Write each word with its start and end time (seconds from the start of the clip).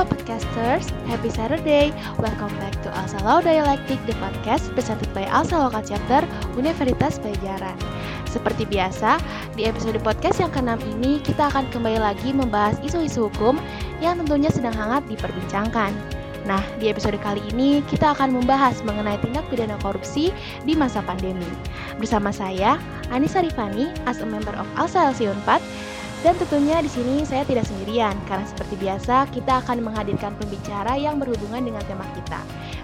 Halo 0.00 0.16
podcasters, 0.16 0.88
happy 1.04 1.28
Saturday. 1.28 1.92
Welcome 2.16 2.48
back 2.56 2.72
to 2.80 2.88
Alsa 2.88 3.20
Law 3.20 3.44
Dialectic, 3.44 4.00
the 4.08 4.16
podcast 4.16 4.72
presented 4.72 5.12
by 5.12 5.28
Alsa 5.28 5.60
Local 5.60 5.84
Chapter 5.84 6.24
Universitas 6.56 7.20
Pajajaran. 7.20 7.76
Seperti 8.24 8.64
biasa, 8.64 9.20
di 9.60 9.68
episode 9.68 10.00
podcast 10.00 10.40
yang 10.40 10.48
ke-6 10.56 10.80
ini 10.96 11.20
kita 11.20 11.52
akan 11.52 11.68
kembali 11.68 12.00
lagi 12.00 12.32
membahas 12.32 12.80
isu-isu 12.80 13.28
hukum 13.28 13.60
yang 14.00 14.16
tentunya 14.16 14.48
sedang 14.48 14.72
hangat 14.72 15.04
diperbincangkan. 15.04 15.92
Nah, 16.48 16.64
di 16.80 16.88
episode 16.88 17.20
kali 17.20 17.44
ini 17.52 17.84
kita 17.84 18.16
akan 18.16 18.32
membahas 18.32 18.80
mengenai 18.80 19.20
tindak 19.20 19.44
pidana 19.52 19.76
korupsi 19.84 20.32
di 20.64 20.72
masa 20.72 21.04
pandemi. 21.04 21.44
Bersama 22.00 22.32
saya, 22.32 22.80
Anissa 23.12 23.44
Rifani, 23.44 23.92
as 24.08 24.24
a 24.24 24.26
member 24.26 24.56
of 24.56 24.64
Alsa 24.80 25.12
LC 25.12 25.28
4, 25.28 25.60
dan 26.20 26.36
tentunya 26.36 26.84
di 26.84 26.90
sini 26.92 27.24
saya 27.24 27.48
tidak 27.48 27.64
sendirian, 27.64 28.12
karena 28.28 28.44
seperti 28.44 28.76
biasa 28.76 29.24
kita 29.32 29.64
akan 29.64 29.80
menghadirkan 29.80 30.36
pembicara 30.36 30.92
yang 31.00 31.16
berhubungan 31.16 31.64
dengan 31.64 31.80
tema 31.88 32.04
kita. 32.12 32.40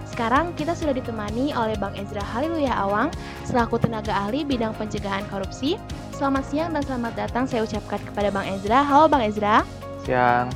Sekarang 0.09 0.49
kita 0.57 0.73
sudah 0.73 0.97
ditemani 0.97 1.53
oleh 1.53 1.77
Bang 1.77 1.93
Ezra 1.93 2.25
Haliluya 2.25 2.73
Awang, 2.73 3.13
selaku 3.45 3.77
tenaga 3.77 4.17
ahli 4.17 4.41
bidang 4.41 4.73
pencegahan 4.73 5.21
korupsi. 5.29 5.77
Selamat 6.17 6.49
siang 6.49 6.73
dan 6.73 6.81
selamat 6.81 7.13
datang 7.13 7.45
saya 7.45 7.61
ucapkan 7.61 8.01
kepada 8.01 8.33
Bang 8.33 8.49
Ezra. 8.49 8.81
Halo 8.81 9.05
Bang 9.05 9.21
Ezra. 9.21 9.61
Siang, 10.01 10.49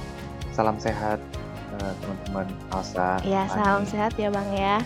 salam 0.58 0.82
sehat 0.82 1.22
eh, 1.78 1.94
teman-teman 2.02 2.50
Alsa. 2.74 3.22
Ya, 3.22 3.46
salam 3.54 3.86
sehat 3.86 4.18
ya 4.18 4.34
Bang 4.34 4.50
ya. 4.58 4.82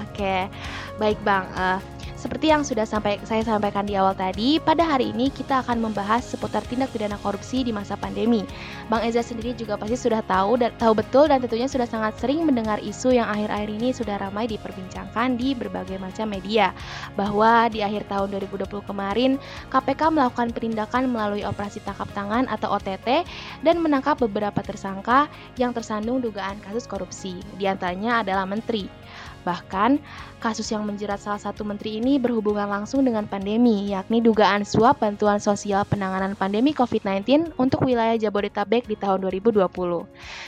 Oke, 0.00 0.48
baik 0.96 1.20
Bang. 1.20 1.44
Uh, 1.52 1.76
seperti 2.24 2.48
yang 2.48 2.64
sudah 2.64 2.88
sampai 2.88 3.20
saya 3.28 3.44
sampaikan 3.44 3.84
di 3.84 4.00
awal 4.00 4.16
tadi, 4.16 4.56
pada 4.56 4.80
hari 4.80 5.12
ini 5.12 5.28
kita 5.28 5.60
akan 5.60 5.84
membahas 5.84 6.24
seputar 6.24 6.64
tindak 6.64 6.88
pidana 6.88 7.20
korupsi 7.20 7.60
di 7.60 7.68
masa 7.68 8.00
pandemi. 8.00 8.48
Bang 8.88 9.04
Eza 9.04 9.20
sendiri 9.20 9.52
juga 9.52 9.76
pasti 9.76 10.00
sudah 10.00 10.24
tahu 10.24 10.56
dan 10.56 10.72
tahu 10.80 10.96
betul 10.96 11.28
dan 11.28 11.44
tentunya 11.44 11.68
sudah 11.68 11.84
sangat 11.84 12.16
sering 12.16 12.48
mendengar 12.48 12.80
isu 12.80 13.12
yang 13.12 13.28
akhir-akhir 13.28 13.68
ini 13.76 13.92
sudah 13.92 14.16
ramai 14.16 14.48
diperbincangkan 14.48 15.36
di 15.36 15.52
berbagai 15.52 16.00
macam 16.00 16.32
media 16.32 16.72
bahwa 17.12 17.68
di 17.68 17.84
akhir 17.84 18.08
tahun 18.08 18.32
2020 18.40 18.72
kemarin 18.88 19.36
KPK 19.68 20.08
melakukan 20.08 20.48
penindakan 20.56 21.12
melalui 21.12 21.44
operasi 21.44 21.84
tangkap 21.84 22.08
tangan 22.16 22.48
atau 22.48 22.72
OTT 22.72 23.28
dan 23.60 23.76
menangkap 23.84 24.16
beberapa 24.16 24.64
tersangka 24.64 25.28
yang 25.60 25.76
tersandung 25.76 26.24
dugaan 26.24 26.56
kasus 26.64 26.88
korupsi. 26.88 27.36
Di 27.60 27.68
antaranya 27.68 28.24
adalah 28.24 28.48
menteri. 28.48 29.03
Bahkan, 29.44 30.00
kasus 30.40 30.66
yang 30.72 30.88
menjerat 30.88 31.20
salah 31.20 31.38
satu 31.38 31.62
menteri 31.62 32.00
ini 32.00 32.16
berhubungan 32.16 32.64
langsung 32.64 33.04
dengan 33.04 33.28
pandemi, 33.28 33.92
yakni 33.92 34.24
dugaan 34.24 34.64
suap 34.64 35.04
bantuan 35.04 35.36
sosial 35.36 35.84
penanganan 35.84 36.32
pandemi 36.32 36.72
COVID-19 36.72 37.52
untuk 37.60 37.84
wilayah 37.84 38.16
Jabodetabek 38.16 38.88
di 38.88 38.96
tahun 38.96 39.28
2020. 39.28 39.68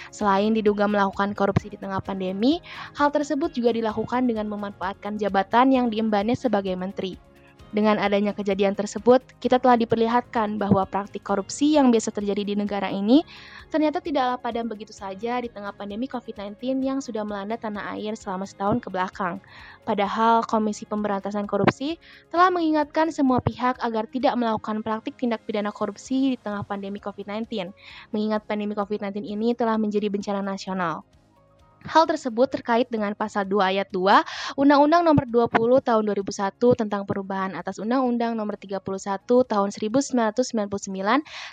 Selain 0.08 0.50
diduga 0.56 0.88
melakukan 0.88 1.36
korupsi 1.36 1.68
di 1.68 1.78
tengah 1.78 2.00
pandemi, 2.00 2.64
hal 2.96 3.12
tersebut 3.12 3.52
juga 3.52 3.76
dilakukan 3.76 4.24
dengan 4.24 4.48
memanfaatkan 4.48 5.20
jabatan 5.20 5.76
yang 5.76 5.86
diembannya 5.92 6.34
sebagai 6.34 6.72
menteri. 6.72 7.35
Dengan 7.74 7.98
adanya 7.98 8.30
kejadian 8.30 8.78
tersebut, 8.78 9.18
kita 9.42 9.58
telah 9.58 9.74
diperlihatkan 9.74 10.54
bahwa 10.54 10.86
praktik 10.86 11.26
korupsi 11.26 11.74
yang 11.74 11.90
biasa 11.90 12.14
terjadi 12.14 12.46
di 12.46 12.54
negara 12.54 12.86
ini 12.86 13.26
ternyata 13.74 13.98
tidaklah 13.98 14.38
padam 14.38 14.70
begitu 14.70 14.94
saja 14.94 15.42
di 15.42 15.50
tengah 15.50 15.74
pandemi 15.74 16.06
COVID-19 16.06 16.54
yang 16.78 17.02
sudah 17.02 17.26
melanda 17.26 17.58
tanah 17.58 17.98
air 17.98 18.14
selama 18.14 18.46
setahun 18.46 18.78
ke 18.78 18.86
belakang. 18.86 19.42
Padahal 19.82 20.46
Komisi 20.46 20.86
Pemberantasan 20.86 21.50
Korupsi 21.50 21.98
telah 22.30 22.54
mengingatkan 22.54 23.10
semua 23.10 23.42
pihak 23.42 23.82
agar 23.82 24.06
tidak 24.06 24.38
melakukan 24.38 24.86
praktik 24.86 25.18
tindak 25.18 25.42
pidana 25.42 25.74
korupsi 25.74 26.34
di 26.34 26.38
tengah 26.38 26.62
pandemi 26.62 27.02
COVID-19, 27.02 27.74
mengingat 28.14 28.46
pandemi 28.46 28.78
COVID-19 28.78 29.26
ini 29.26 29.58
telah 29.58 29.74
menjadi 29.74 30.06
bencana 30.06 30.38
nasional. 30.38 31.02
Hal 31.86 32.04
tersebut 32.10 32.50
terkait 32.50 32.90
dengan 32.90 33.14
pasal 33.14 33.46
2 33.46 33.62
ayat 33.62 33.88
2 33.94 34.58
Undang-Undang 34.58 35.02
Nomor 35.06 35.24
20 35.30 35.86
Tahun 35.86 36.02
2001 36.02 36.58
tentang 36.82 37.06
perubahan 37.06 37.54
atas 37.54 37.78
Undang-Undang 37.78 38.34
Nomor 38.34 38.58
31 38.58 38.82
Tahun 39.22 39.68
1999 39.70 40.42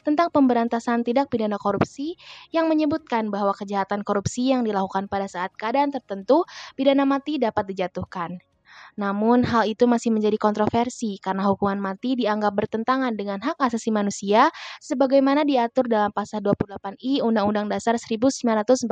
tentang 0.02 0.28
pemberantasan 0.34 1.06
tindak 1.06 1.30
pidana 1.30 1.62
korupsi 1.62 2.18
yang 2.50 2.66
menyebutkan 2.66 3.30
bahwa 3.30 3.54
kejahatan 3.54 4.02
korupsi 4.02 4.50
yang 4.50 4.66
dilakukan 4.66 5.06
pada 5.06 5.30
saat 5.30 5.54
keadaan 5.54 5.94
tertentu 5.94 6.46
pidana 6.74 7.06
mati 7.06 7.38
dapat 7.38 7.70
dijatuhkan. 7.70 8.53
Namun, 9.00 9.42
hal 9.48 9.66
itu 9.66 9.90
masih 9.90 10.14
menjadi 10.14 10.38
kontroversi 10.38 11.18
karena 11.18 11.50
hukuman 11.50 11.82
mati 11.82 12.14
dianggap 12.14 12.54
bertentangan 12.54 13.18
dengan 13.18 13.42
hak 13.42 13.58
asasi 13.58 13.90
manusia 13.90 14.54
sebagaimana 14.82 15.42
diatur 15.46 15.90
dalam 15.90 16.14
pasal 16.14 16.46
28I 16.46 17.26
Undang-Undang 17.26 17.74
Dasar 17.74 17.98
1945. 17.98 18.86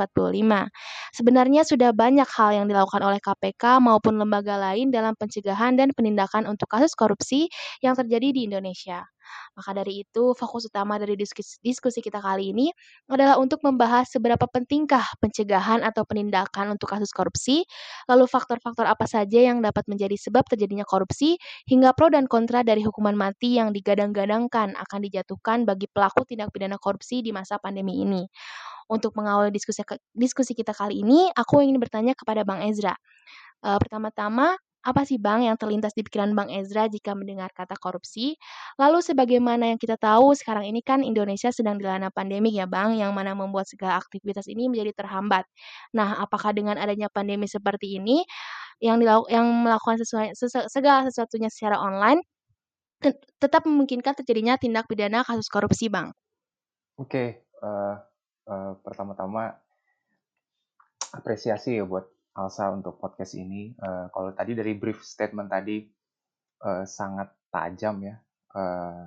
Sebenarnya 1.14 1.62
sudah 1.62 1.90
banyak 1.94 2.26
hal 2.26 2.50
yang 2.62 2.66
dilakukan 2.66 3.02
oleh 3.04 3.20
KPK 3.22 3.78
maupun 3.78 4.18
lembaga 4.18 4.58
lain 4.58 4.90
dalam 4.90 5.14
pencegahan 5.14 5.78
dan 5.78 5.94
penindakan 5.94 6.50
untuk 6.50 6.66
kasus 6.66 6.92
korupsi 6.98 7.46
yang 7.84 7.94
terjadi 7.94 8.34
di 8.34 8.40
Indonesia. 8.50 9.06
Maka 9.52 9.76
dari 9.76 10.04
itu, 10.04 10.32
fokus 10.32 10.68
utama 10.68 10.96
dari 10.96 11.14
diskusi, 11.16 12.00
kita 12.00 12.18
kali 12.18 12.56
ini 12.56 12.72
adalah 13.08 13.36
untuk 13.36 13.60
membahas 13.60 14.08
seberapa 14.08 14.48
pentingkah 14.48 15.04
pencegahan 15.20 15.84
atau 15.84 16.02
penindakan 16.08 16.74
untuk 16.74 16.88
kasus 16.88 17.12
korupsi, 17.12 17.64
lalu 18.08 18.24
faktor-faktor 18.24 18.88
apa 18.88 19.04
saja 19.04 19.38
yang 19.42 19.60
dapat 19.60 19.84
menjadi 19.86 20.16
sebab 20.16 20.44
terjadinya 20.48 20.84
korupsi, 20.88 21.36
hingga 21.68 21.92
pro 21.92 22.08
dan 22.08 22.24
kontra 22.26 22.64
dari 22.64 22.80
hukuman 22.80 23.14
mati 23.14 23.60
yang 23.60 23.70
digadang-gadangkan 23.76 24.74
akan 24.76 24.98
dijatuhkan 25.04 25.64
bagi 25.68 25.86
pelaku 25.90 26.24
tindak 26.24 26.50
pidana 26.50 26.80
korupsi 26.80 27.20
di 27.20 27.30
masa 27.30 27.60
pandemi 27.60 28.00
ini. 28.00 28.24
Untuk 28.90 29.16
mengawali 29.16 29.48
diskusi, 29.54 29.80
diskusi 30.12 30.52
kita 30.52 30.76
kali 30.76 31.00
ini, 31.00 31.30
aku 31.32 31.64
ingin 31.64 31.80
bertanya 31.80 32.12
kepada 32.12 32.44
Bang 32.44 32.60
Ezra. 32.66 32.92
Uh, 33.62 33.78
pertama-tama, 33.78 34.58
apa 34.82 35.06
sih 35.06 35.18
Bang 35.22 35.46
yang 35.46 35.54
terlintas 35.54 35.94
di 35.94 36.02
pikiran 36.02 36.34
Bang 36.34 36.50
Ezra 36.50 36.90
jika 36.90 37.14
mendengar 37.14 37.54
kata 37.54 37.78
korupsi? 37.78 38.34
Lalu 38.76 38.98
sebagaimana 38.98 39.70
yang 39.70 39.78
kita 39.78 39.94
tahu 39.94 40.34
sekarang 40.34 40.66
ini 40.66 40.82
kan 40.82 41.06
Indonesia 41.06 41.54
sedang 41.54 41.78
dilanda 41.78 42.10
pandemi 42.10 42.50
ya 42.50 42.66
Bang, 42.66 42.98
yang 42.98 43.14
mana 43.14 43.32
membuat 43.38 43.70
segala 43.70 44.02
aktivitas 44.02 44.50
ini 44.50 44.66
menjadi 44.66 44.90
terhambat. 44.98 45.46
Nah, 45.94 46.18
apakah 46.18 46.50
dengan 46.50 46.76
adanya 46.82 47.06
pandemi 47.06 47.46
seperti 47.46 48.02
ini 48.02 48.26
yang 48.82 48.98
dilaku, 48.98 49.30
yang 49.30 49.46
melakukan 49.46 50.02
sesuai, 50.02 50.34
segala 50.66 51.06
sesuatunya 51.06 51.46
secara 51.46 51.78
online 51.78 52.18
tetap 53.38 53.66
memungkinkan 53.66 54.14
terjadinya 54.22 54.54
tindak 54.54 54.86
pidana 54.86 55.26
kasus 55.26 55.50
korupsi, 55.50 55.90
Bang? 55.90 56.14
Oke, 56.98 57.46
uh, 57.62 57.98
uh, 58.46 58.72
pertama-tama 58.82 59.58
apresiasi 61.10 61.78
ya 61.78 61.84
buat 61.84 62.06
Alsa 62.32 62.72
untuk 62.72 62.96
podcast 62.96 63.36
ini. 63.36 63.76
Uh, 63.76 64.08
kalau 64.08 64.32
tadi 64.32 64.56
dari 64.56 64.72
brief 64.72 65.04
statement 65.04 65.52
tadi 65.52 65.84
uh, 66.64 66.84
sangat 66.88 67.28
tajam 67.52 68.00
ya. 68.00 68.16
Uh, 68.52 69.04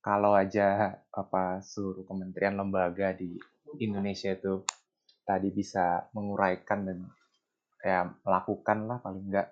kalau 0.00 0.32
aja 0.32 0.96
apa 1.12 1.60
seluruh 1.60 2.08
kementerian 2.08 2.56
lembaga 2.56 3.12
di 3.12 3.36
Indonesia 3.82 4.32
itu 4.32 4.64
tadi 5.26 5.52
bisa 5.52 6.08
menguraikan 6.16 6.88
dan 6.88 6.98
ya 7.80 8.08
melakukan 8.24 8.88
lah 8.88 8.98
paling 9.02 9.28
enggak 9.28 9.48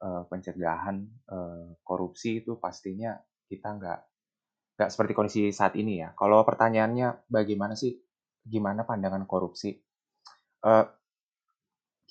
uh, 0.00 0.24
pencegahan 0.30 1.04
uh, 1.28 1.76
korupsi 1.84 2.40
itu 2.40 2.56
pastinya 2.56 3.18
kita 3.50 3.68
nggak 3.76 4.00
nggak 4.78 4.90
seperti 4.90 5.12
kondisi 5.12 5.40
saat 5.52 5.76
ini 5.76 6.00
ya. 6.00 6.14
Kalau 6.16 6.40
pertanyaannya 6.46 7.28
bagaimana 7.28 7.76
sih 7.76 7.92
gimana 8.42 8.88
pandangan 8.88 9.28
korupsi? 9.28 9.76
Uh, 10.62 10.86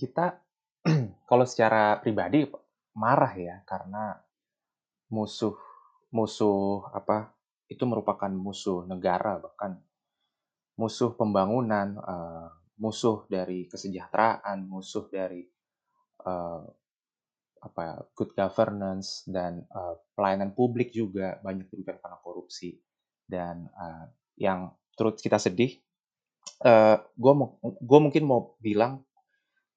kita 0.01 0.41
kalau 1.29 1.45
secara 1.45 2.01
pribadi 2.01 2.49
marah 2.97 3.33
ya 3.37 3.61
karena 3.69 4.17
musuh 5.13 5.53
musuh 6.09 6.89
apa 6.89 7.29
itu 7.69 7.85
merupakan 7.85 8.33
musuh 8.33 8.89
negara 8.89 9.37
bahkan 9.37 9.77
musuh 10.81 11.13
pembangunan 11.13 11.93
uh, 12.01 12.49
musuh 12.81 13.29
dari 13.29 13.69
kesejahteraan 13.69 14.65
musuh 14.65 15.05
dari 15.13 15.45
uh, 16.25 16.65
apa 17.61 18.09
good 18.17 18.33
governance 18.33 19.21
dan 19.29 19.61
uh, 19.69 19.93
pelayanan 20.17 20.57
publik 20.57 20.89
juga 20.89 21.37
banyak 21.45 21.69
dirugikan 21.69 22.01
karena 22.01 22.17
korupsi. 22.25 22.81
Dan 23.31 23.69
yang 24.35 24.75
turut 24.91 25.15
kita 25.15 25.39
sedih 25.39 25.79
gue 27.15 27.33
gue 27.79 27.99
mungkin 28.03 28.23
mau 28.27 28.59
bilang 28.59 29.07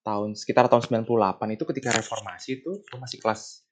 tahun 0.05 0.37
sekitar 0.37 0.69
tahun 0.69 0.85
98 0.85 1.56
itu 1.56 1.65
ketika 1.65 1.91
reformasi 1.97 2.61
itu 2.61 2.85
gue 2.85 2.99
masih 3.01 3.19
kelas 3.19 3.65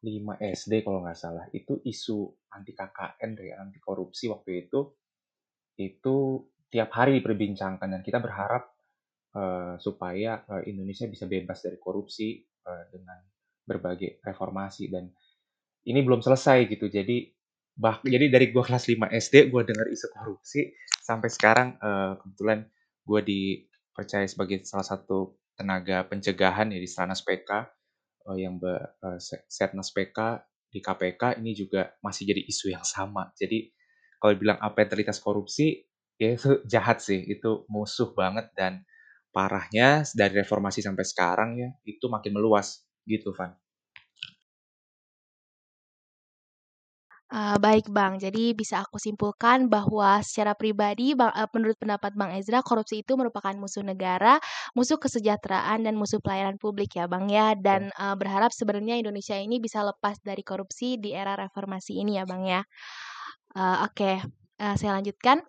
5 0.00 0.40
SD 0.40 0.72
kalau 0.84 1.04
nggak 1.04 1.16
salah. 1.16 1.44
Itu 1.52 1.80
isu 1.84 2.28
anti 2.52 2.72
KKN 2.72 3.30
ya 3.40 3.60
anti 3.60 3.80
korupsi 3.80 4.28
waktu 4.32 4.68
itu. 4.68 4.80
Itu 5.76 6.46
tiap 6.72 6.92
hari 6.92 7.20
diperbincangkan 7.20 7.88
dan 7.88 8.00
kita 8.00 8.20
berharap 8.20 8.72
uh, 9.36 9.76
supaya 9.76 10.44
uh, 10.48 10.62
Indonesia 10.64 11.04
bisa 11.08 11.28
bebas 11.28 11.60
dari 11.60 11.76
korupsi 11.76 12.40
uh, 12.64 12.84
dengan 12.88 13.20
berbagai 13.64 14.24
reformasi. 14.24 14.88
Dan 14.88 15.08
ini 15.84 16.00
belum 16.00 16.24
selesai 16.24 16.64
gitu. 16.68 16.88
Jadi 16.88 17.28
bah 17.80 18.00
jadi 18.04 18.28
dari 18.28 18.52
gue 18.52 18.60
kelas 18.60 18.88
5 18.88 19.08
SD 19.08 19.48
gue 19.48 19.62
dengar 19.64 19.88
isu 19.88 20.12
korupsi 20.12 20.68
sampai 21.00 21.32
sekarang 21.32 21.80
uh, 21.80 22.20
kebetulan 22.20 22.68
gue 23.08 23.20
dipercaya 23.24 24.28
sebagai 24.28 24.60
salah 24.68 24.84
satu 24.84 25.39
tenaga 25.60 26.08
pencegahan 26.08 26.72
ya 26.72 26.80
di 26.80 26.88
Stranas 26.88 27.20
PK 27.20 27.50
uh, 28.24 28.36
yang 28.40 28.56
be, 28.56 28.72
uh, 29.04 29.20
Setnas 29.44 29.92
PK 29.92 30.40
di 30.72 30.80
KPK 30.80 31.36
ini 31.42 31.52
juga 31.52 31.92
masih 32.00 32.32
jadi 32.32 32.40
isu 32.48 32.72
yang 32.72 32.86
sama. 32.86 33.28
Jadi 33.36 33.68
kalau 34.16 34.32
bilang 34.40 34.56
apa 34.64 34.80
yang 34.80 34.88
terlintas 34.96 35.20
korupsi 35.20 35.84
ya 36.16 36.32
itu 36.32 36.64
jahat 36.64 37.04
sih, 37.04 37.20
itu 37.20 37.68
musuh 37.68 38.16
banget 38.16 38.48
dan 38.56 38.80
parahnya 39.30 40.02
dari 40.16 40.40
reformasi 40.40 40.82
sampai 40.82 41.04
sekarang 41.06 41.50
ya 41.58 41.70
itu 41.86 42.08
makin 42.08 42.34
meluas 42.34 42.86
gitu 43.04 43.36
Van. 43.36 43.54
Uh, 47.30 47.54
baik 47.62 47.86
Bang, 47.94 48.18
jadi 48.18 48.58
bisa 48.58 48.82
aku 48.82 48.98
simpulkan 48.98 49.70
bahwa 49.70 50.18
secara 50.18 50.50
pribadi, 50.58 51.14
bang, 51.14 51.30
uh, 51.30 51.46
menurut 51.54 51.78
pendapat 51.78 52.10
Bang 52.18 52.34
Ezra, 52.34 52.58
korupsi 52.58 53.06
itu 53.06 53.14
merupakan 53.14 53.54
musuh 53.54 53.86
negara, 53.86 54.42
musuh 54.74 54.98
kesejahteraan, 54.98 55.86
dan 55.86 55.94
musuh 55.94 56.18
pelayanan 56.18 56.58
publik 56.58 56.98
ya 56.98 57.06
Bang 57.06 57.30
ya. 57.30 57.54
Dan 57.54 57.94
uh, 57.94 58.18
berharap 58.18 58.50
sebenarnya 58.50 58.98
Indonesia 58.98 59.38
ini 59.38 59.62
bisa 59.62 59.86
lepas 59.86 60.18
dari 60.26 60.42
korupsi 60.42 60.98
di 60.98 61.14
era 61.14 61.38
reformasi 61.38 62.02
ini 62.02 62.18
ya 62.18 62.26
Bang 62.26 62.42
ya. 62.50 62.66
Uh, 63.54 63.86
Oke, 63.86 63.94
okay. 63.94 64.16
uh, 64.58 64.74
saya 64.74 64.98
lanjutkan. 64.98 65.46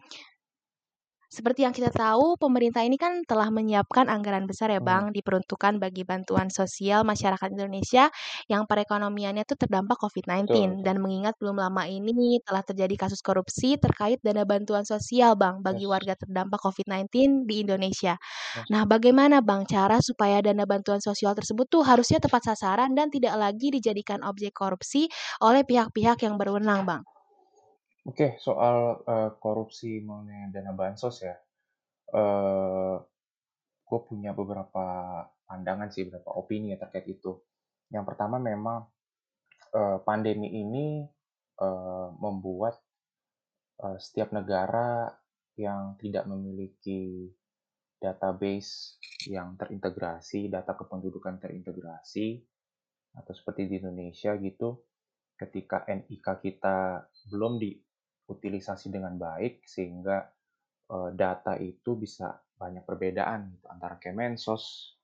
Seperti 1.32 1.64
yang 1.64 1.72
kita 1.72 1.96
tahu, 1.96 2.36
pemerintah 2.36 2.84
ini 2.84 3.00
kan 3.00 3.24
telah 3.24 3.48
menyiapkan 3.48 4.12
anggaran 4.12 4.44
besar 4.52 4.68
ya, 4.68 4.84
Bang, 4.84 5.16
diperuntukkan 5.16 5.80
bagi 5.80 6.04
bantuan 6.04 6.52
sosial 6.52 7.08
masyarakat 7.08 7.56
Indonesia 7.56 8.12
yang 8.52 8.68
perekonomiannya 8.68 9.48
itu 9.48 9.56
terdampak 9.56 9.96
COVID-19 10.04 10.84
dan 10.84 11.00
mengingat 11.00 11.40
belum 11.40 11.56
lama 11.56 11.88
ini 11.88 12.44
telah 12.44 12.60
terjadi 12.68 13.08
kasus 13.08 13.24
korupsi 13.24 13.80
terkait 13.80 14.20
dana 14.20 14.44
bantuan 14.44 14.84
sosial, 14.84 15.40
Bang, 15.40 15.64
bagi 15.64 15.88
warga 15.88 16.20
terdampak 16.20 16.60
COVID-19 16.68 17.48
di 17.48 17.64
Indonesia. 17.64 18.20
Nah, 18.68 18.84
bagaimana, 18.84 19.40
Bang, 19.40 19.64
cara 19.64 20.04
supaya 20.04 20.44
dana 20.44 20.68
bantuan 20.68 21.00
sosial 21.00 21.32
tersebut 21.32 21.68
tuh 21.72 21.88
harusnya 21.88 22.20
tepat 22.20 22.44
sasaran 22.52 22.92
dan 22.92 23.08
tidak 23.08 23.40
lagi 23.40 23.72
dijadikan 23.72 24.20
objek 24.28 24.52
korupsi 24.52 25.08
oleh 25.40 25.64
pihak-pihak 25.64 26.28
yang 26.28 26.36
berwenang, 26.36 26.84
Bang? 26.84 27.04
Oke, 28.12 28.36
soal 28.44 29.00
uh, 29.08 29.32
korupsi 29.40 30.04
mengenai 30.04 30.52
dana 30.52 30.76
bansos 30.76 31.24
ya, 31.24 31.32
uh, 32.12 33.00
gue 33.88 34.00
punya 34.04 34.36
beberapa 34.36 34.84
pandangan 35.48 35.88
sih, 35.88 36.12
beberapa 36.12 36.36
opini 36.36 36.76
ya 36.76 36.78
terkait 36.84 37.08
itu. 37.08 37.40
Yang 37.88 38.12
pertama 38.12 38.36
memang 38.36 38.84
uh, 39.72 40.04
pandemi 40.04 40.52
ini 40.52 41.08
uh, 41.64 42.12
membuat 42.20 42.84
uh, 43.80 43.96
setiap 43.96 44.36
negara 44.36 45.08
yang 45.56 45.96
tidak 45.96 46.28
memiliki 46.28 47.32
database 47.96 49.00
yang 49.32 49.56
terintegrasi, 49.56 50.52
data 50.52 50.76
kependudukan 50.76 51.40
terintegrasi, 51.40 52.44
atau 53.16 53.32
seperti 53.32 53.72
di 53.72 53.80
Indonesia 53.80 54.36
gitu, 54.36 54.84
ketika 55.40 55.88
NIK 55.88 56.28
kita 56.44 57.08
belum 57.32 57.56
di 57.56 57.72
utilisasi 58.32 58.88
dengan 58.88 59.20
baik 59.20 59.68
sehingga 59.68 60.24
uh, 60.88 61.10
data 61.12 61.60
itu 61.60 62.00
bisa 62.00 62.40
banyak 62.56 62.86
perbedaan 62.86 63.58
gitu, 63.58 63.66
antara 63.68 63.98
Kemensos, 63.98 64.96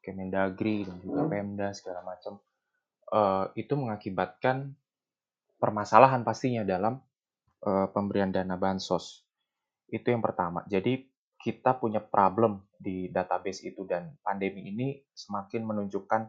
Kemendagri 0.00 0.88
dan 0.88 0.96
juga 1.02 1.28
Pemda 1.28 1.74
segala 1.76 2.00
macam. 2.06 2.40
Uh, 3.10 3.50
itu 3.58 3.74
mengakibatkan 3.74 4.70
permasalahan 5.58 6.22
pastinya 6.22 6.62
dalam 6.62 7.02
uh, 7.66 7.90
pemberian 7.90 8.30
dana 8.30 8.54
bansos. 8.54 9.26
Itu 9.90 10.14
yang 10.14 10.22
pertama. 10.22 10.62
Jadi 10.70 11.10
kita 11.40 11.74
punya 11.74 11.98
problem 11.98 12.62
di 12.78 13.10
database 13.10 13.66
itu 13.66 13.82
dan 13.88 14.14
pandemi 14.22 14.70
ini 14.70 15.02
semakin 15.10 15.66
menunjukkan 15.66 16.22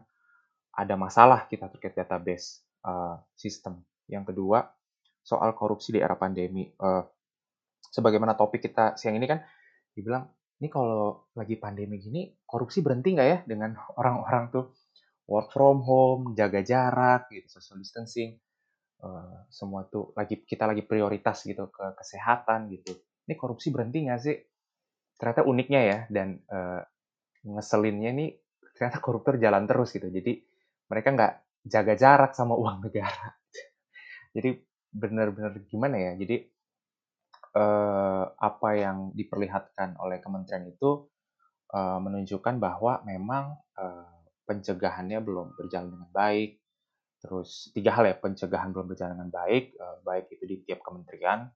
ada 0.72 0.94
masalah 0.96 1.46
kita 1.46 1.68
terkait 1.70 1.94
database 1.94 2.64
uh, 2.82 3.20
sistem. 3.36 3.84
Yang 4.08 4.34
kedua, 4.34 4.66
soal 5.22 5.54
korupsi 5.54 5.94
di 5.94 6.00
era 6.02 6.18
pandemi. 6.18 6.66
Uh, 6.76 7.02
sebagaimana 7.88 8.34
topik 8.34 8.62
kita 8.62 8.98
siang 8.98 9.18
ini 9.18 9.26
kan 9.26 9.42
dibilang 9.92 10.26
ini 10.62 10.68
kalau 10.70 11.26
lagi 11.34 11.58
pandemi 11.58 11.98
gini 11.98 12.30
korupsi 12.46 12.80
berhenti 12.80 13.18
nggak 13.18 13.28
ya 13.28 13.38
dengan 13.42 13.74
orang-orang 13.98 14.44
tuh 14.54 14.64
work 15.26 15.54
from 15.54 15.80
home, 15.82 16.34
jaga 16.34 16.60
jarak, 16.60 17.30
gitu, 17.30 17.46
social 17.48 17.78
distancing, 17.78 18.36
uh, 19.02 19.46
semua 19.48 19.86
tuh 19.86 20.10
lagi 20.18 20.42
kita 20.42 20.66
lagi 20.66 20.82
prioritas 20.82 21.46
gitu 21.46 21.70
ke 21.70 21.94
kesehatan 21.96 22.70
gitu. 22.74 22.92
Ini 23.26 23.34
korupsi 23.38 23.70
berhenti 23.70 24.06
nggak 24.06 24.20
sih? 24.20 24.36
Ternyata 25.18 25.46
uniknya 25.46 25.80
ya 25.82 25.98
dan 26.10 26.42
uh, 26.50 26.82
ngeselinnya 27.46 28.10
nih 28.14 28.30
ternyata 28.74 28.98
koruptor 28.98 29.38
jalan 29.38 29.64
terus 29.64 29.94
gitu. 29.94 30.10
Jadi 30.10 30.42
mereka 30.90 31.08
nggak 31.14 31.34
jaga 31.70 31.94
jarak 31.94 32.32
sama 32.34 32.58
uang 32.62 32.82
negara. 32.82 33.32
Jadi 34.32 34.50
benar-benar 34.92 35.56
gimana 35.66 35.96
ya? 35.96 36.12
Jadi 36.20 36.36
eh, 37.56 38.24
apa 38.32 38.68
yang 38.76 39.12
diperlihatkan 39.12 40.00
oleh 40.00 40.20
kementerian 40.20 40.64
itu 40.68 41.08
eh, 41.72 41.98
menunjukkan 42.00 42.56
bahwa 42.60 43.04
memang 43.04 43.56
eh, 43.76 44.12
pencegahannya 44.48 45.18
belum 45.24 45.56
berjalan 45.56 45.92
dengan 45.96 46.10
baik. 46.12 46.60
Terus 47.22 47.70
tiga 47.70 47.94
hal 47.94 48.10
ya 48.10 48.16
pencegahan 48.18 48.74
belum 48.74 48.90
berjalan 48.90 49.14
dengan 49.16 49.32
baik, 49.32 49.64
eh, 49.78 49.96
baik 50.02 50.24
itu 50.34 50.44
di 50.44 50.56
tiap 50.66 50.80
kementerian, 50.84 51.46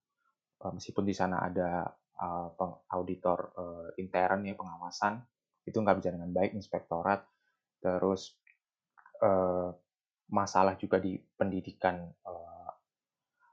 eh, 0.63 0.73
meskipun 0.73 1.05
di 1.05 1.15
sana 1.17 1.43
ada 1.43 1.91
eh, 2.17 2.49
auditor 2.93 3.39
eh, 3.57 3.89
intern 4.01 4.47
ya 4.49 4.55
pengawasan 4.57 5.21
itu 5.67 5.77
nggak 5.83 5.99
berjalan 6.01 6.19
dengan 6.23 6.35
baik 6.35 6.53
inspektorat. 6.57 7.21
Terus 7.83 8.37
masalah 10.29 10.77
juga 10.77 11.01
di 11.01 11.17
pendidikan 11.17 12.05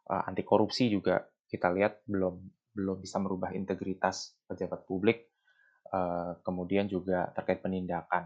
uh, 0.09 0.23
anti 0.27 0.44
korupsi 0.44 0.91
juga 0.91 1.23
kita 1.47 1.69
lihat 1.69 2.03
belum 2.09 2.35
belum 2.73 2.97
bisa 3.05 3.21
merubah 3.21 3.53
integritas 3.53 4.33
pejabat 4.50 4.83
publik. 4.89 5.29
Uh, 5.94 6.41
kemudian 6.41 6.89
juga 6.89 7.29
terkait 7.38 7.61
penindakan. 7.61 8.25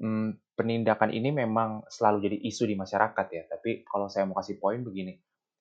Hmm, 0.00 0.32
penindakan 0.56 1.12
ini 1.12 1.28
memang 1.28 1.84
selalu 1.92 2.24
jadi 2.24 2.36
isu 2.48 2.64
di 2.64 2.72
masyarakat 2.72 3.26
ya. 3.28 3.42
Tapi 3.52 3.84
kalau 3.84 4.08
saya 4.08 4.24
mau 4.24 4.40
kasih 4.40 4.56
poin 4.56 4.80
begini, 4.80 5.12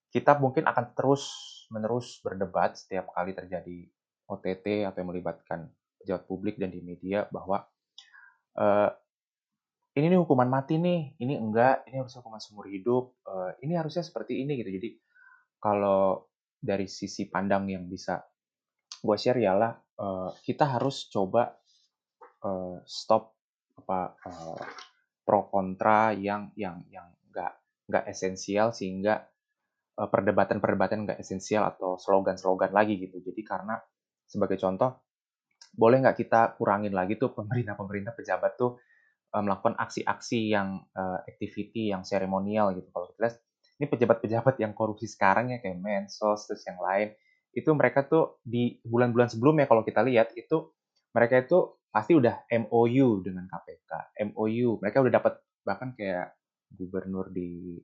kita 0.08 0.40
mungkin 0.40 0.64
akan 0.64 0.96
terus 0.96 1.28
menerus 1.68 2.24
berdebat 2.24 2.80
setiap 2.80 3.12
kali 3.12 3.36
terjadi 3.36 3.84
OTT 4.32 4.88
atau 4.88 4.98
yang 5.04 5.12
melibatkan 5.12 5.68
pejabat 6.00 6.24
publik 6.24 6.56
dan 6.56 6.72
di 6.72 6.80
media 6.80 7.28
bahwa 7.28 7.68
uh, 8.56 8.90
ini 9.96 10.12
nih 10.12 10.20
hukuman 10.20 10.48
mati 10.48 10.80
nih, 10.80 11.20
ini 11.20 11.36
enggak, 11.36 11.84
ini 11.88 12.00
harus 12.04 12.16
hukuman 12.20 12.40
seumur 12.44 12.68
hidup, 12.68 13.16
ini 13.64 13.80
harusnya 13.80 14.04
seperti 14.04 14.44
ini 14.44 14.60
gitu. 14.60 14.68
Jadi 14.76 14.90
kalau 15.60 16.26
dari 16.60 16.90
sisi 16.90 17.30
pandang 17.30 17.70
yang 17.70 17.86
bisa 17.86 18.22
gue 19.02 19.18
share 19.18 19.38
ialah 19.38 19.74
uh, 20.02 20.32
kita 20.42 20.66
harus 20.78 21.08
coba 21.12 21.54
uh, 22.42 22.82
stop 22.86 23.38
apa 23.76 24.18
uh, 24.26 24.62
pro 25.22 25.50
kontra 25.52 26.16
yang 26.16 26.54
yang 26.58 26.86
yang 26.90 27.12
nggak 27.30 27.54
nggak 27.92 28.06
esensial 28.10 28.72
sehingga 28.74 29.26
perdebatan-perdebatan 29.96 31.08
nggak 31.08 31.20
esensial 31.24 31.72
atau 31.72 31.96
slogan-slogan 31.96 32.76
lagi 32.76 33.00
gitu. 33.00 33.24
Jadi 33.24 33.42
karena 33.48 33.80
sebagai 34.28 34.60
contoh 34.60 34.92
boleh 35.76 36.04
nggak 36.04 36.18
kita 36.20 36.56
kurangin 36.60 36.92
lagi 36.92 37.16
tuh 37.16 37.32
pemerintah-pemerintah 37.32 38.12
pejabat 38.16 38.60
tuh 38.60 38.80
uh, 39.36 39.44
melakukan 39.44 39.76
aksi-aksi 39.76 40.52
yang 40.52 40.84
uh, 40.96 41.20
activity 41.28 41.92
yang 41.92 42.08
seremonial 42.08 42.72
gitu. 42.76 42.88
Kalau 42.92 43.12
kita 43.12 43.20
lihat 43.28 43.36
ini 43.76 43.86
pejabat-pejabat 43.92 44.56
yang 44.64 44.72
korupsi 44.72 45.08
sekarang 45.10 45.52
ya 45.52 45.60
kayak 45.60 45.80
Mensos 45.80 46.48
terus 46.48 46.64
yang 46.64 46.80
lain. 46.80 47.12
Itu 47.52 47.72
mereka 47.76 48.08
tuh 48.08 48.40
di 48.44 48.80
bulan-bulan 48.84 49.32
sebelumnya 49.32 49.68
kalau 49.68 49.84
kita 49.84 50.04
lihat 50.04 50.36
itu 50.36 50.72
mereka 51.16 51.40
itu 51.40 51.80
pasti 51.88 52.12
udah 52.12 52.44
MOU 52.68 53.24
dengan 53.24 53.48
KPK 53.48 54.20
MOU 54.36 54.84
mereka 54.84 55.00
udah 55.00 55.14
dapat 55.16 55.34
bahkan 55.64 55.96
kayak 55.96 56.36
gubernur 56.68 57.32
di 57.32 57.80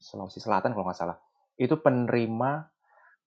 Sulawesi 0.00 0.40
Selatan 0.40 0.72
kalau 0.72 0.86
nggak 0.88 0.98
salah. 0.98 1.18
Itu 1.58 1.82
penerima 1.82 2.64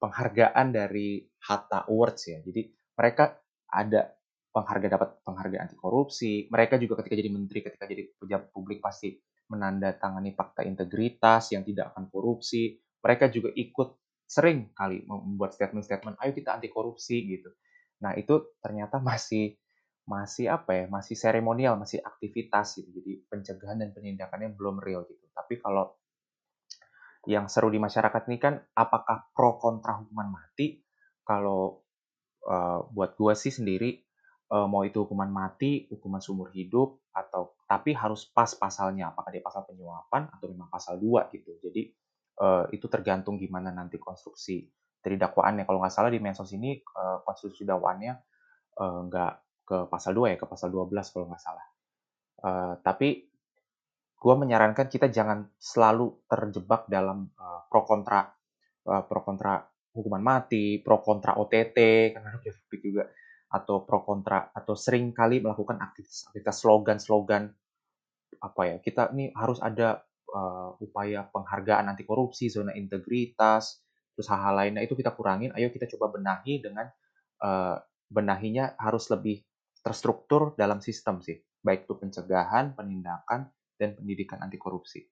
penghargaan 0.02 0.74
dari 0.74 1.22
Hatta 1.46 1.86
Awards 1.86 2.24
ya. 2.28 2.42
Jadi 2.42 2.66
mereka 2.98 3.38
ada 3.70 4.10
penghargaan 4.50 4.94
dapat 4.94 5.10
penghargaan 5.22 5.64
anti 5.70 5.78
korupsi. 5.78 6.50
Mereka 6.50 6.82
juga 6.82 7.04
ketika 7.04 7.16
jadi 7.20 7.30
menteri 7.30 7.60
ketika 7.62 7.86
jadi 7.86 8.10
pejabat 8.18 8.50
publik 8.50 8.82
pasti 8.82 9.14
menandatangani 9.54 10.34
fakta 10.34 10.66
integritas 10.66 11.54
yang 11.54 11.62
tidak 11.62 11.94
akan 11.94 12.10
korupsi. 12.10 12.82
Mereka 13.00 13.30
juga 13.30 13.54
ikut 13.54 14.02
sering 14.26 14.74
kali 14.74 15.06
membuat 15.06 15.54
statement-statement, 15.54 16.18
ayo 16.18 16.32
kita 16.34 16.58
anti 16.58 16.74
korupsi 16.74 17.22
gitu. 17.30 17.54
Nah 18.02 18.18
itu 18.18 18.58
ternyata 18.60 18.98
masih 18.98 19.54
masih 20.04 20.52
apa 20.52 20.84
ya, 20.84 20.86
masih 20.92 21.16
seremonial, 21.16 21.80
masih 21.80 22.04
aktivitas 22.04 22.82
gitu. 22.82 22.90
Jadi 22.92 23.24
pencegahan 23.30 23.80
dan 23.80 23.96
penindakannya 23.96 24.52
belum 24.58 24.84
real 24.84 25.08
gitu. 25.08 25.26
Tapi 25.32 25.64
kalau 25.64 25.96
yang 27.24 27.48
seru 27.48 27.72
di 27.72 27.80
masyarakat 27.80 28.28
ini 28.28 28.38
kan, 28.40 28.60
apakah 28.76 29.32
pro 29.32 29.56
kontra 29.56 30.04
hukuman 30.04 30.28
mati? 30.28 30.84
Kalau 31.24 31.88
uh, 32.44 32.84
buat 32.92 33.16
gue 33.16 33.32
sih 33.32 33.54
sendiri, 33.56 34.04
uh, 34.52 34.68
mau 34.68 34.84
itu 34.84 35.06
hukuman 35.06 35.30
mati, 35.30 35.88
hukuman 35.88 36.20
seumur 36.20 36.52
hidup, 36.52 37.00
atau 37.16 37.56
tapi 37.70 37.96
harus 37.96 38.28
pas 38.28 38.50
pasalnya, 38.52 39.14
apakah 39.14 39.32
dia 39.32 39.44
pasal 39.44 39.64
penyuapan 39.64 40.28
atau 40.34 40.46
memang 40.52 40.68
pasal 40.68 41.00
2 41.00 41.32
gitu. 41.32 41.52
Jadi 41.64 41.94
uh, 42.44 42.66
itu 42.74 42.86
tergantung 42.92 43.40
gimana 43.40 43.72
nanti 43.72 43.96
konstruksi 44.02 44.68
dari 45.00 45.16
dakwaannya. 45.16 45.64
Kalau 45.64 45.80
nggak 45.80 45.94
salah 45.94 46.12
di 46.12 46.20
mensos 46.20 46.50
ini 46.52 46.80
uh, 46.80 47.24
konstruksi 47.24 47.64
dakwaannya 47.64 48.14
nggak 48.74 49.34
ke 49.70 49.78
pasal 49.86 50.18
2 50.18 50.34
ya, 50.34 50.38
ke 50.42 50.50
pasal 50.50 50.74
12 50.74 50.90
kalau 51.14 51.30
nggak 51.30 51.44
salah. 51.46 51.66
Tapi 52.82 53.10
gue 54.18 54.34
menyarankan 54.34 54.90
kita 54.90 55.14
jangan 55.14 55.46
selalu 55.62 56.26
terjebak 56.26 56.90
dalam 56.90 57.30
pro 57.70 57.86
kontra 57.86 58.34
pro 58.82 59.22
kontra 59.22 59.62
hukuman 59.94 60.26
mati, 60.26 60.82
pro 60.82 61.00
kontra 61.06 61.38
OTT 61.38 61.78
karena 62.18 62.34
juga 62.82 63.06
atau 63.54 63.86
pro 63.86 64.02
kontra 64.02 64.50
atau 64.50 64.74
sering 64.74 65.14
kali 65.14 65.38
melakukan 65.38 65.78
aktivitas 65.78 66.26
aktivitas 66.34 66.56
slogan-slogan 66.66 67.54
apa 68.42 68.62
ya 68.66 68.76
kita 68.82 69.14
ini 69.14 69.30
harus 69.38 69.62
ada 69.62 70.02
uh, 70.34 70.74
upaya 70.82 71.30
penghargaan 71.30 71.94
anti 71.94 72.02
korupsi 72.02 72.50
zona 72.50 72.74
integritas 72.74 73.86
terus 74.18 74.26
hal-hal 74.26 74.58
lainnya 74.58 74.82
itu 74.82 74.98
kita 74.98 75.14
kurangin 75.14 75.54
ayo 75.54 75.70
kita 75.70 75.86
coba 75.94 76.18
benahi 76.18 76.66
dengan 76.66 76.90
uh, 77.46 77.78
benahinya 78.10 78.74
harus 78.82 79.06
lebih 79.14 79.46
terstruktur 79.86 80.58
dalam 80.58 80.82
sistem 80.82 81.22
sih 81.22 81.38
baik 81.62 81.86
itu 81.86 81.94
pencegahan 81.94 82.74
penindakan 82.74 83.54
dan 83.78 83.94
pendidikan 83.94 84.42
anti 84.42 84.58
korupsi 84.58 85.06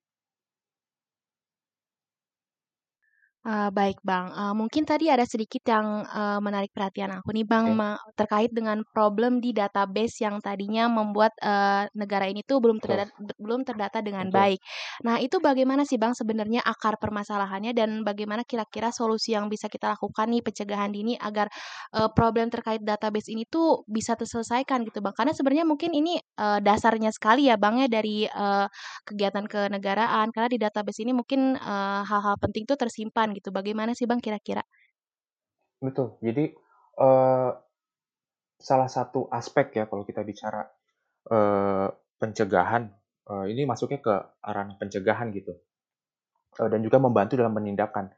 Uh, 3.42 3.74
baik 3.74 3.98
Bang, 4.06 4.30
uh, 4.38 4.54
mungkin 4.54 4.86
tadi 4.86 5.10
ada 5.10 5.26
sedikit 5.26 5.66
yang, 5.66 6.06
uh, 6.06 6.38
menarik 6.38 6.70
perhatian 6.78 7.10
aku 7.10 7.34
nih 7.34 7.42
Bang, 7.42 7.74
Oke. 7.74 8.14
terkait 8.14 8.54
dengan 8.54 8.86
problem 8.94 9.42
di 9.42 9.50
database 9.50 10.22
yang 10.22 10.38
tadinya 10.46 10.86
membuat, 10.86 11.34
uh, 11.42 11.90
negara 11.98 12.30
ini 12.30 12.46
tuh 12.46 12.62
belum 12.62 12.78
Betul. 12.78 13.02
terdata 13.02 13.14
belum 13.42 13.62
terdata 13.66 13.98
dengan 14.06 14.30
Betul. 14.30 14.38
baik. 14.38 14.60
Nah, 15.10 15.18
itu 15.18 15.42
bagaimana 15.42 15.90
sih 15.90 15.98
Bang 15.98 16.14
sebenarnya 16.14 16.62
akar 16.62 17.02
permasalahannya 17.02 17.74
dan 17.74 18.06
bagaimana 18.06 18.46
kira-kira 18.46 18.94
solusi 18.94 19.34
yang 19.34 19.50
bisa 19.50 19.66
kita 19.74 19.90
lakukan 19.98 20.30
nih 20.30 20.46
pencegahan 20.46 20.94
dini 20.94 21.18
agar, 21.18 21.50
uh, 21.98 22.14
problem 22.14 22.54
terkait 22.54 22.86
database 22.86 23.34
ini 23.34 23.50
tuh 23.50 23.82
bisa 23.90 24.14
terselesaikan 24.14 24.86
gitu 24.86 25.02
Bang? 25.02 25.18
Karena 25.18 25.34
sebenarnya 25.34 25.66
mungkin 25.66 25.98
ini, 25.98 26.22
uh, 26.38 26.62
dasarnya 26.62 27.10
sekali 27.10 27.50
ya 27.50 27.58
Bang 27.58 27.82
ya 27.82 27.90
dari, 27.90 28.30
uh, 28.30 28.70
kegiatan 29.02 29.50
kenegaraan, 29.50 30.30
karena 30.30 30.46
di 30.46 30.62
database 30.62 31.02
ini 31.02 31.18
mungkin, 31.18 31.58
uh, 31.58 32.06
hal-hal 32.06 32.38
penting 32.38 32.70
tuh 32.70 32.78
tersimpan 32.78 33.31
gitu. 33.36 33.50
Bagaimana 33.50 33.96
sih 33.96 34.06
Bang 34.06 34.20
kira-kira? 34.20 34.64
Betul. 35.82 36.20
Jadi 36.22 36.54
uh, 37.02 37.52
salah 38.62 38.90
satu 38.90 39.26
aspek 39.34 39.74
ya 39.82 39.90
kalau 39.90 40.06
kita 40.06 40.22
bicara 40.22 40.62
uh, 41.34 41.90
pencegahan, 42.22 42.92
uh, 43.32 43.46
ini 43.50 43.66
masuknya 43.66 44.00
ke 44.00 44.14
arah 44.46 44.70
pencegahan 44.78 45.34
gitu, 45.34 45.58
uh, 46.62 46.70
dan 46.70 46.86
juga 46.86 47.02
membantu 47.02 47.40
dalam 47.40 47.58
penindakan. 47.58 48.14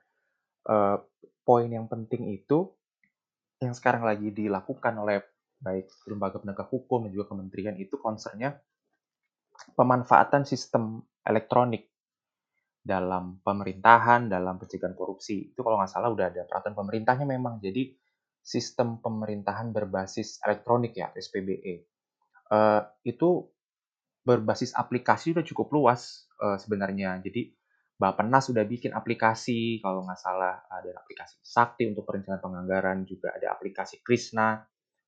Uh, 0.63 0.99
poin 1.43 1.67
yang 1.67 1.91
penting 1.91 2.31
itu 2.31 2.71
yang 3.59 3.75
sekarang 3.75 4.07
lagi 4.07 4.31
dilakukan 4.31 4.95
oleh 4.95 5.19
baik 5.63 5.87
lembaga 6.07 6.39
penegak 6.39 6.67
hukum 6.67 7.07
dan 7.07 7.11
juga 7.15 7.31
kementerian 7.31 7.75
itu 7.79 7.95
concernnya 7.99 8.59
pemanfaatan 9.79 10.43
sistem 10.43 11.03
elektronik 11.23 11.92
dalam 12.83 13.39
pemerintahan, 13.39 14.27
dalam 14.27 14.59
pencegahan 14.59 14.93
korupsi. 14.93 15.55
Itu 15.55 15.63
kalau 15.63 15.79
nggak 15.79 15.91
salah 15.91 16.11
udah 16.11 16.27
ada 16.27 16.43
peraturan 16.43 16.75
pemerintahnya 16.75 17.23
memang. 17.23 17.63
Jadi 17.63 17.95
sistem 18.43 18.99
pemerintahan 18.99 19.71
berbasis 19.71 20.43
elektronik 20.43 20.99
ya, 20.99 21.09
SPBE. 21.15 21.87
Uh, 22.51 22.83
itu 23.07 23.47
berbasis 24.27 24.75
aplikasi 24.75 25.31
udah 25.31 25.47
cukup 25.47 25.71
luas 25.71 26.27
uh, 26.43 26.59
sebenarnya. 26.59 27.23
Jadi 27.23 27.55
Bapenas 27.93 28.51
sudah 28.51 28.67
bikin 28.67 28.91
aplikasi, 28.91 29.79
kalau 29.79 30.03
nggak 30.03 30.19
salah 30.19 30.65
ada 30.67 30.91
aplikasi 30.97 31.39
Sakti 31.39 31.87
untuk 31.87 32.03
perencanaan 32.03 32.41
penganggaran, 32.41 33.07
juga 33.07 33.31
ada 33.31 33.55
aplikasi 33.55 34.03
Krishna, 34.03 34.59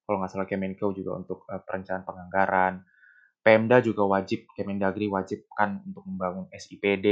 kalau 0.05 0.21
nggak 0.21 0.31
salah 0.31 0.47
Kemenko 0.47 0.93
juga 0.95 1.17
untuk 1.17 1.43
uh, 1.49 1.59
perencanaan 1.59 2.05
penganggaran. 2.07 2.73
Pemda 3.41 3.83
juga 3.83 4.05
wajib, 4.07 4.47
Kemendagri 4.53 5.11
wajibkan 5.11 5.83
untuk 5.85 6.07
membangun 6.07 6.45
SIPD, 6.55 7.05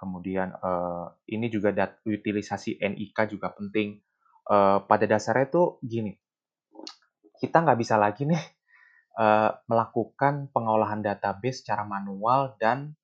Kemudian 0.00 0.56
uh, 0.56 1.12
ini 1.28 1.52
juga 1.52 1.76
dat 1.76 2.00
utilisasi 2.08 2.80
NIK 2.80 3.36
juga 3.36 3.52
penting. 3.52 4.00
Uh, 4.48 4.80
pada 4.88 5.04
dasarnya 5.04 5.52
tuh 5.52 5.76
gini, 5.84 6.16
kita 7.36 7.60
nggak 7.60 7.78
bisa 7.78 8.00
lagi 8.00 8.24
nih 8.24 8.40
uh, 9.20 9.52
melakukan 9.68 10.48
pengolahan 10.56 11.04
database 11.04 11.60
secara 11.60 11.84
manual 11.84 12.56
dan 12.56 12.96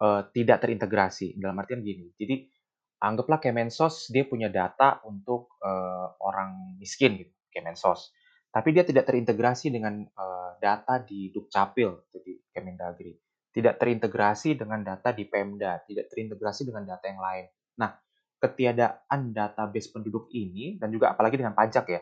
uh, 0.00 0.24
tidak 0.32 0.64
terintegrasi. 0.64 1.36
Dalam 1.36 1.60
artian 1.60 1.84
gini, 1.84 2.16
jadi 2.16 2.48
anggaplah 3.04 3.44
Kemensos 3.44 4.08
dia 4.08 4.24
punya 4.24 4.48
data 4.48 5.04
untuk 5.04 5.60
uh, 5.60 6.16
orang 6.24 6.80
miskin 6.80 7.20
gitu, 7.20 7.36
Kemensos. 7.52 8.16
Tapi 8.48 8.72
dia 8.72 8.88
tidak 8.88 9.04
terintegrasi 9.04 9.68
dengan 9.68 10.00
uh, 10.16 10.56
data 10.56 10.96
di 11.04 11.28
Dukcapil, 11.28 12.08
jadi 12.08 12.32
Kemendagri 12.56 13.27
tidak 13.52 13.80
terintegrasi 13.80 14.54
dengan 14.54 14.84
data 14.84 15.10
di 15.10 15.24
Pemda, 15.24 15.80
tidak 15.88 16.12
terintegrasi 16.12 16.68
dengan 16.68 16.84
data 16.84 17.04
yang 17.08 17.20
lain. 17.20 17.44
Nah, 17.80 17.90
ketiadaan 18.38 19.34
database 19.34 19.90
penduduk 19.90 20.30
ini 20.30 20.78
dan 20.78 20.92
juga 20.94 21.10
apalagi 21.16 21.40
dengan 21.40 21.56
pajak 21.56 21.86
ya, 21.90 22.00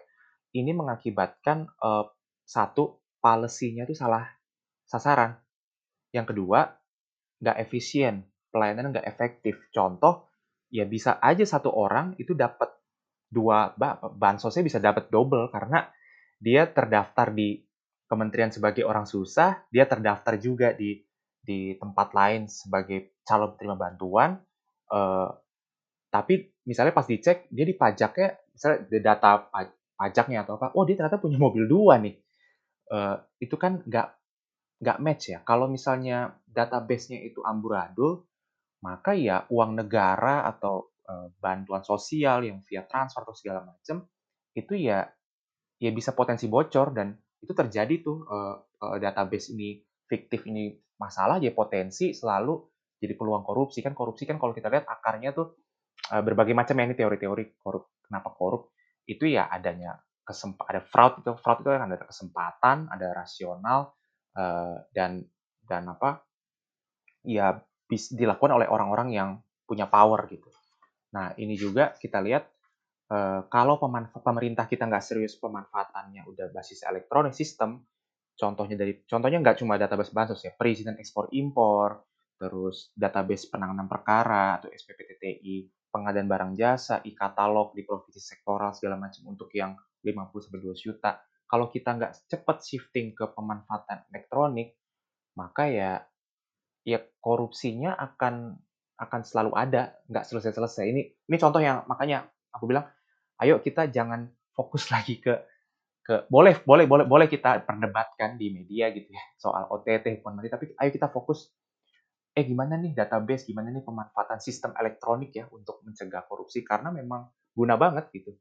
ini 0.52 0.74
mengakibatkan 0.74 1.70
uh, 1.80 2.06
satu 2.44 3.00
policy-nya 3.22 3.88
itu 3.88 3.96
salah 3.96 4.26
sasaran. 4.84 5.38
Yang 6.12 6.34
kedua, 6.34 6.76
nggak 7.42 7.56
efisien, 7.62 8.26
pelayanan 8.52 8.92
nggak 8.92 9.06
efektif. 9.06 9.58
Contoh, 9.70 10.28
ya 10.70 10.84
bisa 10.84 11.18
aja 11.22 11.42
satu 11.46 11.70
orang 11.70 12.18
itu 12.18 12.34
dapat 12.34 12.72
dua 13.26 13.74
bansosnya 14.14 14.62
bisa 14.62 14.78
dapat 14.78 15.10
double 15.10 15.50
karena 15.50 15.90
dia 16.38 16.68
terdaftar 16.70 17.34
di 17.34 17.58
kementerian 18.06 18.54
sebagai 18.54 18.86
orang 18.86 19.04
susah, 19.04 19.66
dia 19.70 19.86
terdaftar 19.86 20.38
juga 20.38 20.70
di 20.70 21.05
di 21.46 21.78
tempat 21.78 22.10
lain 22.10 22.50
sebagai 22.50 23.22
calon 23.22 23.54
penerima 23.54 23.78
bantuan, 23.78 24.42
uh, 24.90 25.30
tapi 26.10 26.50
misalnya 26.66 26.90
pas 26.90 27.06
dicek 27.06 27.46
dia 27.54 27.62
dipajaknya 27.62 28.34
misalnya 28.50 28.78
di 28.90 28.98
data 28.98 29.46
pajaknya 29.96 30.42
atau 30.42 30.58
apa, 30.58 30.74
oh 30.74 30.82
dia 30.82 30.98
ternyata 30.98 31.22
punya 31.22 31.38
mobil 31.38 31.70
dua 31.70 32.02
nih, 32.02 32.18
uh, 32.90 33.22
itu 33.38 33.54
kan 33.54 33.80
nggak 33.86 34.08
nggak 34.82 34.98
match 35.00 35.32
ya. 35.32 35.38
Kalau 35.46 35.70
misalnya 35.70 36.36
database-nya 36.50 37.22
itu 37.24 37.40
amburadul, 37.40 38.26
maka 38.84 39.16
ya 39.16 39.46
uang 39.48 39.78
negara 39.78 40.44
atau 40.50 40.92
uh, 41.08 41.32
bantuan 41.40 41.80
sosial 41.86 42.44
yang 42.44 42.60
via 42.66 42.84
transfer 42.84 43.22
atau 43.24 43.36
segala 43.36 43.64
macam 43.64 44.04
itu 44.56 44.72
ya 44.76 45.04
ya 45.76 45.90
bisa 45.92 46.16
potensi 46.16 46.48
bocor 46.48 46.96
dan 46.96 47.12
itu 47.40 47.52
terjadi 47.52 48.00
tuh 48.00 48.24
uh, 48.24 48.56
uh, 48.56 48.96
database 48.96 49.52
ini 49.52 49.84
fiktif 50.08 50.48
ini 50.48 50.72
masalah 50.96 51.40
ya 51.40 51.52
potensi 51.52 52.12
selalu 52.16 52.60
jadi 53.00 53.14
peluang 53.16 53.44
korupsi. 53.44 53.84
Kan 53.84 53.92
korupsi 53.92 54.24
kan 54.24 54.40
kalau 54.40 54.56
kita 54.56 54.72
lihat 54.72 54.88
akarnya 54.88 55.36
tuh 55.36 55.56
uh, 56.12 56.22
berbagai 56.24 56.56
macam 56.56 56.76
ya 56.76 56.84
ini 56.88 56.96
teori-teori 56.96 57.44
korup 57.60 58.00
kenapa 58.04 58.32
korup. 58.32 58.72
Itu 59.06 59.28
ya 59.28 59.46
adanya 59.46 59.96
kesempat 60.26 60.66
ada 60.66 60.82
fraud 60.82 61.22
itu 61.22 61.30
fraud 61.38 61.62
itu 61.62 61.70
kan 61.70 61.86
ada 61.86 62.02
kesempatan 62.02 62.76
ada 62.90 63.14
rasional 63.14 63.94
uh, 64.34 64.82
dan 64.90 65.22
dan 65.62 65.86
apa 65.86 66.26
ya 67.22 67.62
dilakukan 67.86 68.58
oleh 68.58 68.66
orang-orang 68.66 69.14
yang 69.14 69.30
punya 69.62 69.86
power 69.86 70.26
gitu. 70.26 70.50
Nah 71.14 71.30
ini 71.38 71.54
juga 71.54 71.94
kita 71.94 72.18
lihat 72.18 72.50
uh, 73.14 73.46
kalau 73.46 73.78
pemerintah 74.18 74.66
kita 74.66 74.90
nggak 74.90 75.04
serius 75.06 75.38
pemanfaatannya 75.38 76.26
udah 76.26 76.50
basis 76.50 76.82
elektronik 76.82 77.34
sistem 77.34 77.86
contohnya 78.36 78.76
dari 78.78 79.02
contohnya 79.08 79.40
nggak 79.42 79.58
cuma 79.64 79.80
database 79.80 80.12
bansos 80.12 80.40
ya, 80.44 80.52
perizinan 80.54 81.00
ekspor 81.00 81.32
impor, 81.32 82.04
terus 82.36 82.92
database 82.92 83.48
penanganan 83.48 83.88
perkara 83.88 84.60
atau 84.60 84.68
SPPTTI, 84.68 85.88
pengadaan 85.88 86.28
barang 86.28 86.52
jasa, 86.54 87.00
e-katalog 87.02 87.72
di 87.72 87.82
provinsi 87.82 88.20
sektoral 88.20 88.76
segala 88.76 89.00
macam 89.00 89.24
untuk 89.32 89.48
yang 89.56 89.72
50 90.04 90.44
sampai 90.44 90.60
2 90.60 90.76
juta. 90.76 91.18
Kalau 91.46 91.72
kita 91.72 91.96
nggak 91.96 92.12
cepat 92.28 92.56
shifting 92.60 93.16
ke 93.16 93.24
pemanfaatan 93.32 94.04
elektronik, 94.12 94.76
maka 95.38 95.64
ya 95.70 95.90
ya 96.86 97.02
korupsinya 97.18 97.96
akan 97.96 98.54
akan 98.96 99.20
selalu 99.24 99.52
ada, 99.56 99.96
nggak 100.08 100.24
selesai-selesai. 100.24 100.84
Ini 100.88 101.02
ini 101.28 101.36
contoh 101.36 101.60
yang 101.60 101.84
makanya 101.88 102.28
aku 102.52 102.68
bilang, 102.68 102.88
ayo 103.40 103.60
kita 103.60 103.88
jangan 103.88 104.28
fokus 104.52 104.88
lagi 104.94 105.20
ke 105.20 105.32
ke 106.06 106.30
boleh 106.30 106.62
boleh 106.62 106.86
boleh 106.86 107.02
boleh 107.02 107.26
kita 107.26 107.66
perdebatkan 107.66 108.38
di 108.38 108.54
media 108.54 108.94
gitu 108.94 109.10
ya 109.10 109.24
soal 109.34 109.66
OTT 109.66 110.22
mati 110.22 110.46
tapi 110.46 110.70
ayo 110.78 110.90
kita 110.94 111.10
fokus 111.10 111.50
eh 112.36 112.44
gimana 112.44 112.76
nih 112.76 112.92
database 112.92 113.48
gimana 113.48 113.72
nih 113.72 113.80
pemanfaatan 113.80 114.36
sistem 114.44 114.76
elektronik 114.76 115.32
ya 115.32 115.48
untuk 115.48 115.80
mencegah 115.88 116.28
korupsi? 116.28 116.60
Karena 116.60 116.92
memang 116.92 117.24
guna 117.56 117.80
banget 117.80 118.12
gitu 118.12 118.36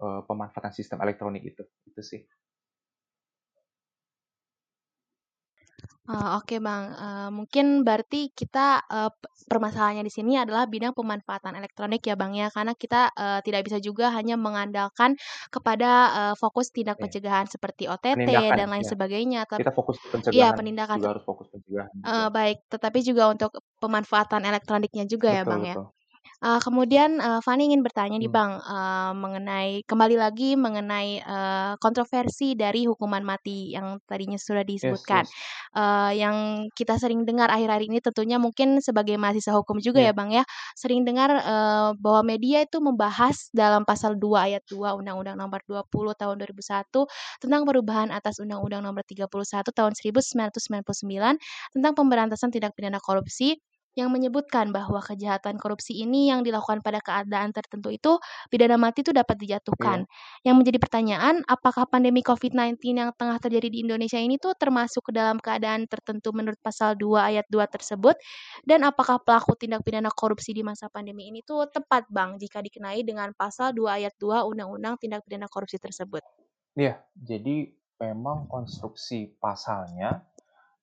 uh, 0.00 0.24
pemanfaatan 0.24 0.72
sistem 0.72 1.04
elektronik 1.04 1.44
itu 1.44 1.60
itu 1.84 2.00
sih 2.00 2.20
Oh, 6.08 6.38
oke 6.38 6.54
Bang, 6.62 6.94
eee, 6.94 7.28
mungkin 7.34 7.82
berarti 7.82 8.30
kita, 8.30 8.78
pe 8.86 9.26
permasalahannya 9.50 10.06
di 10.06 10.12
sini 10.14 10.38
adalah 10.38 10.62
bidang 10.70 10.94
pemanfaatan 10.94 11.58
elektronik 11.58 11.98
ya 12.06 12.14
Bang 12.14 12.30
ya, 12.38 12.46
karena 12.54 12.78
kita, 12.78 13.10
eee, 13.18 13.38
tidak 13.42 13.66
bisa 13.66 13.78
juga 13.82 14.14
hanya 14.14 14.38
mengandalkan 14.38 15.18
kepada, 15.50 15.90
eee, 16.30 16.34
fokus 16.38 16.70
tindak 16.70 16.98
Iya. 16.98 17.02
pencegahan 17.02 17.50
seperti 17.50 17.90
OTT 17.90 18.26
Penindakan 18.26 18.58
dan 18.58 18.70
lain 18.70 18.86
ya, 18.86 18.92
sebagainya, 18.92 19.50
tap 19.50 19.62
kita 19.62 19.70
fokus 19.76 19.98
iya 20.32 20.52
pencegahan, 20.52 20.58
penindakan 20.58 20.98
juga 20.98 21.06
harus 21.14 21.24
fokus 21.28 21.48
pencegahan, 21.52 21.92
betul. 22.04 22.26
baik, 22.36 22.58
tetapi 22.72 22.98
juga 23.02 23.24
untuk 23.34 23.50
pemanfaatan 23.82 24.42
elektroniknya 24.46 25.04
juga 25.10 25.28
ya 25.38 25.42
Betul 25.42 25.50
Bang 25.50 25.62
ya. 25.66 25.76
betul. 25.76 25.95
Eee, 26.44 26.60
kemudian, 26.60 27.16
eee, 27.16 27.40
Fani 27.40 27.64
ingin 27.72 27.80
bertanya 27.80 28.20
nih 28.20 28.28
Mmm. 28.28 28.36
Bang, 28.36 28.60
eee, 28.60 29.12
mengenai 29.16 29.70
kembali 29.88 30.16
lagi 30.20 30.52
mengenai, 30.52 31.24
eee, 31.24 31.72
kontroversi 31.80 32.52
dari 32.52 32.84
hukuman 32.84 33.24
mati 33.24 33.72
yang 33.72 33.96
tadinya 34.04 34.36
sudah 34.36 34.60
Yes 34.82 35.08
disebutkan. 35.08 35.08
yes. 35.10 35.36
Eee, 35.72 36.20
yang 36.20 36.36
kita 36.76 37.00
sering 37.00 37.24
dengar 37.24 37.48
akhir-akhir 37.48 37.88
ini 37.88 37.98
tentunya 38.04 38.36
mungkin 38.36 38.84
sebagai 38.84 39.16
mahasiswa 39.16 39.56
hukum 39.56 39.80
juga 39.80 40.04
ya 40.04 40.12
Iya. 40.12 40.12
Bang 40.12 40.28
ya, 40.28 40.44
sering 40.76 41.08
dengar, 41.08 41.40
eee, 41.40 41.90
bahwa 42.04 42.20
media 42.28 42.60
itu 42.68 42.84
membahas 42.84 43.48
dalam 43.56 43.88
pasal 43.88 44.20
2 44.20 44.44
ayat 44.52 44.60
2 44.68 44.92
Undang-Undang 44.92 45.40
Nomor 45.40 45.64
20 45.64 46.12
Tahun 46.12 46.36
2001 46.36 47.08
tentang 47.40 47.64
perubahan 47.64 48.12
atas 48.12 48.36
Undang-Undang 48.44 48.84
Nomor 48.84 49.00
31 49.08 49.72
Tahun 49.72 49.96
1999 49.96 51.40
tentang 51.72 51.96
pemberantasan 51.96 52.52
tindak 52.52 52.76
pidana 52.76 53.00
korupsi, 53.00 53.56
yang 53.96 54.12
menyebutkan 54.12 54.70
bahwa 54.70 55.00
kejahatan 55.00 55.56
korupsi 55.56 56.04
ini 56.04 56.28
yang 56.28 56.44
dilakukan 56.44 56.84
pada 56.84 57.00
keadaan 57.00 57.50
tertentu 57.56 57.88
itu, 57.88 58.20
pidana 58.52 58.76
mati 58.76 59.00
itu 59.00 59.10
dapat 59.10 59.40
dijatuhkan. 59.40 60.04
Iya. 60.04 60.52
Yang 60.52 60.56
menjadi 60.60 60.78
pertanyaan, 60.78 61.34
apakah 61.48 61.88
pandemi 61.88 62.20
COVID-19 62.20 62.76
yang 62.92 63.10
tengah 63.16 63.40
terjadi 63.40 63.72
di 63.72 63.78
Indonesia 63.82 64.20
ini 64.20 64.36
tuh 64.36 64.52
termasuk 64.52 65.08
ke 65.08 65.12
dalam 65.16 65.40
keadaan 65.40 65.88
tertentu 65.88 66.36
menurut 66.36 66.60
pasal 66.60 66.92
2 66.94 67.16
ayat 67.16 67.48
2 67.48 67.64
tersebut? 67.66 68.14
Dan 68.68 68.84
apakah 68.84 69.16
pelaku 69.24 69.56
tindak 69.56 69.80
pidana 69.80 70.12
korupsi 70.12 70.52
di 70.52 70.60
masa 70.60 70.92
pandemi 70.92 71.32
ini 71.32 71.40
tuh 71.40 71.64
tepat 71.72 72.04
Bang, 72.12 72.36
jika 72.36 72.60
dikenai 72.60 73.00
dengan 73.00 73.32
pasal 73.32 73.72
2 73.72 73.88
ayat 73.88 74.14
2 74.20 74.44
Undang-Undang 74.44 75.00
Tindak 75.00 75.24
Pidana 75.24 75.48
Korupsi 75.48 75.80
tersebut? 75.80 76.20
Iya, 76.76 77.00
jadi 77.16 77.72
memang 77.96 78.44
konstruksi 78.52 79.32
pasalnya, 79.40 80.20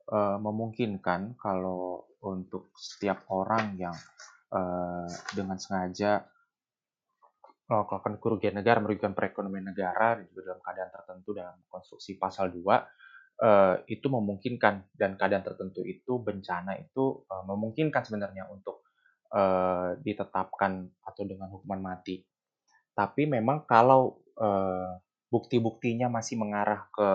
eee, 0.09 0.37
memungkinkan 0.41 1.35
kalau 1.39 2.07
untuk 2.23 2.71
setiap 2.75 3.23
orang 3.31 3.75
yang, 3.79 3.95
eee, 4.53 5.07
dengan 5.35 5.57
sengaja 5.59 6.23
melakukan 7.69 8.19
kerugian 8.19 8.55
negara, 8.59 8.83
merugikan 8.83 9.15
perekonomian 9.15 9.71
negara 9.71 10.19
juga 10.27 10.51
dalam 10.51 10.61
keadaan 10.61 10.91
tertentu 10.91 11.29
dalam 11.31 11.57
konstruksi 11.71 12.19
pasal 12.19 12.51
2, 12.51 12.83
eee, 13.39 13.75
itu 13.95 14.07
memungkinkan 14.11 14.91
dan 14.95 15.15
keadaan 15.19 15.43
tertentu 15.47 15.81
itu 15.87 16.19
bencana 16.19 16.75
itu, 16.79 17.23
eee, 17.27 17.43
memungkinkan 17.47 18.03
sebenarnya 18.03 18.51
untuk, 18.51 18.83
eee, 19.31 19.99
ditetapkan 20.03 20.91
atau 21.07 21.23
dengan 21.23 21.47
hukuman 21.55 21.79
mati. 21.95 22.19
Tapi 22.95 23.23
memang 23.29 23.65
kalau, 23.69 24.19
bukti-buktinya 25.33 26.07
masih 26.11 26.37
mengarah 26.41 26.85
ke 26.93 27.09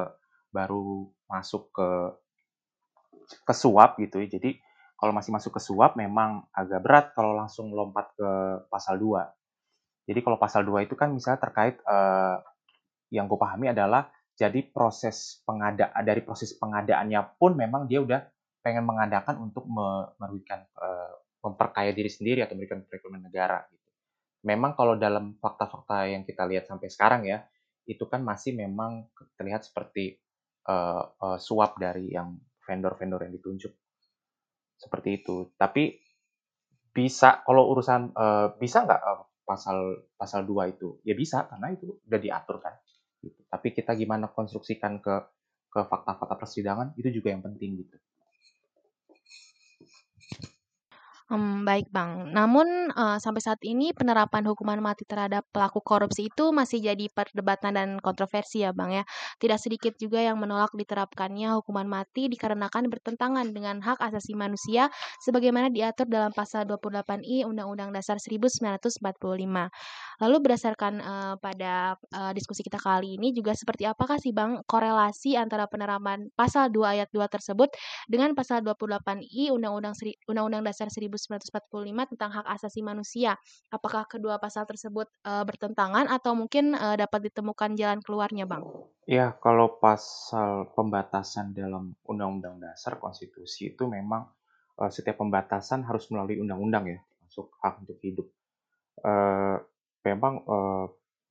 baru 0.55 1.11
masuk 1.31 1.71
ke 1.75 1.89
ke 3.45 3.55
suap 3.57 3.99
gitu 4.03 4.21
ya, 4.25 4.29
jadi 4.39 4.57
kalau 4.99 5.13
masih 5.15 5.31
masuk 5.35 5.53
ke 5.59 5.63
suap 5.63 5.95
memang 5.99 6.47
agak 6.55 6.81
berat 6.83 7.07
kalau 7.15 7.33
langsung 7.37 7.71
lompat 7.71 8.11
ke 8.19 8.31
pasal 8.73 8.99
2. 8.99 9.31
Jadi 10.09 10.21
kalau 10.25 10.39
pasal 10.41 10.65
2 10.67 10.85
itu 10.87 10.95
kan 10.99 11.13
misalnya 11.15 11.41
terkait, 11.43 11.79
eee, 11.85 12.37
yang 13.15 13.27
kupahami 13.31 13.73
adalah 13.73 14.09
jadi 14.39 14.61
proses 14.71 15.43
pengada 15.49 15.91
dari 16.05 16.21
proses 16.23 16.55
pengadaannya 16.59 17.21
pun 17.41 17.57
memang 17.59 17.87
dia 17.91 18.01
udah 18.05 18.21
pengen 18.65 18.85
mengadakan 18.87 19.39
untuk 19.43 19.65
me 19.69 20.13
merugikan, 20.21 20.65
eee, 20.79 21.13
memperkaya 21.45 21.91
diri 21.95 22.11
sendiri 22.13 22.41
atau 22.45 22.55
merugikan 22.59 22.83
perekonomian 22.87 23.29
negara 23.31 23.63
gitu. 23.73 23.89
Memang 24.47 24.75
kalau 24.79 24.95
dalam 24.99 25.37
fakta-fakta 25.43 26.09
yang 26.11 26.23
kita 26.27 26.45
lihat 26.49 26.67
sampai 26.71 26.89
sekarang 26.93 27.23
ya, 27.29 27.45
itu 27.89 28.05
kan 28.09 28.23
masih 28.25 28.55
memang 28.57 29.09
terlihat 29.39 29.67
seperti, 29.67 30.19
eee 30.69 31.03
eee, 31.23 31.39
suap 31.43 31.77
dari 31.81 32.13
yang 32.15 32.37
vendor-vendor 32.69 33.21
yang 33.25 33.35
ditunjuk. 33.39 33.73
Seperti 34.79 35.09
itu. 35.23 35.51
Tapi 35.59 35.99
bisa 36.95 37.43
kalau 37.47 37.71
urusan, 37.75 38.13
eee, 38.15 38.47
bisa 38.63 38.85
nggak, 38.87 39.01
eee, 39.03 39.21
pasal 39.49 39.79
pasal 40.21 40.43
2 40.47 40.71
itu? 40.71 41.01
Ya 41.07 41.15
bisa, 41.19 41.47
karena 41.51 41.73
itu 41.75 41.99
udah 42.09 42.21
diatur 42.21 42.59
kan, 42.63 42.75
gitu. 43.25 43.41
Tapi 43.51 43.69
kita 43.77 43.93
gimana 43.99 44.31
konstruksikan 44.33 45.01
ke 45.05 45.15
ke 45.69 45.81
fakta-fakta 45.85 46.37
persidangan, 46.41 46.97
itu 47.01 47.09
juga 47.21 47.33
yang 47.35 47.45
penting 47.45 47.77
gitu. 47.85 47.97
Mmm, 51.29 51.69
baik 51.69 51.93
Bang. 51.93 52.33
Namun, 52.33 52.89
eee, 52.89 53.17
sampai 53.21 53.43
saat 53.45 53.61
ini 53.61 53.93
penerapan 53.93 54.49
hukuman 54.49 54.81
mati 54.81 55.05
terhadap 55.05 55.45
pelaku 55.53 55.85
korupsi 55.85 56.33
itu 56.33 56.57
masih 56.57 56.81
jadi 56.81 57.05
perdebatan 57.13 57.77
dan 57.77 57.89
kontroversi 58.01 58.65
ya 58.65 58.73
Bang 58.73 58.97
ya. 58.97 59.05
Tidak 59.37 59.61
sedikit 59.61 59.93
juga 60.01 60.25
yang 60.25 60.41
menolak 60.41 60.73
diterapkannya 60.73 61.53
hukuman 61.61 61.85
mati 61.85 62.33
dikarenakan 62.33 62.89
bertentangan 62.89 63.45
dengan 63.53 63.85
hak 63.85 64.01
asasi 64.01 64.33
manusia 64.41 64.89
sebagaimana 65.21 65.69
diatur 65.69 66.09
dalam 66.09 66.33
pasal 66.33 66.65
28I 66.65 67.45
Undang-Undang 67.45 67.93
Dasar 67.93 68.17
1945. 68.17 69.69
Lalu 70.19 70.37
berdasarkan, 70.43 70.95
eee, 70.99 71.35
pada, 71.39 71.95
eee, 72.11 72.33
diskusi 72.35 72.67
kita 72.67 72.79
kali 72.83 73.15
ini 73.19 73.31
juga 73.31 73.55
seperti 73.55 73.87
apakah 73.87 74.19
sih 74.19 74.35
Bang 74.35 74.63
korelasi 74.67 75.39
antara 75.39 75.71
penerapan 75.71 76.27
pasal 76.35 76.75
2 76.75 76.99
ayat 76.99 77.09
2 77.15 77.31
tersebut 77.31 77.71
dengan 78.11 78.35
pasal 78.35 78.61
28I 78.67 79.55
Undang-Undang 79.55 79.95
Undang-Undang 80.27 80.63
Dasar 80.67 80.91
1945 80.91 82.03
tentang 82.11 82.31
hak 82.35 82.47
asasi 82.51 82.83
manusia? 82.83 83.39
Apakah 83.71 84.05
kedua 84.11 84.43
pasal 84.43 84.67
tersebut, 84.67 85.07
eee, 85.23 85.43
bertentangan 85.47 86.11
atau 86.11 86.35
mungkin, 86.35 86.75
eee, 86.75 86.97
dapat 86.99 87.31
ditemukan 87.31 87.79
jalan 87.79 88.01
keluarnya 88.03 88.45
Bang? 88.51 88.67
Iya, 89.09 89.39
kalau 89.41 89.81
pasal 89.81 90.69
pembatasan 90.77 91.57
dalam 91.57 91.95
Undang-Undang 92.11 92.57
Dasar, 92.61 92.99
konstitusi 93.01 93.73
itu 93.73 93.85
memang, 93.89 94.23
setiap 94.95 95.17
pembatasan 95.23 95.81
harus 95.89 96.07
melalui 96.13 96.39
undang-undang 96.43 96.85
ya, 96.87 96.99
termasuk 97.17 97.47
hak 97.63 97.75
untuk 97.83 97.99
hidup. 98.05 98.27
Memang, 100.07 100.35
eee, 100.45 100.85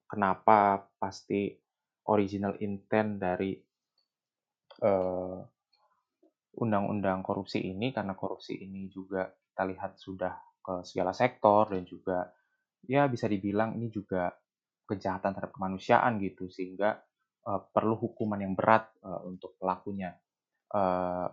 kenapa 0.10 0.88
pasti 1.00 1.52
original 2.08 2.56
intent 2.64 3.20
dari, 3.22 3.52
eee, 4.84 5.38
undang-undang 6.58 7.22
korupsi 7.26 7.62
ini, 7.62 7.94
karena 7.94 8.14
korupsi 8.18 8.58
ini 8.66 8.90
juga 8.90 9.28
kita 9.30 9.64
lihat 9.70 9.92
sudah 10.02 10.34
ke 10.66 10.74
segala 10.86 11.14
sektor 11.16 11.70
dan 11.72 11.84
juga 11.88 12.28
ya 12.88 13.08
bisa 13.12 13.28
dibilang 13.30 13.76
ini 13.78 13.88
juga 13.94 14.32
kejahatan 14.90 15.34
terhadap 15.36 15.54
kemanusiaan 15.56 16.20
gitu, 16.24 16.48
sehingga, 16.52 16.98
eee, 17.48 17.62
perlu 17.76 17.96
hukuman 18.00 18.40
yang 18.42 18.54
berat, 18.58 18.90
eee, 19.04 19.22
untuk 19.30 19.56
pelakunya. 19.62 20.16
Eee, 20.74 21.28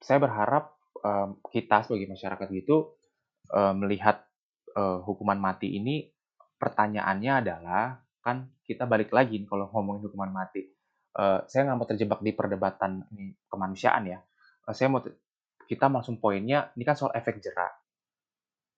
saya 0.00 0.18
berharap, 0.20 0.76
kita 1.52 1.84
sebagai 1.88 2.08
masyarakat 2.12 2.48
gitu, 2.52 2.92
eee, 3.52 3.74
melihat, 3.76 4.24
eee, 4.76 4.98
hukuman 5.06 5.38
mati 5.40 5.68
ini 5.80 6.08
pertanyaannya 6.60 7.32
adalah, 7.42 7.96
kan 8.20 8.52
kita 8.68 8.84
balik 8.84 9.10
lagi 9.16 9.40
kalau 9.48 9.72
ngomongin 9.72 10.04
hukuman 10.12 10.30
mati, 10.32 10.62
eee, 11.16 11.40
saya 11.50 11.66
nggak 11.72 11.78
mau 11.80 11.88
terjebak 11.88 12.20
di 12.22 12.32
perdebatan 12.36 12.92
ini 13.16 13.34
kemanusiaan 13.48 14.04
ya, 14.12 14.20
eee, 14.68 14.74
saya 14.76 14.88
mau 14.92 15.00
kita 15.66 15.86
langsung 15.88 16.20
poinnya, 16.20 16.70
ini 16.76 16.84
kan 16.84 16.96
soal 16.98 17.12
efek 17.16 17.40
jera. 17.42 17.68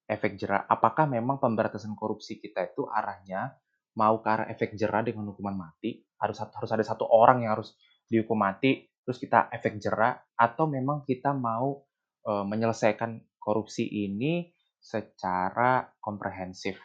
Efek 0.09 0.35
jera, 0.35 0.67
apakah 0.67 1.07
memang 1.07 1.39
pemberantasan 1.39 1.95
korupsi 1.95 2.35
kita 2.35 2.67
itu 2.75 2.83
arahnya 2.91 3.55
mau 3.95 4.19
ke 4.19 4.27
arah 4.27 4.47
efek 4.51 4.75
jera 4.75 4.99
dengan 4.99 5.31
hukuman 5.31 5.55
mati, 5.55 6.03
harus 6.19 6.43
harus 6.43 6.71
ada 6.75 6.83
1 6.83 7.07
orang 7.07 7.45
yang 7.47 7.55
harus 7.55 7.71
dihukum 8.11 8.35
mati, 8.35 8.83
terus 9.07 9.15
kita 9.21 9.47
efek 9.55 9.79
jera, 9.79 10.11
atau 10.35 10.67
memang 10.67 11.07
kita 11.07 11.31
mau, 11.31 11.87
eee, 12.27 12.43
menyelesaikan 12.47 13.23
korupsi 13.39 13.87
ini 13.87 14.51
secara 14.83 15.87
komprehensif 16.03 16.75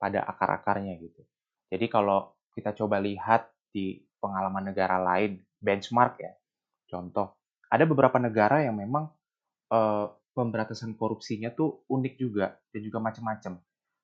pada 0.00 0.24
akar-akarnya 0.24 0.96
gitu. 0.96 1.20
Jadi 1.68 1.86
kalau 1.92 2.32
kita 2.56 2.72
coba 2.72 2.96
lihat 2.98 3.52
di 3.68 4.00
pengalaman 4.16 4.72
negara 4.72 4.96
lain, 4.96 5.38
benchmark 5.60 6.24
ya, 6.24 6.32
contoh, 6.88 7.36
ada 7.68 7.84
beberapa 7.84 8.16
negara 8.16 8.64
yang 8.64 8.80
memang, 8.80 9.12
pemberantasan 10.30 10.98
korupsinya 10.98 11.54
tuh 11.54 11.86
unik 11.86 12.14
juga 12.18 12.58
dan 12.74 12.80
juga 12.82 12.98
macem-macem. 12.98 13.54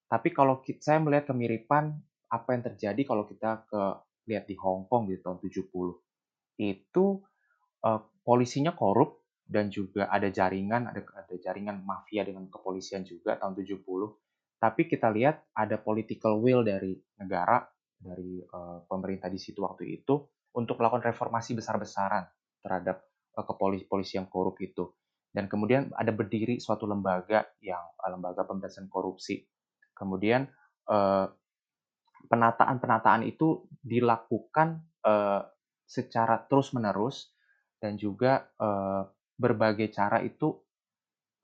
Tapi 0.06 0.28
kalau 0.30 0.62
kit 0.62 0.78
saya 0.78 1.02
melihat 1.02 1.34
kemiripan 1.34 1.90
apa 2.30 2.48
yang 2.54 2.62
terjadi 2.62 3.02
kalau 3.02 3.26
kita 3.26 3.66
ke 3.66 3.82
lihat 4.30 4.46
di 4.46 4.54
Hong 4.58 4.86
Kong 4.86 5.10
di 5.10 5.18
tahun 5.18 5.42
70. 5.42 5.66
Itu, 6.62 7.26
polisinya 8.22 8.74
korup 8.74 9.26
dan 9.46 9.70
juga 9.70 10.10
ada 10.10 10.26
jaringan, 10.30 10.90
ada 10.90 11.02
ada 11.14 11.34
jaringan 11.38 11.82
mafia 11.86 12.26
dengan 12.26 12.50
kepolisian 12.50 13.06
juga 13.06 13.38
tahun 13.38 13.54
70. 13.58 13.82
Tapi 14.56 14.88
kita 14.88 15.12
lihat 15.12 15.52
ada 15.52 15.76
political 15.76 16.40
will 16.40 16.64
dari 16.64 16.96
negara, 17.20 17.60
dari, 17.96 18.40
eee, 18.40 18.78
pemerintah 18.88 19.28
di 19.28 19.36
situ 19.36 19.60
waktu 19.60 20.00
itu, 20.00 20.14
untuk 20.56 20.80
melakukan 20.80 21.12
reformasi 21.12 21.52
besar-besaran 21.52 22.24
terhadap, 22.64 23.04
uh, 23.36 24.00
yang 24.08 24.26
korup 24.32 24.56
itu. 24.64 24.88
Dan 25.28 25.52
kemudian 25.52 25.92
ada 25.92 26.08
berdiri 26.16 26.56
suatu 26.56 26.88
lembaga 26.88 27.44
yang 27.60 27.84
uh, 28.00 28.08
lembaga 28.08 28.48
pemberantasan 28.48 28.88
korupsi. 28.88 29.44
Kemudian 29.92 30.48
uh, 30.88 31.28
penataan-penataan 32.26 33.28
itu 33.28 33.68
dilakukan 33.84 34.80
uh, 35.04 35.44
secara 35.84 36.40
terus-menerus 36.48 37.36
dan 37.78 38.00
juga 38.00 38.48
uh, 38.58 39.04
berbagai 39.36 39.92
cara 39.92 40.24
itu 40.24 40.56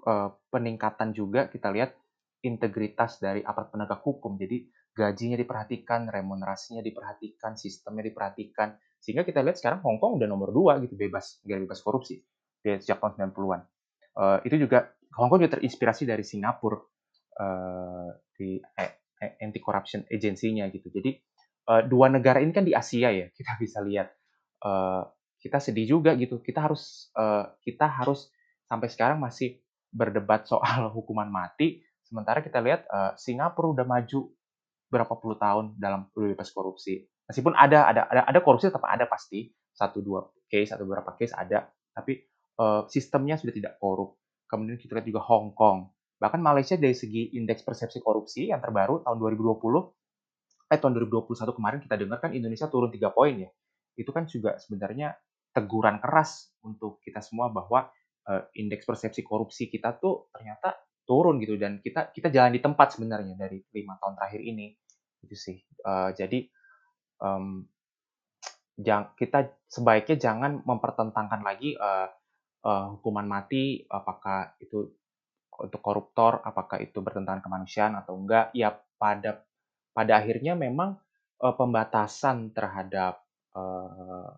uh, 0.09 0.33
peningkatan 0.51 1.15
juga 1.15 1.47
kita 1.47 1.71
lihat 1.71 2.02
integritas 2.43 3.23
dari 3.23 3.41
aparat 3.43 3.71
penegak 3.71 4.03
hukum. 4.03 4.35
Jadi 4.37 4.67
gajinya 4.93 5.39
diperhatikan, 5.39 6.11
remunerasinya 6.11 6.85
diperhatikan, 6.85 7.57
sistemnya 7.57 8.11
diperhatikan. 8.11 8.77
Sehingga 8.99 9.23
kita 9.27 9.43
lihat 9.43 9.59
sekarang 9.59 9.81
Hong 9.83 9.99
Kong 9.99 10.19
udah 10.21 10.29
nomor 10.29 10.55
dua 10.55 10.79
gitu 10.83 10.95
bebas, 10.95 11.43
bebas 11.43 11.81
korupsi 11.83 12.23
sejak 12.63 13.03
tahun 13.03 13.35
90-an. 13.35 13.61
Uh, 14.13 14.39
itu 14.47 14.61
juga 14.61 14.93
Hong 15.19 15.33
Kong 15.33 15.43
juga 15.43 15.59
terinspirasi 15.59 16.07
dari 16.07 16.23
Singapura 16.23 16.79
uh, 17.39 18.11
di 18.35 18.59
eh, 18.59 18.93
anti 19.43 19.59
corruption 19.59 20.07
agency-nya 20.07 20.71
gitu. 20.71 20.91
Jadi 20.93 21.19
uh, 21.71 21.83
dua 21.87 22.11
negara 22.13 22.39
ini 22.39 22.55
kan 22.55 22.63
di 22.63 22.75
Asia 22.75 23.11
ya, 23.11 23.27
kita 23.37 23.59
bisa 23.59 23.83
lihat. 23.83 24.11
Uh, 24.63 25.03
kita 25.43 25.59
sedih 25.59 25.99
juga 25.99 26.15
gitu. 26.15 26.39
Kita 26.39 26.71
harus 26.71 27.11
uh, 27.19 27.51
kita 27.67 27.91
harus 27.91 28.31
sampai 28.71 28.87
sekarang 28.87 29.19
masih 29.19 29.59
berdebat 29.91 30.47
soal 30.47 30.89
hukuman 30.97 31.27
mati, 31.27 31.83
sementara 32.13 32.45
kita 32.45 32.61
lihat 32.61 32.85
uh, 32.93 33.17
Singapura 33.17 33.73
udah 33.73 33.89
maju 33.89 34.29
berapa 34.93 35.15
puluh 35.17 35.41
tahun 35.41 35.81
dalam 35.81 36.13
bebas 36.13 36.53
korupsi. 36.53 37.09
Meskipun 37.25 37.57
ada 37.57 37.89
ada 37.89 38.05
ada, 38.13 38.23
ada 38.29 38.41
korupsi 38.45 38.69
tetap 38.69 38.85
ada 38.85 39.09
pasti 39.09 39.49
satu 39.73 40.05
dua 40.05 40.29
case 40.53 40.69
atau 40.77 40.85
beberapa 40.85 41.17
case 41.17 41.33
ada, 41.33 41.73
tapi 41.97 42.21
uh, 42.61 42.85
sistemnya 42.93 43.41
sudah 43.41 43.57
tidak 43.57 43.81
korup. 43.81 44.21
Kemudian 44.45 44.77
kita 44.77 45.01
lihat 45.01 45.09
juga 45.09 45.25
Hong 45.25 45.57
Kong. 45.57 45.89
Bahkan 46.21 46.45
Malaysia 46.45 46.77
dari 46.77 46.93
segi 46.93 47.33
indeks 47.33 47.65
persepsi 47.65 48.05
korupsi 48.05 48.53
yang 48.53 48.61
terbaru 48.61 49.01
tahun 49.01 49.17
2020 49.17 50.69
eh 50.73 50.81
tahun 50.81 50.93
2021 51.09 51.57
kemarin 51.57 51.79
kita 51.85 51.97
dengar 52.01 52.21
kan 52.21 52.33
Indonesia 52.37 52.69
turun 52.69 52.93
3 52.93 53.17
poin 53.17 53.33
ya. 53.33 53.49
Itu 53.97 54.13
kan 54.13 54.29
juga 54.29 54.61
sebenarnya 54.61 55.17
teguran 55.57 56.01
keras 56.05 56.53
untuk 56.61 57.01
kita 57.01 57.25
semua 57.25 57.49
bahwa 57.49 57.89
uh, 58.29 58.43
indeks 58.57 58.85
persepsi 58.85 59.25
korupsi 59.25 59.73
kita 59.73 59.97
tuh 59.97 60.29
ternyata 60.33 60.77
turun 61.13 61.37
gitu. 61.45 61.61
Dan 61.61 61.85
kita 61.85 62.09
kita 62.09 62.33
jalan 62.33 62.57
di 62.57 62.65
tempat 62.65 62.97
sebenarnya 62.97 63.37
dari 63.37 63.61
lima 63.77 64.01
tahun 64.01 64.17
terakhir 64.17 64.41
ini. 64.41 64.73
Itu 65.21 65.37
sih. 65.37 65.61
Uh, 65.85 66.17
jadi 66.17 66.49
um, 67.21 67.69
jang, 68.81 69.13
kita 69.21 69.53
sebaiknya 69.69 70.17
jangan 70.17 70.65
mempertentangkan 70.65 71.45
lagi 71.45 71.77
uh, 71.77 72.09
uh, 72.65 72.97
hukuman 72.97 73.29
mati 73.29 73.85
apakah 73.93 74.57
itu 74.57 74.89
untuk 75.53 75.85
koruptor 75.85 76.41
apakah 76.41 76.81
itu 76.81 77.05
bertentangan 77.05 77.45
kemanusiaan 77.45 77.93
atau 78.01 78.17
enggak. 78.17 78.49
Ya 78.57 78.73
pada 78.97 79.45
pada 79.93 80.13
akhirnya 80.17 80.57
memang 80.57 80.97
uh, 81.45 81.53
pembatasan 81.53 82.57
terhadap 82.57 83.21
uh, 83.53 84.33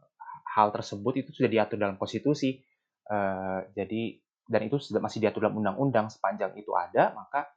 hal 0.54 0.68
tersebut 0.74 1.22
itu 1.22 1.30
sudah 1.30 1.50
diatur 1.50 1.78
dalam 1.78 1.94
konstitusi. 1.94 2.58
Uh, 3.04 3.62
jadi 3.76 4.23
dan 4.44 4.60
itu 4.68 4.76
masih 5.00 5.24
diatur 5.24 5.48
dalam 5.48 5.56
undang-undang 5.56 6.12
sepanjang 6.12 6.52
itu 6.60 6.72
ada 6.76 7.16
maka 7.16 7.48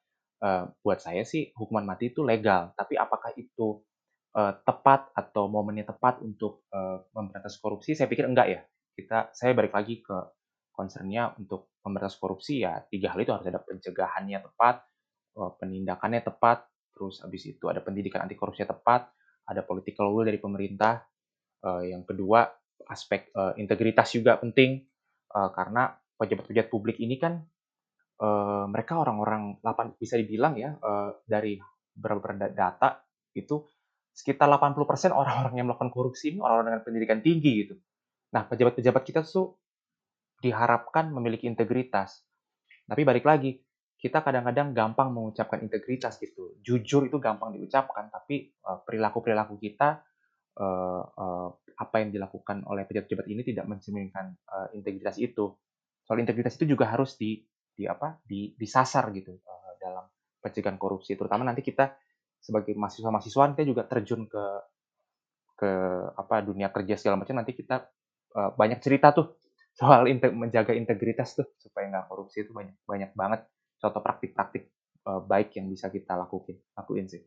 uh, 0.41 0.69
buat 0.79 0.99
saya 1.01 1.25
sih 1.27 1.51
hukuman 1.57 1.83
mati 1.83 2.13
itu 2.13 2.23
legal. 2.23 2.71
Tapi 2.77 2.95
apakah 2.95 3.33
itu 3.35 3.81
uh, 4.37 4.53
tepat 4.63 5.11
atau 5.13 5.51
momennya 5.51 5.89
tepat 5.89 6.23
untuk 6.23 6.63
uh, 6.71 7.03
memberantas 7.11 7.57
korupsi? 7.59 7.97
Saya 7.97 8.07
pikir 8.07 8.25
enggak 8.27 8.47
ya. 8.49 8.61
Kita 8.97 9.33
saya 9.33 9.53
balik 9.53 9.73
lagi 9.75 10.01
ke 10.01 10.17
concernnya 10.73 11.33
untuk 11.37 11.73
memberantas 11.81 12.17
korupsi 12.21 12.61
ya 12.61 12.81
tiga 12.89 13.13
hal 13.13 13.21
itu 13.21 13.33
harus 13.33 13.47
ada 13.49 13.61
pencegahannya 13.61 14.41
tepat, 14.45 14.85
penindakannya 15.57 16.21
tepat, 16.21 16.69
terus 16.93 17.21
habis 17.21 17.45
itu 17.49 17.65
ada 17.69 17.81
pendidikan 17.81 18.25
anti 18.25 18.37
korupsi 18.37 18.65
tepat, 18.65 19.09
ada 19.49 19.61
political 19.65 20.13
will 20.13 20.25
dari 20.25 20.37
pemerintah. 20.37 21.01
Yang 21.65 22.13
kedua 22.13 22.45
aspek 22.93 23.33
integritas 23.57 24.13
juga 24.13 24.37
penting 24.37 24.85
karena 25.33 25.97
pejabat-pejabat 26.17 26.69
publik 26.69 26.97
ini 26.97 27.15
kan 27.21 27.45
uh, 28.21 28.65
mereka 28.67 28.97
orang-orang 28.97 29.61
bisa 29.97 30.17
dibilang 30.17 30.57
ya 30.57 30.73
uh, 30.77 31.21
dari 31.23 31.57
beberapa 31.93 32.33
data 32.49 33.01
itu 33.33 33.65
sekitar 34.13 34.49
80% 34.49 35.13
orang-orang 35.13 35.53
yang 35.61 35.65
melakukan 35.69 35.93
korupsi 35.93 36.33
ini 36.33 36.41
orang-orang 36.41 36.77
dengan 36.77 36.83
pendidikan 36.85 37.19
tinggi 37.21 37.51
gitu. 37.65 37.75
Nah, 38.33 38.49
pejabat-pejabat 38.49 39.03
kita 39.05 39.21
tuh 39.21 39.61
diharapkan 40.41 41.13
memiliki 41.13 41.45
integritas. 41.45 42.25
Tapi 42.89 43.01
balik 43.05 43.29
lagi, 43.29 43.61
kita 43.97 44.25
kadang-kadang 44.25 44.73
gampang 44.73 45.13
mengucapkan 45.13 45.61
integritas 45.61 46.17
gitu. 46.17 46.57
Jujur 46.65 47.05
itu 47.05 47.17
gampang 47.21 47.53
diucapkan, 47.53 48.09
tapi 48.09 48.53
perilaku-perilaku 48.61 49.57
kita 49.61 50.01
uh, 50.57 51.03
uh, 51.05 51.49
apa 51.77 51.95
yang 52.01 52.09
dilakukan 52.09 52.65
oleh 52.65 52.89
pejabat-pejabat 52.89 53.27
ini 53.29 53.41
tidak 53.45 53.65
mencerminkan 53.69 54.33
uh, 54.49 54.67
integritas 54.73 55.21
itu. 55.21 55.53
Soal 56.07 56.23
integritas 56.23 56.55
itu 56.55 56.71
juga 56.71 56.87
harus 56.87 57.19
di, 57.19 57.43
di 57.75 57.83
apa? 57.83 58.15
Di, 58.23 58.55
disasar 58.55 59.11
gitu 59.11 59.35
uh, 59.35 59.73
dalam 59.75 60.07
pencegahan 60.39 60.79
korupsi. 60.79 61.19
Terutama 61.19 61.43
nanti 61.43 61.59
kita 61.59 61.91
sebagai 62.39 62.71
mahasiswa-mahasiswa 62.79 63.59
kita 63.59 63.63
juga 63.67 63.83
terjun 63.83 64.23
ke 64.29 64.43
ke 65.57 65.71
apa 66.13 66.45
dunia 66.45 66.69
kerja 66.69 66.95
segala 67.01 67.17
macam 67.17 67.41
nanti 67.41 67.57
kita 67.57 67.89
uh, 68.37 68.53
banyak 68.53 68.77
cerita 68.77 69.09
tuh 69.09 69.41
soal 69.79 70.05
inte 70.05 70.29
menjaga 70.29 70.71
integritas 70.77 71.33
tuh 71.33 71.49
supaya 71.57 71.89
nggak 71.89 72.05
korupsi 72.07 72.45
itu 72.45 72.53
banyak 72.53 72.77
banyak 72.85 73.11
banget 73.17 73.41
contoh 73.81 74.01
praktik-praktik 74.05 74.69
uh, 75.09 75.21
baik 75.25 75.57
yang 75.57 75.67
bisa 75.67 75.89
kita 75.89 76.13
lakuin 76.13 76.61
lakuin 76.77 77.09
sih. 77.09 77.25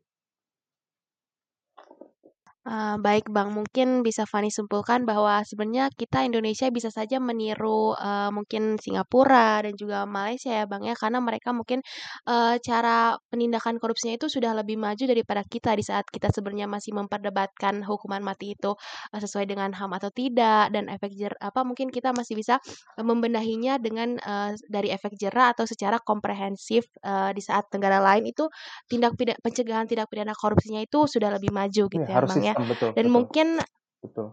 Uh, 2.60 3.00
baik 3.00 3.32
Bang, 3.32 3.56
mungkin 3.56 4.04
bisa 4.04 4.28
Fani 4.28 4.52
simpulkan 4.52 5.08
bahwa 5.08 5.40
sebenarnya 5.48 5.88
kita 5.96 6.28
Indonesia 6.28 6.68
bisa 6.68 6.92
saja 6.92 7.16
meniru, 7.16 7.96
uh, 7.96 8.28
mungkin 8.36 8.76
Singapura 8.76 9.64
dan 9.64 9.72
juga 9.80 10.04
Malaysia 10.04 10.52
ya 10.52 10.68
Bang 10.68 10.84
ya, 10.84 10.92
karena 10.92 11.24
mereka 11.24 11.56
mungkin, 11.56 11.80
uh, 12.28 12.60
cara 12.60 13.16
penindakan 13.32 13.80
korupsinya 13.80 14.20
itu 14.20 14.28
sudah 14.28 14.52
lebih 14.52 14.76
maju 14.76 15.00
daripada 15.08 15.40
kita 15.40 15.72
di 15.72 15.80
saat 15.80 16.04
kita 16.12 16.28
sebenarnya 16.28 16.68
masih 16.68 16.92
memperdebatkan 16.92 17.80
hukuman 17.80 18.20
mati 18.20 18.52
itu, 18.52 18.76
uh, 18.76 19.20
sesuai 19.24 19.48
dengan 19.48 19.72
HAM 19.72 19.96
atau 19.96 20.12
tidak 20.12 20.68
dan 20.68 20.92
efek 20.92 21.16
jer 21.16 21.32
apa, 21.40 21.64
mungkin 21.64 21.88
kita 21.88 22.12
masih 22.12 22.36
bisa, 22.36 22.60
membenahinya 23.00 23.80
dengan, 23.80 24.20
uh, 24.20 24.52
dari 24.68 24.92
efek 24.92 25.16
jerah 25.16 25.56
atau 25.56 25.64
secara 25.64 25.96
komprehensif, 25.96 26.84
uh, 27.08 27.32
di 27.32 27.40
saat 27.40 27.72
negara 27.72 28.04
lain 28.04 28.28
itu 28.28 28.44
tindak 28.84 29.16
pidana 29.16 29.40
pencegahan 29.40 29.88
tindak 29.88 30.12
pidana 30.12 30.36
korupsinya 30.36 30.84
itu 30.84 31.08
sudah 31.08 31.32
lebih 31.32 31.48
maju 31.56 31.88
gitu 31.88 32.04
ya, 32.04 32.20
ya 32.20 32.28
Bang 32.28 32.40
ya 32.44 32.49
ya. 32.50 32.54
Betul, 32.58 32.90
Dan 32.98 33.06
betul. 33.06 33.12
mungkin 33.14 33.46
betul. 34.02 34.26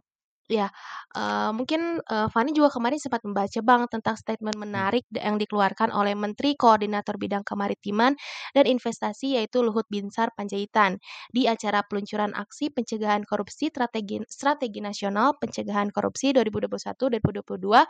Ya, 0.48 0.72
uh, 1.12 1.52
mungkin, 1.52 2.00
uh, 2.08 2.32
Fani 2.32 2.56
juga 2.56 2.72
kemarin 2.72 2.96
sempat 3.04 3.20
membaca 3.28 3.60
Bang 3.60 3.84
tentang 3.92 4.16
statement 4.16 4.56
hmm. 4.56 4.64
menarik 4.64 5.04
yang 5.12 5.36
dikeluarkan 5.36 5.92
oleh 5.92 6.16
Menteri 6.16 6.56
Koordinator 6.56 7.20
Bidang 7.20 7.44
Kemaritiman 7.44 8.16
dan 8.56 8.64
Investasi 8.64 9.36
yaitu 9.36 9.60
Luhut 9.60 9.84
Binsar 9.92 10.32
Panjaitan 10.40 11.04
di 11.36 11.52
acara 11.52 11.84
peluncuran 11.84 12.32
aksi 12.32 12.72
pencegahan 12.72 13.28
korupsi 13.28 13.68
strategi 13.68 14.24
strategi 14.32 14.80
nasional 14.80 15.36
pencegahan 15.36 15.92
korupsi 15.92 16.32
2021-2022. 16.32 17.84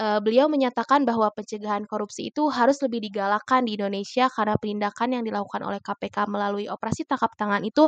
Uh, 0.00 0.18
beliau 0.24 0.48
menyatakan 0.48 1.04
bahwa 1.04 1.28
pencegahan 1.36 1.84
korupsi 1.84 2.32
itu 2.32 2.48
harus 2.48 2.80
lebih 2.80 3.04
digalakkan 3.04 3.68
di 3.68 3.76
Indonesia 3.76 4.32
karena 4.32 4.56
penindakan 4.56 5.20
yang 5.20 5.24
dilakukan 5.28 5.60
oleh 5.68 5.84
KPK 5.84 6.32
melalui 6.32 6.64
operasi 6.64 7.04
tangkap 7.04 7.36
tangan 7.36 7.60
itu, 7.60 7.84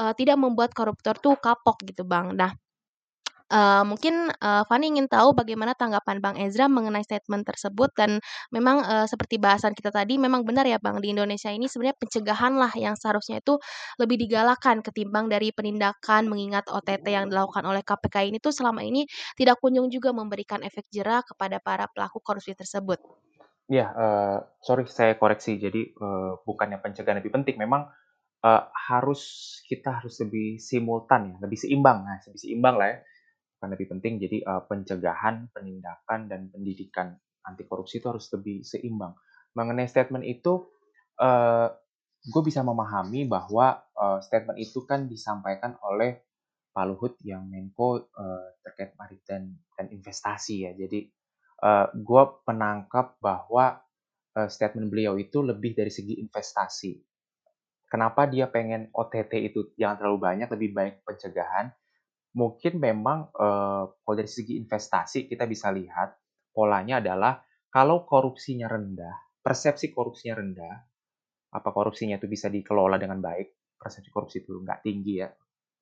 uh, 0.00 0.16
tidak 0.16 0.40
membuat 0.40 0.72
koruptor 0.72 1.12
tuh 1.20 1.36
kapok 1.36 1.84
gitu 1.84 2.08
Bang. 2.08 2.32
Nah 2.32 2.56
Uh, 3.50 3.82
mungkin, 3.82 4.30
uh, 4.38 4.62
Fani 4.70 4.94
ingin 4.94 5.10
tahu 5.10 5.34
bagaimana 5.34 5.74
tanggapan 5.74 6.22
Bang 6.22 6.38
Ezra 6.38 6.70
mengenai 6.70 7.02
statement 7.02 7.42
tersebut 7.42 7.90
dan 7.98 8.22
memang, 8.54 8.78
uh, 8.86 9.10
seperti 9.10 9.42
bahasan 9.42 9.74
kita 9.74 9.90
tadi 9.90 10.22
memang 10.22 10.46
benar 10.46 10.62
ya 10.70 10.78
Bang, 10.78 11.02
di 11.02 11.10
Indonesia 11.10 11.50
ini 11.50 11.66
sebenarnya 11.66 11.98
pencegahan 11.98 12.54
lah 12.54 12.70
yang 12.78 12.94
seharusnya 12.94 13.42
itu 13.42 13.58
lebih 13.98 14.22
digalakan 14.22 14.86
ketimbang 14.86 15.26
dari 15.26 15.50
penindakan 15.50 16.30
mengingat 16.30 16.70
OTT 16.70 17.02
yang 17.10 17.26
dilakukan 17.26 17.66
oleh 17.66 17.82
KPK 17.82 18.30
ini 18.30 18.38
tuh 18.38 18.54
selama 18.54 18.86
ini 18.86 19.02
tidak 19.34 19.58
kunjung 19.58 19.90
juga 19.90 20.14
memberikan 20.14 20.62
efek 20.62 20.86
jerah 20.94 21.26
kepada 21.26 21.58
para 21.58 21.90
pelaku 21.90 22.22
korupsi 22.22 22.54
tersebut. 22.54 23.02
Iya, 23.66 23.86
uh, 23.90 24.38
sorry 24.62 24.86
saya 24.86 25.18
koreksi. 25.18 25.58
Jadi, 25.58 25.90
uh, 25.98 26.38
bukannya 26.46 26.78
pencegahan 26.78 27.18
lebih 27.18 27.34
penting, 27.34 27.58
memang, 27.58 27.90
uh, 28.46 28.62
harus 28.94 29.58
kita 29.66 29.98
harus 29.98 30.22
lebih 30.22 30.62
simultan 30.62 31.34
ya, 31.34 31.36
lebih 31.42 31.58
seimbang. 31.58 32.06
Nah, 32.06 32.22
lebih 32.30 32.38
seimbang 32.38 32.78
lah 32.78 32.94
ya 32.94 32.98
akan 33.60 33.76
lebih 33.76 33.92
penting. 33.92 34.16
Jadi 34.16 34.40
uh, 34.40 34.64
pencegahan, 34.64 35.52
penindakan, 35.52 36.32
dan 36.32 36.48
pendidikan 36.48 37.12
anti 37.44 37.68
korupsi 37.68 38.00
itu 38.00 38.08
harus 38.08 38.32
lebih 38.32 38.64
seimbang. 38.64 39.12
Mengenai 39.52 39.84
statement 39.84 40.24
itu, 40.24 40.64
uh, 41.20 41.68
gue 42.24 42.42
bisa 42.42 42.64
memahami 42.64 43.28
bahwa 43.28 43.84
uh, 43.92 44.24
statement 44.24 44.56
itu 44.56 44.88
kan 44.88 45.04
disampaikan 45.04 45.76
oleh 45.84 46.24
Pak 46.72 46.84
Luhut 46.88 47.14
yang 47.20 47.44
Menko 47.44 48.08
uh, 48.16 48.48
terkait 48.64 48.96
maritim 48.96 49.60
dan 49.76 49.86
investasi 49.92 50.64
ya. 50.64 50.72
Jadi 50.72 51.04
uh, 51.60 51.92
gue 51.92 52.22
menangkap 52.48 53.20
bahwa 53.20 53.76
uh, 54.40 54.48
statement 54.48 54.88
beliau 54.88 55.20
itu 55.20 55.44
lebih 55.44 55.76
dari 55.76 55.92
segi 55.92 56.16
investasi. 56.16 56.96
Kenapa 57.90 58.30
dia 58.30 58.46
pengen 58.46 58.86
OTT 58.94 59.50
itu 59.50 59.74
jangan 59.74 59.98
terlalu 59.98 60.18
banyak, 60.22 60.48
lebih 60.54 60.70
baik 60.70 60.94
pencegahan? 61.02 61.74
Mungkin 62.30 62.78
memang 62.78 63.34
uh, 63.34 63.84
kalau 63.90 64.14
dari 64.14 64.30
segi 64.30 64.54
investasi 64.58 65.26
kita 65.26 65.50
bisa 65.50 65.74
lihat 65.74 66.14
polanya 66.54 67.02
adalah 67.02 67.42
kalau 67.70 68.06
korupsinya 68.06 68.70
rendah, 68.70 69.42
persepsi 69.42 69.90
korupsinya 69.90 70.38
rendah, 70.38 70.74
apa 71.50 71.68
korupsinya 71.74 72.18
itu 72.18 72.30
bisa 72.30 72.46
dikelola 72.46 72.98
dengan 72.98 73.18
baik, 73.18 73.74
persepsi 73.78 74.10
korupsi 74.10 74.42
itu 74.46 74.62
nggak 74.62 74.82
tinggi 74.82 75.22
ya, 75.22 75.28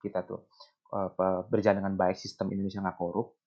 kita 0.00 0.24
tuh 0.24 0.48
uh, 0.96 1.12
berjalan 1.48 1.84
dengan 1.84 1.96
baik, 1.96 2.16
sistem 2.16 2.52
Indonesia 2.52 2.80
nggak 2.80 2.96
korup, 2.96 3.38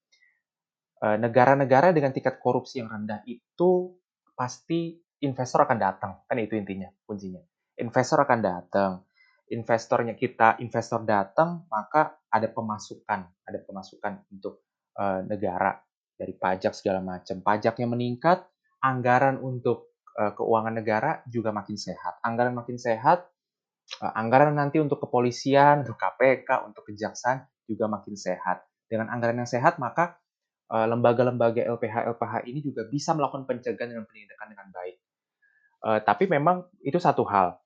Eh, 1.01 1.17
negara-negara 1.17 1.89
dengan 1.97 2.13
tingkat 2.13 2.37
korupsi 2.37 2.77
yang 2.77 2.93
rendah 2.93 3.25
itu 3.25 3.97
pasti 4.37 5.01
investor 5.25 5.65
akan 5.65 5.77
datang 5.81 6.21
kan 6.29 6.37
itu 6.37 6.53
intinya 6.53 6.93
kuncinya. 7.09 7.41
Investor 7.81 8.21
akan 8.21 8.39
datang 8.45 9.01
investornya 9.49 10.13
kita 10.13 10.61
investor 10.61 11.01
datang 11.01 11.65
maka 11.73 12.20
ada 12.31 12.47
pemasukan 12.47 13.19
ada 13.45 13.59
pemasukan 13.61 14.25
untuk 14.31 14.63
uh, 14.97 15.21
negara 15.27 15.77
dari 16.15 16.33
pajak 16.33 16.71
segala 16.71 17.03
macam 17.03 17.43
pajaknya 17.43 17.87
meningkat 17.91 18.47
anggaran 18.81 19.37
untuk 19.43 19.93
uh, 20.15 20.31
keuangan 20.33 20.79
negara 20.79 21.11
juga 21.27 21.51
makin 21.51 21.75
sehat 21.75 22.17
anggaran 22.23 22.55
makin 22.55 22.79
sehat 22.79 23.27
uh, 23.99 24.13
anggaran 24.15 24.55
nanti 24.55 24.79
untuk 24.79 25.03
kepolisian 25.03 25.83
untuk 25.83 25.99
KPK 25.99 26.65
untuk 26.65 26.87
kejaksaan 26.87 27.45
juga 27.67 27.91
makin 27.91 28.15
sehat 28.15 28.63
dengan 28.87 29.11
anggaran 29.11 29.43
yang 29.43 29.49
sehat 29.49 29.77
maka 29.77 30.21
Eh, 30.71 30.87
lembaga-lembaga 30.87 31.67
LPH-LPH 31.67 32.47
ini 32.47 32.63
juga 32.63 32.87
bisa 32.87 33.11
melakukan 33.11 33.43
pencegahan 33.43 33.91
dan 33.91 34.07
penindakan 34.07 34.47
dengan 34.55 34.67
baik. 34.71 34.95
Uh, 35.81 35.99
tapi 35.99 36.29
memang 36.29 36.69
itu 36.85 36.95
satu 37.01 37.25
hal. 37.25 37.57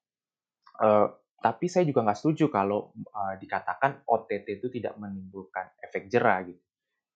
Uh, 0.79 1.11
tapi 1.45 1.69
saya 1.69 1.85
juga 1.85 2.01
nggak 2.01 2.17
setuju 2.17 2.49
kalau 2.49 2.89
uh, 3.13 3.37
dikatakan 3.37 4.01
OTT 4.09 4.57
itu 4.57 4.73
tidak 4.73 4.97
menimbulkan 4.97 5.77
efek 5.77 6.09
jerah 6.09 6.41
gitu. 6.41 6.57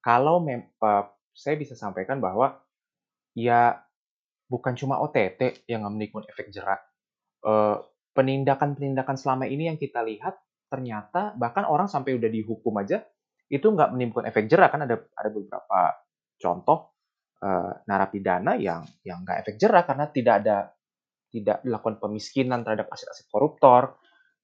Kalau 0.06 0.46
uh, 0.46 1.04
saya 1.34 1.58
bisa 1.58 1.74
sampaikan 1.74 2.22
bahwa 2.22 2.62
ya 3.34 3.74
bukan 4.46 4.78
cuma 4.78 5.02
OTT 5.02 5.66
yang 5.66 5.82
menimbulkan 5.90 6.30
efek 6.30 6.54
jerah. 6.54 6.78
Uh, 7.42 7.82
penindakan-penindakan 8.14 9.18
selama 9.18 9.50
ini 9.50 9.66
yang 9.66 9.82
kita 9.82 10.06
lihat 10.06 10.38
ternyata 10.70 11.34
bahkan 11.34 11.66
orang 11.66 11.90
sampai 11.90 12.14
udah 12.14 12.30
dihukum 12.30 12.78
aja 12.78 13.02
itu 13.50 13.66
nggak 13.66 13.98
menimbulkan 13.98 14.30
efek 14.30 14.46
jerah 14.46 14.70
kan 14.70 14.86
ada 14.86 15.02
ada 15.18 15.30
beberapa 15.34 15.98
contoh 16.38 16.94
uh, 17.42 17.82
narapidana 17.90 18.54
yang 18.62 18.86
yang 19.02 19.26
nggak 19.26 19.42
efek 19.42 19.58
jerah 19.58 19.82
karena 19.90 20.06
tidak 20.14 20.46
ada 20.46 20.58
tidak 21.34 21.66
dilakukan 21.66 21.98
pemiskinan 21.98 22.62
terhadap 22.62 22.94
aset-aset 22.94 23.26
koruptor 23.34 23.98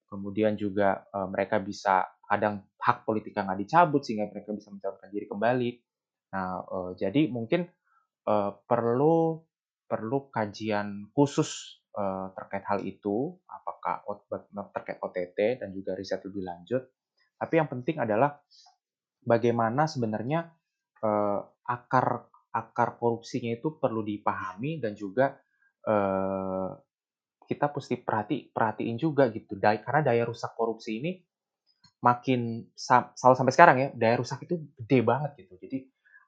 kemudian 0.06 0.54
juga 0.54 1.06
uh, 1.12 1.28
mereka 1.28 1.58
bisa 1.58 2.06
kadang 2.26 2.66
hak 2.78 3.06
politika 3.06 3.46
nggak 3.46 3.60
dicabut 3.66 4.02
sehingga 4.02 4.30
mereka 4.30 4.50
bisa 4.54 4.70
mencalonkan 4.74 5.10
diri 5.10 5.26
kembali. 5.26 5.70
Nah 6.34 6.62
uh, 6.66 6.90
jadi 6.98 7.30
mungkin 7.30 7.66
uh, 8.26 8.50
perlu 8.66 9.42
perlu 9.86 10.18
kajian 10.34 11.10
khusus 11.14 11.82
uh, 11.94 12.34
terkait 12.34 12.66
hal 12.66 12.82
itu 12.82 13.38
apakah 13.46 14.02
terkait 14.74 14.98
OTT 14.98 15.62
dan 15.62 15.70
juga 15.70 15.94
riset 15.94 16.22
lebih 16.26 16.42
lanjut. 16.42 16.82
Tapi 17.38 17.54
yang 17.54 17.70
penting 17.70 18.02
adalah 18.02 18.42
bagaimana 19.22 19.86
sebenarnya 19.86 20.50
uh, 21.02 21.40
akar 21.66 22.26
akar 22.50 22.96
korupsinya 22.96 23.52
itu 23.52 23.76
perlu 23.76 24.00
dipahami 24.00 24.80
dan 24.80 24.96
juga 24.96 25.36
uh, 25.84 26.72
kita 27.46 27.70
mesti 27.70 27.96
perhati 28.02 28.36
perhatiin 28.50 28.96
juga 28.98 29.30
gitu. 29.30 29.56
Daya, 29.56 29.78
karena 29.80 30.12
daya 30.12 30.26
rusak 30.26 30.52
korupsi 30.58 31.00
ini 31.00 31.12
makin 32.02 32.68
selalu 32.76 33.34
sampai 33.34 33.54
sekarang 33.54 33.76
ya 33.80 33.88
daya 33.96 34.20
rusak 34.20 34.44
itu 34.44 34.60
gede 34.78 35.00
banget 35.02 35.46
gitu. 35.46 35.54
Jadi 35.58 35.78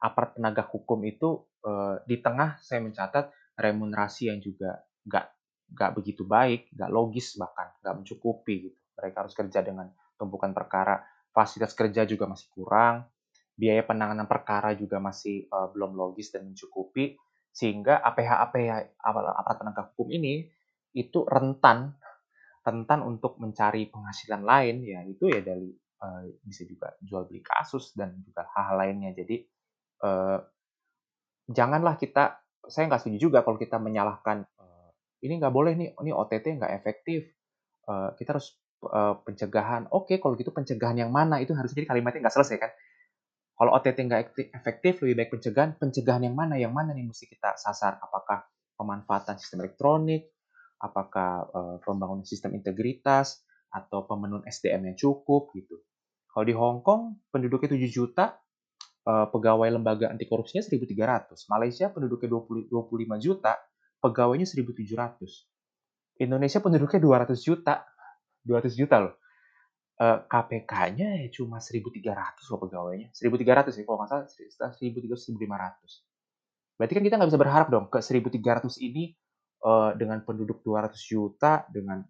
aparat 0.03 0.39
penegak 0.39 0.71
hukum 0.71 1.03
itu 1.05 1.45
uh, 1.67 1.99
di 2.07 2.23
tengah 2.23 2.57
saya 2.63 2.81
mencatat 2.83 3.35
remunerasi 3.59 4.31
yang 4.31 4.39
juga 4.39 4.79
nggak 5.05 5.27
nggak 5.69 5.91
begitu 6.01 6.25
baik 6.25 6.73
nggak 6.73 6.91
logis 6.91 7.37
bahkan 7.37 7.75
nggak 7.83 7.95
mencukupi 8.03 8.55
gitu. 8.71 8.79
Mereka 8.99 9.17
harus 9.27 9.35
kerja 9.35 9.61
dengan 9.63 9.91
tumpukan 10.19 10.51
perkara. 10.55 11.03
Fasilitas 11.29 11.77
kerja 11.77 12.03
juga 12.03 12.27
masih 12.27 12.51
kurang, 12.51 13.07
biaya 13.55 13.87
penanganan 13.87 14.27
perkara 14.27 14.75
juga 14.75 14.99
masih 14.99 15.47
uh, 15.51 15.71
belum 15.71 15.95
logis 15.95 16.35
dan 16.35 16.51
mencukupi, 16.51 17.15
sehingga 17.55 18.03
APH-APH 18.03 18.99
aparat 18.99 19.57
penegak 19.59 19.87
hukum 19.95 20.15
ini 20.15 20.47
itu 20.99 21.23
rentan 21.25 21.95
rentan 22.67 23.01
untuk 23.07 23.39
mencari 23.39 23.89
penghasilan 23.89 24.43
lain 24.45 24.85
ya 24.85 25.01
itu 25.07 25.31
ya 25.31 25.41
dari 25.41 25.71
uh, 26.03 26.27
bisa 26.45 26.67
juga 26.67 26.93
jual 27.01 27.31
beli 27.31 27.41
kasus 27.41 27.95
dan 27.95 28.19
juga 28.21 28.45
hal-hal 28.53 28.77
lainnya 28.77 29.15
jadi 29.15 29.37
uh, 30.05 30.39
janganlah 31.49 31.97
kita 31.97 32.43
saya 32.69 32.91
nggak 32.91 33.01
setuju 33.01 33.31
juga 33.31 33.39
kalau 33.47 33.57
kita 33.57 33.81
menyalahkan 33.81 34.45
uh, 34.61 34.91
ini 35.25 35.41
nggak 35.41 35.55
boleh 35.55 35.73
nih 35.79 35.97
ini 35.97 36.11
OTT 36.13 36.61
nggak 36.61 36.73
efektif 36.77 37.31
uh, 37.89 38.13
kita 38.19 38.37
harus 38.37 38.59
uh, 38.85 39.19
pencegahan. 39.25 39.91
Oke, 39.91 40.15
okay, 40.15 40.17
kalau 40.23 40.39
gitu 40.39 40.55
pencegahan 40.55 40.95
yang 41.01 41.11
mana? 41.11 41.43
Itu 41.43 41.57
harus 41.57 41.75
jadi 41.75 41.89
kalimatnya 41.89 42.29
nggak 42.29 42.37
selesai 42.37 42.57
kan? 42.61 42.71
Kalau 43.59 43.75
OTT 43.75 43.99
nggak 44.07 44.23
efektif, 44.55 45.03
lebih 45.03 45.15
baik 45.25 45.31
pencegahan. 45.35 45.71
Pencegahan 45.81 46.23
yang 46.31 46.37
mana? 46.39 46.55
Yang 46.55 46.73
mana 46.79 46.95
nih 46.95 47.11
mesti 47.11 47.27
kita 47.27 47.59
sasar? 47.59 47.99
Apakah 47.99 48.47
pemanfaatan 48.79 49.35
sistem 49.43 49.67
elektronik? 49.67 50.31
Apakah 50.79 51.31
uh, 51.51 51.77
pembangunan 51.83 52.25
sistem 52.25 52.55
integritas? 52.55 53.43
Atau 53.69 54.09
pemenuhan 54.09 54.49
SDM 54.49 54.93
yang 54.93 54.97
cukup 54.97 55.53
gitu? 55.53 55.77
Kalau 56.33 56.45
di 56.47 56.55
Hong 56.57 56.81
Kong, 56.81 57.21
penduduknya 57.29 57.77
7 57.77 57.85
juta, 57.93 58.39
uh, 59.09 59.27
pegawai 59.29 59.69
lembaga 59.69 60.13
anti 60.13 60.29
korupsinya 60.29 60.65
1.300. 60.65 61.35
Malaysia 61.53 61.87
penduduknya 61.93 62.29
20, 62.33 62.69
25 62.69 63.19
juta, 63.21 63.57
pegawainya 64.01 64.47
1.700. 64.47 66.23
Indonesia 66.23 66.59
penduduknya 66.61 67.01
200 67.01 67.39
juta, 67.43 67.85
200 68.45 68.75
juta 68.75 68.97
loh. 69.03 69.15
Uh, 69.99 70.23
KPK-nya 70.31 71.27
ya 71.27 71.29
cuma 71.35 71.59
1.300 71.59 72.07
loh 72.55 72.59
pegawainya. 72.63 73.11
1.300 73.11 73.75
ya, 73.75 73.83
kalau 73.83 73.99
nggak 73.99 74.11
salah 74.11 74.27
1.300, 74.31 75.35
1.500. 75.35 76.79
Berarti 76.79 76.93
kan 76.95 77.03
kita 77.03 77.15
nggak 77.19 77.31
bisa 77.35 77.41
berharap 77.43 77.67
dong 77.67 77.91
ke 77.91 77.99
1.300 77.99 78.79
ini 78.79 79.11
uh, 79.65 79.95
dengan 79.95 80.23
penduduk 80.23 80.63
200 80.63 80.95
juta, 80.99 81.67
dengan 81.71 82.03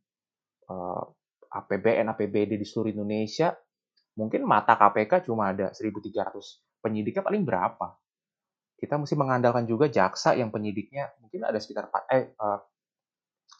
uh, 0.68 1.04
APBN, 1.48 2.12
APBD 2.12 2.60
di 2.60 2.66
seluruh 2.66 2.92
Indonesia, 2.92 3.56
mungkin 4.18 4.44
mata 4.44 4.76
KPK 4.76 5.24
cuma 5.24 5.54
ada 5.54 5.72
1.300. 5.72 6.82
Penyidiknya 6.82 7.22
paling 7.24 7.42
berapa? 7.46 7.96
Kita 8.78 8.94
mesti 8.94 9.14
mengandalkan 9.18 9.66
juga 9.66 9.90
jaksa 9.90 10.38
yang 10.38 10.54
penyidiknya 10.54 11.10
mungkin 11.18 11.42
ada 11.42 11.58
sekitar 11.58 11.90
eh, 12.14 12.30
uh, 12.38 12.62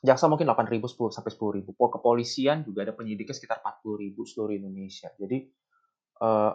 jaksa 0.03 0.31
mungkin 0.31 0.46
8.000 0.46 0.79
10 0.79 1.11
sampai 1.11 1.33
10.000. 1.66 1.74
Kepolisian 1.74 2.62
juga 2.62 2.87
ada 2.87 2.94
penyidiknya 2.94 3.35
sekitar 3.35 3.59
40.000 3.64 4.14
seluruh 4.14 4.55
Indonesia. 4.55 5.11
Jadi 5.18 5.38
uh, 6.22 6.55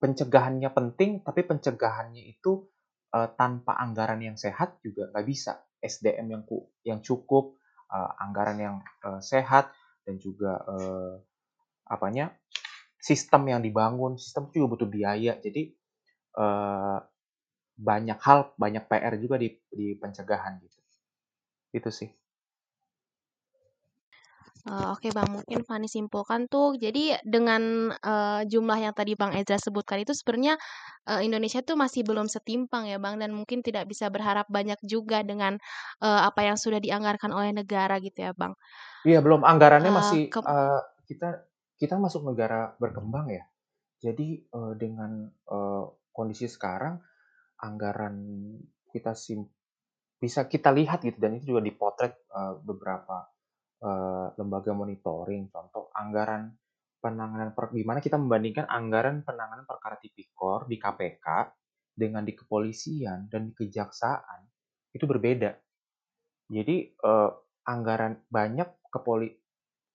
pencegahannya 0.00 0.70
penting, 0.72 1.20
tapi 1.20 1.40
pencegahannya 1.44 2.24
itu 2.24 2.64
uh, 3.12 3.28
tanpa 3.36 3.76
anggaran 3.76 4.18
yang 4.24 4.36
sehat 4.40 4.80
juga 4.80 5.12
nggak 5.12 5.26
bisa. 5.28 5.60
SDM 5.82 6.26
yang 6.38 6.42
ku, 6.46 6.70
yang 6.86 7.02
cukup, 7.02 7.58
uh, 7.90 8.10
anggaran 8.22 8.58
yang 8.58 8.76
uh, 9.02 9.18
sehat 9.18 9.74
dan 10.06 10.16
juga 10.22 10.62
uh, 10.64 11.18
apanya 11.90 12.32
sistem 13.02 13.50
yang 13.50 13.60
dibangun, 13.60 14.14
sistem 14.16 14.46
juga 14.54 14.78
butuh 14.78 14.88
biaya. 14.88 15.34
Jadi 15.42 15.74
uh, 16.38 17.02
banyak 17.74 18.18
hal, 18.22 18.54
banyak 18.54 18.86
PR 18.86 19.18
juga 19.18 19.36
di, 19.42 19.58
di 19.74 19.98
pencegahan 19.98 20.62
gitu. 20.62 20.78
Itu 21.74 21.90
sih. 21.90 22.08
Uh, 24.62 24.94
Oke 24.94 25.10
Bang, 25.10 25.26
mungkin 25.26 25.66
Fani 25.66 25.90
simpulkan 25.90 26.46
tuh, 26.46 26.78
jadi 26.78 27.18
dengan 27.26 27.90
uh, 27.90 28.46
jumlah 28.46 28.78
yang 28.78 28.94
tadi 28.94 29.18
Bang 29.18 29.34
Ezra 29.34 29.58
sebutkan 29.58 29.98
itu 29.98 30.14
sebenarnya 30.14 30.54
uh, 31.10 31.18
Indonesia 31.18 31.58
tuh 31.66 31.74
masih 31.74 32.06
belum 32.06 32.30
setimpang 32.30 32.86
ya 32.86 33.02
Bang, 33.02 33.18
dan 33.18 33.34
mungkin 33.34 33.66
tidak 33.66 33.90
bisa 33.90 34.06
berharap 34.06 34.46
banyak 34.46 34.78
juga 34.86 35.26
dengan 35.26 35.58
uh, 35.98 36.20
apa 36.30 36.46
yang 36.46 36.54
sudah 36.54 36.78
dianggarkan 36.78 37.34
oleh 37.34 37.50
negara 37.50 37.98
gitu 37.98 38.22
ya 38.22 38.30
Bang. 38.38 38.54
Iya, 39.02 39.18
belum 39.18 39.42
anggarannya 39.42 39.90
uh, 39.90 39.96
masih 39.98 40.30
uh, 40.30 40.78
kita 41.10 41.42
kita 41.74 41.98
masuk 41.98 42.22
negara 42.22 42.78
berkembang 42.78 43.34
ya. 43.34 43.42
Jadi 43.98 44.46
uh, 44.54 44.78
dengan 44.78 45.26
uh, 45.50 45.90
kondisi 46.14 46.46
sekarang 46.46 47.02
anggaran 47.58 48.14
kita 48.94 49.18
sim 49.18 49.42
bisa 50.22 50.46
kita 50.46 50.70
lihat 50.70 51.02
gitu 51.02 51.18
dan 51.18 51.34
itu 51.34 51.50
juga 51.50 51.66
dipotret 51.66 52.14
uh, 52.30 52.62
beberapa 52.62 53.31
uh, 53.82 54.32
lembaga 54.38 54.72
monitoring 54.72 55.50
contoh 55.50 55.90
anggaran 55.92 56.54
penanganan 57.02 57.50
per, 57.52 57.74
gimana 57.74 57.98
kita 57.98 58.14
membandingkan 58.14 58.70
anggaran 58.70 59.26
penanganan 59.26 59.66
perkara 59.66 59.98
tipikor 59.98 60.70
di 60.70 60.78
KPK 60.78 61.26
dengan 61.92 62.22
di 62.22 62.32
kepolisian 62.32 63.26
dan 63.26 63.50
di 63.50 63.52
kejaksaan 63.52 64.40
itu 64.94 65.04
berbeda. 65.04 65.50
Jadi 66.46 66.94
uh, 67.02 67.30
anggaran 67.66 68.22
banyak 68.30 68.68
kepoli 68.88 69.34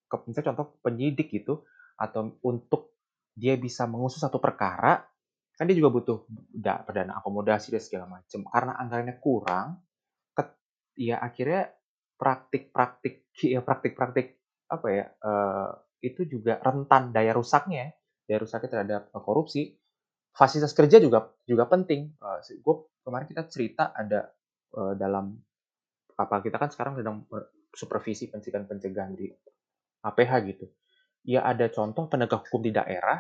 ke, 0.07 0.15
misalnya 0.27 0.53
contoh 0.53 0.67
penyidik 0.83 1.31
gitu 1.31 1.63
atau 1.95 2.35
untuk 2.43 2.95
dia 3.33 3.55
bisa 3.55 3.87
mengusut 3.87 4.21
satu 4.21 4.37
perkara 4.37 5.03
kan 5.57 5.65
dia 5.65 5.73
juga 5.73 5.89
butuh 5.89 6.17
da, 6.53 6.81
perdana 6.85 7.17
akomodasi 7.17 7.73
dan 7.73 7.81
segala 7.81 8.05
macam 8.05 8.45
karena 8.45 8.73
anggarannya 8.77 9.15
kurang 9.17 9.81
ya 10.97 11.21
akhirnya 11.21 11.76
praktik-praktik 12.17 13.29
ya 13.37 13.61
praktik-praktik 13.61 14.41
apa 14.67 14.87
ya 14.89 15.05
uh, 15.23 15.71
itu 16.03 16.27
juga 16.27 16.59
rentan 16.59 17.13
daya 17.13 17.31
rusaknya 17.31 17.93
daya 18.27 18.39
rusaknya 18.43 18.69
terhadap 18.69 19.01
uh, 19.13 19.23
korupsi. 19.23 19.77
Fasilitas 20.37 20.77
kerja 20.77 21.01
juga 21.01 21.33
juga 21.49 21.65
penting. 21.65 22.13
Uh, 22.21 22.37
gue 22.41 22.75
kemarin 23.01 23.25
kita 23.25 23.49
cerita 23.49 23.89
ada 23.95 24.29
uh, 24.77 24.93
dalam 24.93 25.33
apa 26.17 26.41
kita 26.41 26.57
kan 26.57 26.69
sekarang 26.69 26.97
sedang 26.97 27.25
supervisi 27.73 28.29
pencegahan 28.29 28.65
pencegahan 28.65 29.13
di 29.13 29.29
APH 30.05 30.31
gitu. 30.49 30.65
Ya 31.25 31.45
ada 31.45 31.69
contoh 31.69 32.09
penegak 32.09 32.49
hukum 32.49 32.65
di 32.65 32.73
daerah 32.73 33.17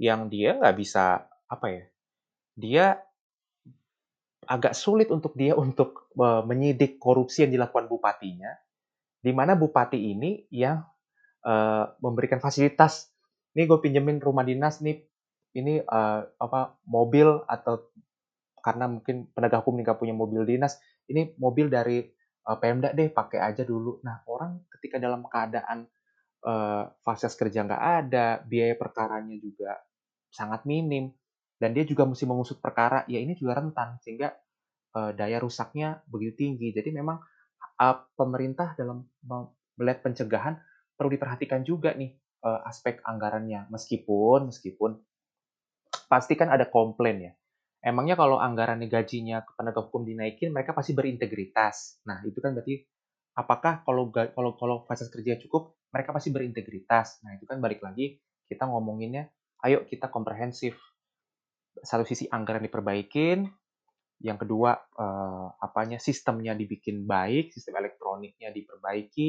yang 0.00 0.28
dia 0.32 0.56
nggak 0.56 0.76
bisa 0.76 1.24
apa 1.48 1.66
ya 1.68 1.84
dia 2.56 3.00
agak 4.52 4.76
sulit 4.76 5.08
untuk 5.08 5.32
dia 5.32 5.56
untuk 5.56 6.12
uh, 6.20 6.44
menyidik 6.44 7.00
korupsi 7.00 7.48
yang 7.48 7.56
dilakukan 7.56 7.88
bupatinya 7.88 8.52
di 9.24 9.32
mana 9.32 9.56
bupati 9.56 9.96
ini 9.96 10.44
yang 10.52 10.84
uh, 11.48 11.88
memberikan 12.04 12.36
fasilitas 12.36 13.08
ini 13.56 13.64
gue 13.64 13.80
pinjemin 13.80 14.20
rumah 14.20 14.44
dinas 14.44 14.84
nih 14.84 15.00
ini 15.56 15.80
uh, 15.80 16.20
apa 16.36 16.76
mobil 16.84 17.40
atau 17.48 17.88
karena 18.60 18.92
mungkin 18.92 19.32
penegak 19.32 19.64
hukum 19.64 19.80
nggak 19.80 19.96
punya 19.96 20.12
mobil 20.12 20.44
dinas 20.44 20.76
ini 21.08 21.32
mobil 21.40 21.72
dari 21.72 22.04
uh, 22.48 22.56
Pemda 22.60 22.94
deh 22.94 23.10
pakai 23.10 23.42
aja 23.42 23.66
dulu. 23.66 24.00
Nah 24.06 24.22
orang 24.28 24.64
ketika 24.78 24.96
dalam 25.02 25.26
keadaan 25.26 25.88
uh, 26.46 26.88
fasilitas 27.02 27.36
kerja 27.36 27.66
nggak 27.66 27.84
ada 28.06 28.26
biaya 28.46 28.74
perkaranya 28.78 29.36
juga 29.36 29.76
sangat 30.32 30.64
minim 30.64 31.12
dan 31.60 31.76
dia 31.76 31.84
juga 31.84 32.08
mesti 32.08 32.24
mengusut 32.24 32.58
perkara 32.58 33.04
ya 33.06 33.20
ini 33.20 33.36
juga 33.36 33.60
rentan 33.60 34.00
sehingga 34.02 34.32
uh, 34.96 35.12
daya 35.16 35.40
rusaknya 35.40 36.00
begitu 36.08 36.46
tinggi. 36.46 36.72
Jadi 36.72 36.92
memang 36.92 37.20
uh, 37.80 37.96
pemerintah 38.16 38.76
dalam 38.76 39.04
melihat 39.76 40.04
pencegahan 40.04 40.60
perlu 40.94 41.10
diperhatikan 41.12 41.64
juga 41.64 41.96
nih 41.96 42.12
uh, 42.44 42.62
aspek 42.68 43.00
anggarannya. 43.02 43.68
Meskipun 43.72 44.52
meskipun 44.52 45.00
pasti 46.06 46.36
kan 46.36 46.52
ada 46.52 46.68
komplain 46.68 47.18
ya. 47.20 47.32
Emangnya 47.82 48.14
kalau 48.14 48.38
anggaran 48.38 48.78
gajinya 48.86 49.42
ke 49.42 49.58
penegak 49.58 49.90
hukum 49.90 50.06
dinaikin 50.06 50.54
mereka 50.54 50.70
pasti 50.70 50.94
berintegritas. 50.94 51.98
Nah 52.06 52.22
itu 52.22 52.38
kan 52.38 52.54
berarti 52.54 52.78
apakah 53.34 53.82
kalau 53.82 54.12
kalau 54.12 54.54
kalau 54.54 54.76
fasilitas 54.86 55.10
kerja 55.10 55.34
cukup 55.42 55.74
mereka 55.90 56.14
pasti 56.14 56.30
berintegritas. 56.30 57.18
Nah 57.26 57.34
itu 57.34 57.44
kan 57.48 57.58
balik 57.58 57.82
lagi 57.82 58.22
kita 58.46 58.70
ngomonginnya 58.70 59.26
ayo 59.66 59.82
kita 59.88 60.12
komprehensif. 60.14 60.78
Satu 61.72 62.04
sisi 62.04 62.28
anggaran 62.28 62.62
diperbaikin, 62.62 63.48
yang 64.22 64.38
kedua 64.38 64.78
eh, 64.78 65.46
apanya 65.58 65.98
sistemnya 65.98 66.54
dibikin 66.54 67.04
baik, 67.04 67.50
sistem 67.50 67.82
elektroniknya 67.82 68.54
diperbaiki, 68.54 69.28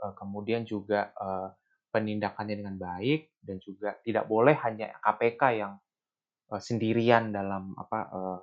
eh, 0.00 0.12
kemudian 0.16 0.64
juga 0.64 1.12
eh, 1.12 1.48
penindakannya 1.92 2.56
dengan 2.56 2.76
baik 2.80 3.36
dan 3.44 3.60
juga 3.60 3.98
tidak 4.00 4.24
boleh 4.26 4.56
hanya 4.64 4.96
KPK 4.98 5.42
yang 5.60 5.72
eh, 6.50 6.62
sendirian 6.62 7.30
dalam 7.30 7.76
apa 7.76 7.98
eh, 8.10 8.38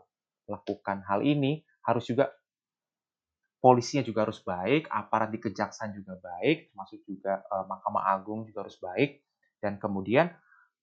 lakukan 0.47 1.03
hal 1.03 1.25
ini, 1.25 1.65
harus 1.83 2.07
juga 2.07 2.31
polisinya 3.57 4.05
juga 4.05 4.29
harus 4.29 4.39
baik, 4.45 4.87
aparat 4.93 5.33
di 5.33 5.41
kejaksaan 5.41 5.91
juga 5.97 6.15
baik, 6.21 6.71
termasuk 6.71 7.01
juga 7.09 7.41
eh, 7.41 7.65
Mahkamah 7.65 8.03
Agung 8.13 8.45
juga 8.45 8.69
harus 8.69 8.77
baik, 8.77 9.25
dan 9.57 9.81
kemudian 9.81 10.29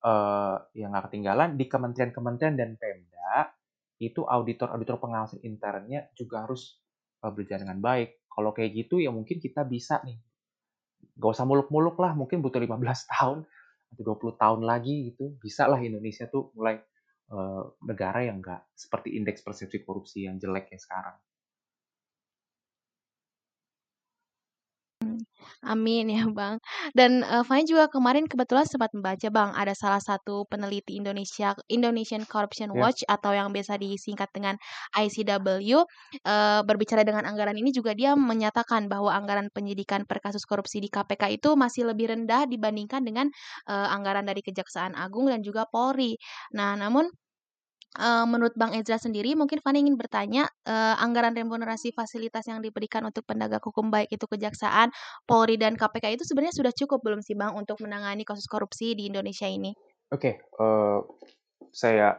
uh, 0.05 0.57
yang 0.77 0.93
nggak 0.93 1.11
ketinggalan 1.11 1.57
di 1.57 1.65
kementerian-kementerian 1.67 2.55
dan 2.59 2.71
Pemda 2.77 3.54
itu 4.03 4.27
auditor-auditor 4.27 4.99
pengawasan 4.99 5.41
internnya 5.47 6.11
juga 6.19 6.47
harus 6.47 6.83
uh, 7.23 7.31
berjalan 7.31 7.71
dengan 7.71 7.81
baik. 7.81 8.27
Kalau 8.27 8.51
kayak 8.51 8.71
gitu 8.75 8.99
ya 8.99 9.15
mungkin 9.15 9.39
kita 9.39 9.63
bisa 9.63 10.03
nih. 10.03 10.19
Gak 11.15 11.31
usah 11.31 11.47
muluk-muluk 11.47 11.95
lah, 12.03 12.17
mungkin 12.19 12.43
butuh 12.43 12.59
15 12.59 12.75
tahun 13.15 13.39
atau 13.95 14.03
20 14.03 14.43
tahun 14.43 14.61
lagi 14.67 15.15
gitu. 15.15 15.39
Bisa 15.39 15.71
lah 15.71 15.79
Indonesia 15.79 16.27
tuh 16.27 16.51
mulai 16.59 16.83
uh, 17.31 17.63
negara 17.87 18.27
yang 18.27 18.43
nggak 18.43 18.75
seperti 18.75 19.15
indeks 19.15 19.47
persepsi 19.47 19.87
korupsi 19.87 20.27
yang 20.27 20.37
jelek 20.43 20.75
ya 20.75 20.81
sekarang. 20.83 21.17
Amin 25.65 26.13
ya 26.13 26.29
Bang. 26.29 26.61
Dan 26.93 27.25
uh, 27.25 27.41
Fani 27.41 27.65
juga 27.65 27.89
kemarin 27.89 28.29
kebetulan 28.29 28.69
sempat 28.69 28.93
membaca 28.93 29.29
Bang, 29.33 29.51
ada 29.57 29.73
salah 29.73 29.99
satu 29.99 30.45
peneliti 30.45 31.01
Indonesia 31.01 31.57
Indonesian 31.73 32.29
Corruption 32.29 32.77
yeah. 32.77 32.81
Watch 32.85 33.01
atau 33.09 33.33
yang 33.33 33.49
biasa 33.49 33.81
disingkat 33.81 34.29
dengan 34.37 34.61
ICW 34.93 35.73
uh, 35.75 35.87
eh, 36.21 36.61
berbicara 36.63 37.03
dengan 37.03 37.25
anggaran 37.25 37.57
ini 37.57 37.73
juga 37.73 37.97
dia 37.97 38.13
menyatakan 38.13 38.93
bahwa 38.93 39.11
anggaran 39.17 39.49
penyidikan 39.49 40.05
per 40.05 40.21
kasus 40.21 40.45
korupsi 40.45 40.85
di 40.85 40.93
KPK 40.93 41.41
itu 41.41 41.57
masih 41.57 41.89
lebih 41.89 42.13
rendah 42.13 42.45
dibandingkan 42.45 43.01
dengan 43.01 43.33
uh, 43.67 43.89
anggaran 43.89 44.29
dari 44.29 44.45
Kejaksaan 44.45 44.93
Agung 44.93 45.33
dan 45.33 45.41
juga 45.41 45.65
Polri. 45.65 46.21
Nah, 46.53 46.77
namun 46.77 47.09
Uh, 47.95 48.27
menurut 48.27 48.51
Bang 48.59 48.75
Ezra 48.75 48.99
sendiri, 48.99 49.39
mungkin 49.39 49.63
Fani 49.63 49.87
ingin 49.87 49.95
bertanya, 49.95 50.51
uh, 50.67 50.99
anggaran 50.99 51.31
remunerasi 51.31 51.95
fasilitas 51.95 52.43
yang 52.51 52.59
diberikan 52.59 53.07
untuk 53.07 53.23
penegak 53.23 53.63
hukum 53.63 53.87
baik 53.87 54.11
itu 54.11 54.27
Kejaksaan, 54.27 54.91
Polri, 55.23 55.55
dan 55.55 55.79
KPK 55.79 56.19
itu 56.19 56.27
sebenarnya 56.27 56.59
sudah 56.59 56.73
cukup 56.75 57.07
belum 57.07 57.23
sih 57.23 57.39
Bang 57.39 57.55
untuk 57.55 57.79
menangani 57.79 58.27
kasus 58.27 58.51
korupsi 58.51 58.99
di 58.99 59.07
Indonesia 59.07 59.47
ini? 59.47 59.71
Oke, 60.11 60.51
uh, 60.59 61.07
saya 61.71 62.19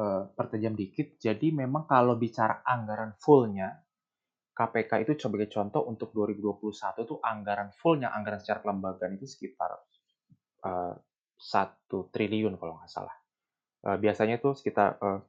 uh, 0.00 0.32
pertajam 0.32 0.72
dikit. 0.72 1.20
Jadi 1.20 1.52
memang 1.52 1.84
kalau 1.84 2.16
bicara 2.16 2.64
anggaran 2.64 3.12
fullnya, 3.20 3.68
KPK 4.56 5.04
itu 5.04 5.12
sebagai 5.20 5.52
contoh 5.52 5.92
untuk 5.92 6.16
2021 6.16 6.72
tuh 7.04 7.20
anggaran 7.20 7.68
fullnya, 7.76 8.16
anggaran 8.16 8.40
secara 8.40 8.64
kelembagaan 8.64 9.16
itu 9.16 9.28
sekitar 9.28 9.76
satu 11.42 12.06
triliun 12.14 12.54
kalau 12.54 12.78
nggak 12.78 12.86
salah 12.86 13.21
uh, 13.86 13.98
biasanya 13.98 14.38
tuh 14.38 14.54
sekitar 14.54 14.98
uh, 15.02 15.20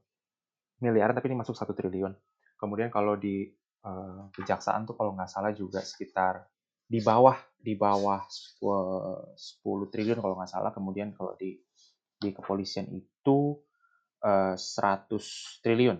miliaran 0.82 1.16
tapi 1.16 1.32
ini 1.32 1.39
masuk 1.39 1.56
satu 1.56 1.72
triliun. 1.72 2.13
Kemudian 2.58 2.92
kalau 2.94 3.20
di 3.20 3.48
uh, 3.84 4.30
kejaksaan 4.34 4.88
tuh 4.88 4.96
kalau 4.96 5.16
nggak 5.16 5.30
salah 5.30 5.52
juga 5.52 5.84
sekitar 5.84 6.48
di 6.84 7.00
bawah 7.00 7.39
di 7.58 7.74
bawah 7.80 8.22
10 8.28 9.34
triliun 9.92 10.20
kalau 10.20 10.36
nggak 10.36 10.52
salah. 10.52 10.72
Kemudian 10.76 11.16
kalau 11.16 11.34
di 11.39 11.56
di 12.20 12.30
kepolisian 12.32 12.88
itu 12.92 13.60
uh, 14.24 14.56
100 14.56 15.63
triliun. 15.63 16.00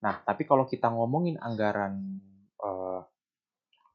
Nah, 0.00 0.14
tapi 0.24 0.48
kalau 0.48 0.64
kita 0.64 0.88
ngomongin 0.88 1.36
anggaran 1.38 2.00
uh, 2.64 3.04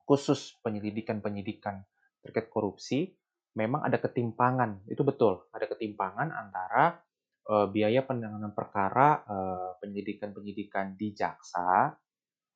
khusus 0.06 0.56
penyelidikan-penyidikan 0.62 1.82
terkait 2.22 2.48
korupsi, 2.54 3.18
memang 3.58 3.82
ada 3.82 3.98
ketimpangan. 3.98 4.86
Itu 4.86 5.02
betul, 5.02 5.50
ada 5.50 5.66
ketimpangan 5.66 6.30
antara 6.30 7.02
uh, 7.50 7.68
biaya 7.70 8.02
penanganan 8.06 8.52
perkara 8.52 9.22
uh, 9.26 9.72
penyidikan-penyidikan 9.82 10.98
di 10.98 11.14
jaksa 11.14 11.94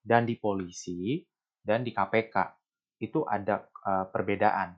dan 0.01 0.25
di 0.25 0.35
polisi 0.37 1.21
dan 1.61 1.85
di 1.85 1.93
KPK 1.93 2.35
itu 3.03 3.23
ada 3.25 3.63
uh, 3.85 4.05
perbedaan. 4.09 4.75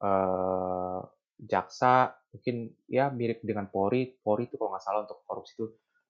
Uh, 0.00 1.04
jaksa 1.40 2.16
mungkin 2.32 2.72
ya 2.88 3.08
mirip 3.12 3.40
dengan 3.44 3.68
Polri. 3.68 4.16
Polri 4.20 4.48
itu 4.48 4.56
kalau 4.60 4.76
nggak 4.76 4.84
salah 4.84 5.00
untuk 5.04 5.24
korupsi 5.24 5.56
itu 5.56 5.66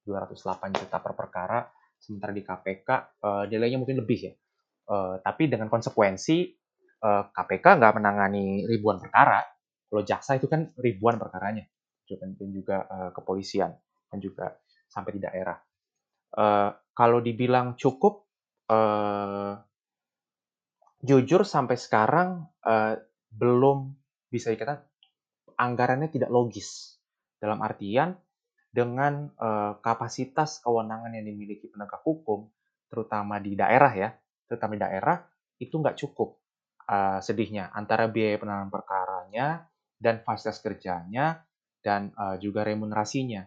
208 0.07 0.79
juta 0.79 0.97
per 0.99 1.13
perkara, 1.15 1.59
sementara 1.99 2.31
di 2.35 2.43
KPK 2.43 2.89
uh, 3.23 3.43
nilainya 3.47 3.79
mungkin 3.79 3.99
lebih 3.99 4.19
ya. 4.31 4.33
Uh, 4.91 5.15
tapi 5.23 5.47
dengan 5.47 5.71
konsekuensi 5.71 6.51
uh, 7.03 7.31
KPK 7.31 7.65
nggak 7.79 7.93
menangani 7.99 8.67
ribuan 8.67 8.99
perkara, 8.99 9.39
kalau 9.87 10.03
jaksa 10.03 10.35
itu 10.39 10.47
kan 10.51 10.71
ribuan 10.79 11.15
perkaranya 11.15 11.67
dan 12.19 12.49
juga 12.51 12.87
uh, 12.89 13.09
kepolisian 13.15 13.71
dan 14.11 14.17
juga 14.19 14.57
sampai 14.91 15.11
di 15.15 15.21
daerah. 15.23 15.57
Uh, 16.31 16.71
kalau 16.91 17.23
dibilang 17.23 17.75
cukup, 17.79 18.27
uh, 18.71 19.55
jujur 21.03 21.47
sampai 21.47 21.75
sekarang 21.79 22.47
uh, 22.63 22.99
belum 23.31 23.95
bisa 24.27 24.51
dikatakan 24.51 24.83
anggarannya 25.55 26.11
tidak 26.11 26.31
logis. 26.31 26.99
Dalam 27.41 27.57
artian 27.65 28.13
dengan 28.69 29.33
uh, 29.35 29.81
kapasitas 29.81 30.61
kewenangan 30.61 31.11
yang 31.17 31.25
dimiliki 31.25 31.73
penegak 31.73 32.05
hukum, 32.05 32.47
terutama 32.87 33.41
di 33.41 33.57
daerah 33.57 33.91
ya, 33.91 34.09
terutama 34.45 34.77
di 34.77 34.81
daerah 34.83 35.17
itu 35.57 35.73
nggak 35.73 35.97
cukup 35.97 36.41
uh, 36.89 37.19
sedihnya 37.21 37.69
antara 37.71 38.09
biaya 38.09 38.35
penanganan 38.41 38.73
perkaranya 38.73 39.47
dan 40.01 40.25
fasilitas 40.25 40.59
kerjanya 40.59 41.45
dan 41.81 42.13
uh, 42.15 42.37
juga 42.37 42.65
remunerasinya. 42.65 43.45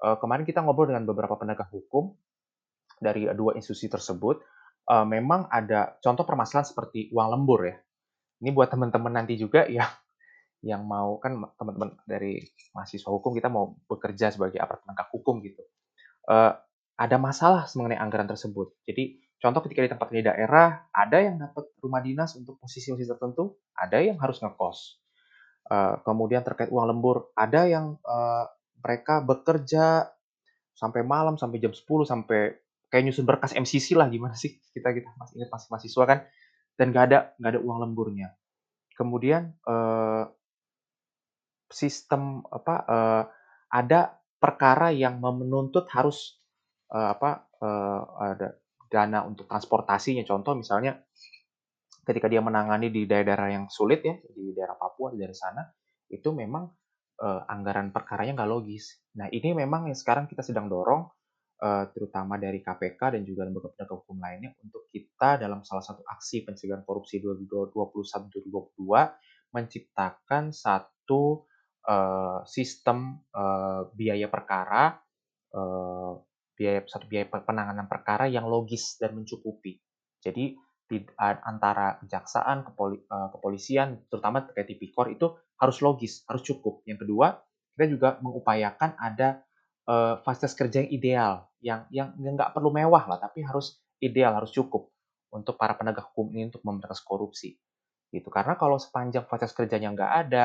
Uh, 0.00 0.16
kemarin 0.16 0.48
kita 0.48 0.64
ngobrol 0.64 0.88
dengan 0.88 1.04
beberapa 1.04 1.36
penegak 1.36 1.68
hukum 1.68 2.16
dari 3.00 3.28
dua 3.32 3.56
institusi 3.56 3.88
tersebut 3.88 4.40
uh, 4.88 5.06
memang 5.08 5.48
ada 5.48 5.96
contoh 6.00 6.24
permasalahan 6.24 6.68
seperti 6.68 7.08
uang 7.12 7.28
lembur 7.36 7.60
ya. 7.68 7.76
Ini 8.40 8.50
buat 8.56 8.72
teman-teman 8.72 9.12
nanti 9.22 9.36
juga 9.36 9.68
yang 9.76 9.88
yang 10.60 10.84
mau 10.84 11.16
kan 11.16 11.40
teman-teman 11.56 11.96
dari 12.04 12.44
mahasiswa 12.76 13.08
hukum 13.08 13.32
kita 13.32 13.48
mau 13.48 13.80
bekerja 13.88 14.28
sebagai 14.28 14.60
aparat 14.60 14.84
penegak 14.84 15.08
hukum 15.12 15.40
gitu. 15.40 15.64
Uh, 16.28 16.52
ada 17.00 17.16
masalah 17.16 17.64
mengenai 17.72 17.96
anggaran 17.96 18.28
tersebut. 18.28 18.76
Jadi 18.84 19.16
contoh 19.40 19.64
ketika 19.64 19.80
di 19.80 19.90
tempat 19.90 20.08
di 20.12 20.20
daerah 20.20 20.84
ada 20.92 21.16
yang 21.16 21.40
dapat 21.40 21.72
rumah 21.80 22.04
dinas 22.04 22.36
untuk 22.36 22.60
posisi-posisi 22.60 23.08
tertentu, 23.08 23.56
ada 23.72 24.04
yang 24.04 24.20
harus 24.20 24.36
ngekos. 24.44 25.00
Uh, 25.70 26.02
kemudian 26.02 26.42
terkait 26.42 26.66
uang 26.66 26.90
lembur, 26.90 27.30
ada 27.38 27.62
yang 27.70 27.94
uh, 28.02 28.44
mereka 28.82 29.22
bekerja 29.22 30.10
sampai 30.74 31.06
malam 31.06 31.38
sampai 31.38 31.62
jam 31.62 31.70
10 31.70 31.86
sampai 32.08 32.58
kayak 32.90 33.04
nyusun 33.06 33.22
berkas 33.22 33.54
MCC 33.54 33.94
lah 33.94 34.10
gimana 34.10 34.34
sih? 34.34 34.58
Kita 34.74 34.90
kita 34.90 35.14
masih 35.14 35.38
ingat 35.38 35.50
masih 35.54 35.68
mahasiswa 35.70 36.04
kan? 36.10 36.18
Dan 36.74 36.90
nggak 36.90 37.04
ada 37.06 37.18
nggak 37.38 37.50
ada 37.54 37.60
uang 37.62 37.78
lemburnya. 37.86 38.34
Kemudian 38.98 39.54
uh, 39.68 40.26
sistem 41.70 42.42
apa 42.50 42.74
uh, 42.90 43.22
ada 43.70 44.18
perkara 44.42 44.90
yang 44.90 45.22
menuntut 45.22 45.86
harus 45.94 46.40
uh, 46.90 47.14
apa 47.14 47.46
uh, 47.62 48.02
ada 48.34 48.58
dana 48.90 49.22
untuk 49.22 49.46
transportasinya. 49.46 50.26
Contoh 50.26 50.58
misalnya 50.58 50.98
ketika 52.10 52.26
dia 52.26 52.42
menangani 52.42 52.90
di 52.90 53.06
daerah-daerah 53.06 53.54
yang 53.54 53.70
sulit 53.70 54.02
ya 54.02 54.18
di 54.18 54.50
daerah 54.50 54.74
Papua 54.74 55.14
di 55.14 55.22
daerah 55.22 55.38
sana 55.38 55.62
itu 56.10 56.34
memang 56.34 56.66
uh, 57.22 57.46
anggaran 57.46 57.94
perkaranya 57.94 58.42
nggak 58.42 58.50
logis 58.50 58.98
nah 59.14 59.30
ini 59.30 59.54
memang 59.54 59.86
yang 59.86 59.94
sekarang 59.94 60.26
kita 60.26 60.42
sedang 60.42 60.66
dorong 60.66 61.06
uh, 61.62 61.86
terutama 61.94 62.34
dari 62.34 62.58
KPK 62.58 63.14
dan 63.14 63.22
juga 63.22 63.46
lembaga 63.46 63.70
penegak 63.70 64.02
hukum 64.02 64.18
lainnya 64.18 64.50
untuk 64.58 64.90
kita 64.90 65.38
dalam 65.38 65.62
salah 65.62 65.86
satu 65.86 66.02
aksi 66.02 66.42
pencegahan 66.42 66.82
korupsi 66.82 67.22
2021-2022 67.22 69.54
menciptakan 69.54 70.50
satu 70.50 71.46
uh, 71.86 72.42
sistem 72.42 73.22
uh, 73.30 73.86
biaya 73.94 74.26
perkara 74.26 74.98
uh, 75.54 76.18
biaya 76.60 76.84
satu 76.84 77.08
biaya 77.08 77.24
penanganan 77.24 77.88
perkara 77.88 78.28
yang 78.28 78.44
logis 78.44 79.00
dan 79.00 79.16
mencukupi. 79.16 79.80
Jadi 80.20 80.52
di, 80.52 80.60
antara 81.18 82.02
kejaksaan, 82.02 82.66
kepoli, 82.66 82.98
uh, 83.06 83.30
kepolisian, 83.30 84.02
terutama 84.10 84.42
terkait 84.42 84.66
tipikor 84.66 85.06
itu 85.08 85.30
harus 85.60 85.78
logis, 85.84 86.26
harus 86.26 86.42
cukup. 86.42 86.82
Yang 86.88 87.06
kedua, 87.06 87.38
kita 87.78 87.86
juga 87.86 88.08
mengupayakan 88.18 88.98
ada 88.98 89.46
uh, 89.86 90.18
fasilitas 90.26 90.54
kerja 90.58 90.82
yang 90.82 90.90
ideal, 90.90 91.32
yang 91.62 91.80
yang 91.92 92.34
nggak 92.34 92.50
perlu 92.52 92.74
mewah 92.74 93.06
lah, 93.06 93.18
tapi 93.22 93.46
harus 93.46 93.78
ideal, 94.02 94.34
harus 94.34 94.50
cukup 94.50 94.90
untuk 95.30 95.54
para 95.54 95.78
penegak 95.78 96.10
hukum 96.10 96.34
ini 96.34 96.50
untuk 96.50 96.62
memberantas 96.66 97.00
korupsi. 97.06 97.54
Gitu. 98.10 98.26
Karena 98.26 98.58
kalau 98.58 98.76
sepanjang 98.76 99.30
fasilitas 99.30 99.54
kerjanya 99.54 99.94
nggak 99.94 100.12
ada, 100.26 100.44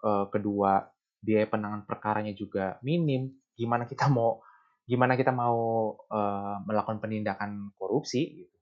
uh, 0.00 0.26
kedua 0.32 0.88
biaya 1.20 1.48
penanganan 1.48 1.84
perkaranya 1.84 2.32
juga 2.32 2.80
minim, 2.80 3.32
gimana 3.56 3.84
kita 3.84 4.08
mau 4.08 4.40
gimana 4.84 5.16
kita 5.16 5.32
mau 5.32 5.96
uh, 6.08 6.56
melakukan 6.64 7.00
penindakan 7.00 7.72
korupsi? 7.76 8.44
Gitu. 8.44 8.54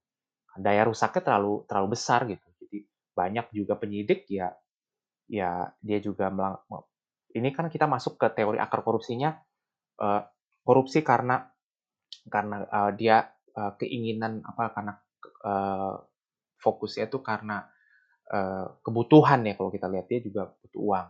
Daya 0.59 0.85
rusaknya 0.85 1.23
terlalu 1.25 1.65
terlalu 1.65 1.89
besar 1.97 2.29
gitu. 2.29 2.47
Jadi 2.61 2.79
banyak 3.13 3.47
juga 3.53 3.77
penyidik 3.81 4.29
ya 4.29 4.53
ya 5.31 5.73
dia 5.81 5.99
juga 6.03 6.29
melang 6.29 6.61
ini 7.33 7.49
kan 7.53 7.73
kita 7.73 7.89
masuk 7.89 8.21
ke 8.21 8.29
teori 8.37 8.61
akar 8.61 8.85
korupsinya 8.85 9.33
uh, 10.01 10.23
korupsi 10.63 11.01
karena 11.01 11.41
karena 12.29 12.69
uh, 12.69 12.91
dia 12.93 13.25
uh, 13.57 13.73
keinginan 13.81 14.45
apa 14.45 14.71
karena 14.77 14.93
uh, 15.43 15.97
fokusnya 16.61 17.09
itu 17.11 17.19
karena 17.25 17.67
uh, 18.31 18.79
kebutuhan 18.85 19.43
ya 19.49 19.57
kalau 19.59 19.73
kita 19.73 19.89
lihat 19.91 20.07
dia 20.07 20.21
juga 20.23 20.53
butuh 20.53 20.83
uang. 20.83 21.09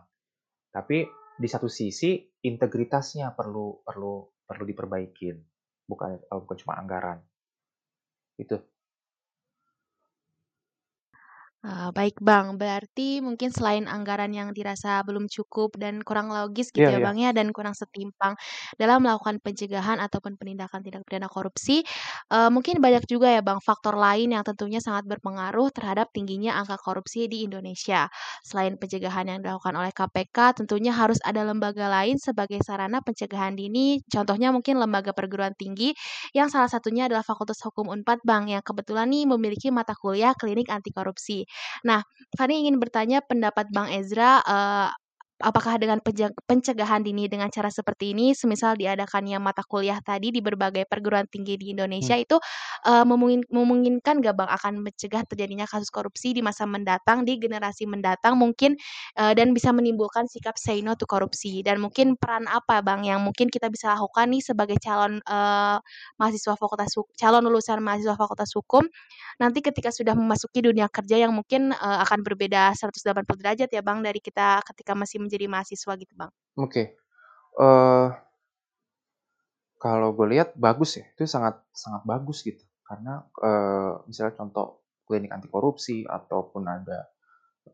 Tapi 0.73 0.97
di 1.37 1.47
satu 1.49 1.69
sisi 1.69 2.17
integritasnya 2.41 3.35
perlu 3.37 3.85
perlu 3.85 4.25
perlu 4.43 4.63
diperbaikin, 4.65 5.37
bukan 5.85 6.25
bukan 6.25 6.57
cuma 6.57 6.79
anggaran. 6.81 7.21
Itu. 8.39 8.57
Baik 11.63 12.19
Bang, 12.19 12.59
berarti 12.59 13.23
mungkin 13.23 13.47
selain 13.47 13.87
anggaran 13.87 14.35
yang 14.35 14.51
dirasa 14.51 14.99
belum 15.07 15.31
cukup 15.31 15.79
dan 15.79 16.03
kurang 16.03 16.27
logis 16.27 16.67
gitu 16.75 16.83
Iya 16.83 16.89
ya 16.91 16.99
iya. 16.99 17.05
Bang 17.05 17.15
ya, 17.15 17.31
dan 17.31 17.55
kurang 17.55 17.71
setimpang 17.71 18.35
dalam 18.75 18.99
melakukan 18.99 19.39
pencegahan 19.39 19.95
ataupun 20.03 20.35
penindakan 20.35 20.83
tindak 20.83 21.07
pidana 21.07 21.31
korupsi, 21.31 21.87
uh, 22.35 22.51
mungkin 22.51 22.83
banyak 22.83 23.07
juga 23.07 23.31
ya 23.31 23.39
Bang 23.39 23.63
faktor 23.63 23.95
lain 23.95 24.35
yang 24.35 24.43
tentunya 24.43 24.83
sangat 24.83 25.07
berpengaruh 25.07 25.71
terhadap 25.71 26.11
tingginya 26.11 26.51
angka 26.59 26.75
korupsi 26.83 27.31
di 27.31 27.47
Indonesia. 27.47 28.11
Selain 28.43 28.75
pencegahan 28.75 29.31
yang 29.31 29.39
dilakukan 29.39 29.71
oleh 29.79 29.95
KPK, 29.95 30.59
tentunya 30.59 30.91
harus 30.91 31.23
ada 31.23 31.47
lembaga 31.47 31.87
lain 31.87 32.19
sebagai 32.19 32.59
sarana 32.59 32.99
pencegahan 32.99 33.55
dini, 33.55 34.03
contohnya 34.11 34.51
mungkin 34.51 34.83
lembaga 34.83 35.15
perguruan 35.15 35.55
tinggi 35.55 35.95
yang 36.35 36.51
salah 36.51 36.67
satunya 36.67 37.07
adalah 37.07 37.23
Fakultas 37.23 37.63
Hukum 37.63 37.87
Unpad 37.87 38.19
Bang 38.27 38.51
yang 38.51 38.59
kebetulan 38.59 39.07
nih 39.15 39.23
memiliki 39.31 39.71
mata 39.71 39.95
kuliah 39.95 40.35
klinik 40.35 40.67
anti 40.67 40.91
korupsi. 40.91 41.47
Nah, 41.85 42.01
kami 42.37 42.65
ingin 42.65 42.77
bertanya 42.81 43.21
pendapat 43.25 43.69
Bang 43.73 43.89
Ezra, 43.93 44.41
uh, 44.45 44.89
apakah 45.43 45.75
dengan 45.75 45.99
pencegahan 46.47 47.03
dini 47.03 47.27
dengan 47.27 47.51
cara 47.51 47.67
seperti 47.67 48.15
ini, 48.15 48.31
semisal 48.31 48.79
diadakannya 48.79 49.37
mata 49.43 49.61
kuliah 49.67 49.99
tadi 49.99 50.31
di 50.31 50.39
berbagai 50.39 50.87
perguruan 50.87 51.27
tinggi 51.27 51.59
di 51.59 51.75
Indonesia 51.75 52.15
Hmm. 52.15 52.23
itu, 52.23 52.37
uh, 52.87 53.03
memungin 53.03 53.43
memungkinkan 53.51 54.23
nggak 54.23 54.35
Bang 54.39 54.49
akan 54.49 54.79
mencegah 54.79 55.23
terjadinya 55.27 55.67
kasus 55.67 55.91
korupsi 55.91 56.31
di 56.31 56.39
masa 56.39 56.63
mendatang, 56.63 57.27
di 57.27 57.35
generasi 57.35 57.83
mendatang 57.89 58.39
mungkin, 58.39 58.79
uh, 59.19 59.35
dan 59.35 59.51
bisa 59.51 59.75
menimbulkan 59.75 60.25
sikap 60.31 60.55
say 60.55 60.79
no 60.79 60.95
to 60.95 61.03
korupsi? 61.05 61.59
Dan 61.65 61.83
mungkin 61.83 62.15
peran 62.15 62.47
apa 62.47 62.79
Bang 62.79 63.03
yang 63.03 63.19
mungkin 63.21 63.51
kita 63.51 63.67
bisa 63.67 63.93
lakukan 63.97 64.31
nih 64.31 64.41
sebagai 64.41 64.77
calon, 64.79 65.19
uh, 65.27 65.77
mahasiswa 66.19 66.55
fakultas 66.55 66.95
calon 67.19 67.43
lulusan 67.45 67.83
mahasiswa 67.83 68.15
fakultas 68.15 68.49
hukum, 68.55 68.87
nanti 69.41 69.59
ketika 69.65 69.89
sudah 69.91 70.13
memasuki 70.15 70.61
dunia 70.63 70.87
kerja 70.87 71.19
yang 71.27 71.33
mungkin, 71.35 71.73
uh, 71.75 71.99
akan 72.05 72.21
berbeda 72.25 72.73
180 72.77 73.37
derajat 73.41 73.69
ya 73.73 73.81
Bang 73.83 73.99
dari 74.05 74.19
kita 74.23 74.61
ketika 74.69 74.93
masih 74.93 75.17
menjadi 75.21 75.32
mahasiswa 75.49 75.93
gitu 75.97 76.13
Bang? 76.13 76.31
Oke. 76.57 76.69
Okay. 76.69 76.85
Uh, 77.57 78.09
kalau 79.77 80.15
gue 80.15 80.37
lihat 80.37 80.55
bagus 80.55 80.95
ya, 81.01 81.05
itu 81.11 81.27
sangat 81.27 81.59
sangat 81.75 82.07
bagus 82.07 82.41
gitu. 82.41 82.63
Karena 82.87 83.19
uh, 83.41 83.99
misalnya 84.07 84.39
contoh 84.39 84.83
klinik 85.03 85.33
anti 85.35 85.51
korupsi 85.51 86.07
ataupun 86.07 86.63
ada 86.65 86.99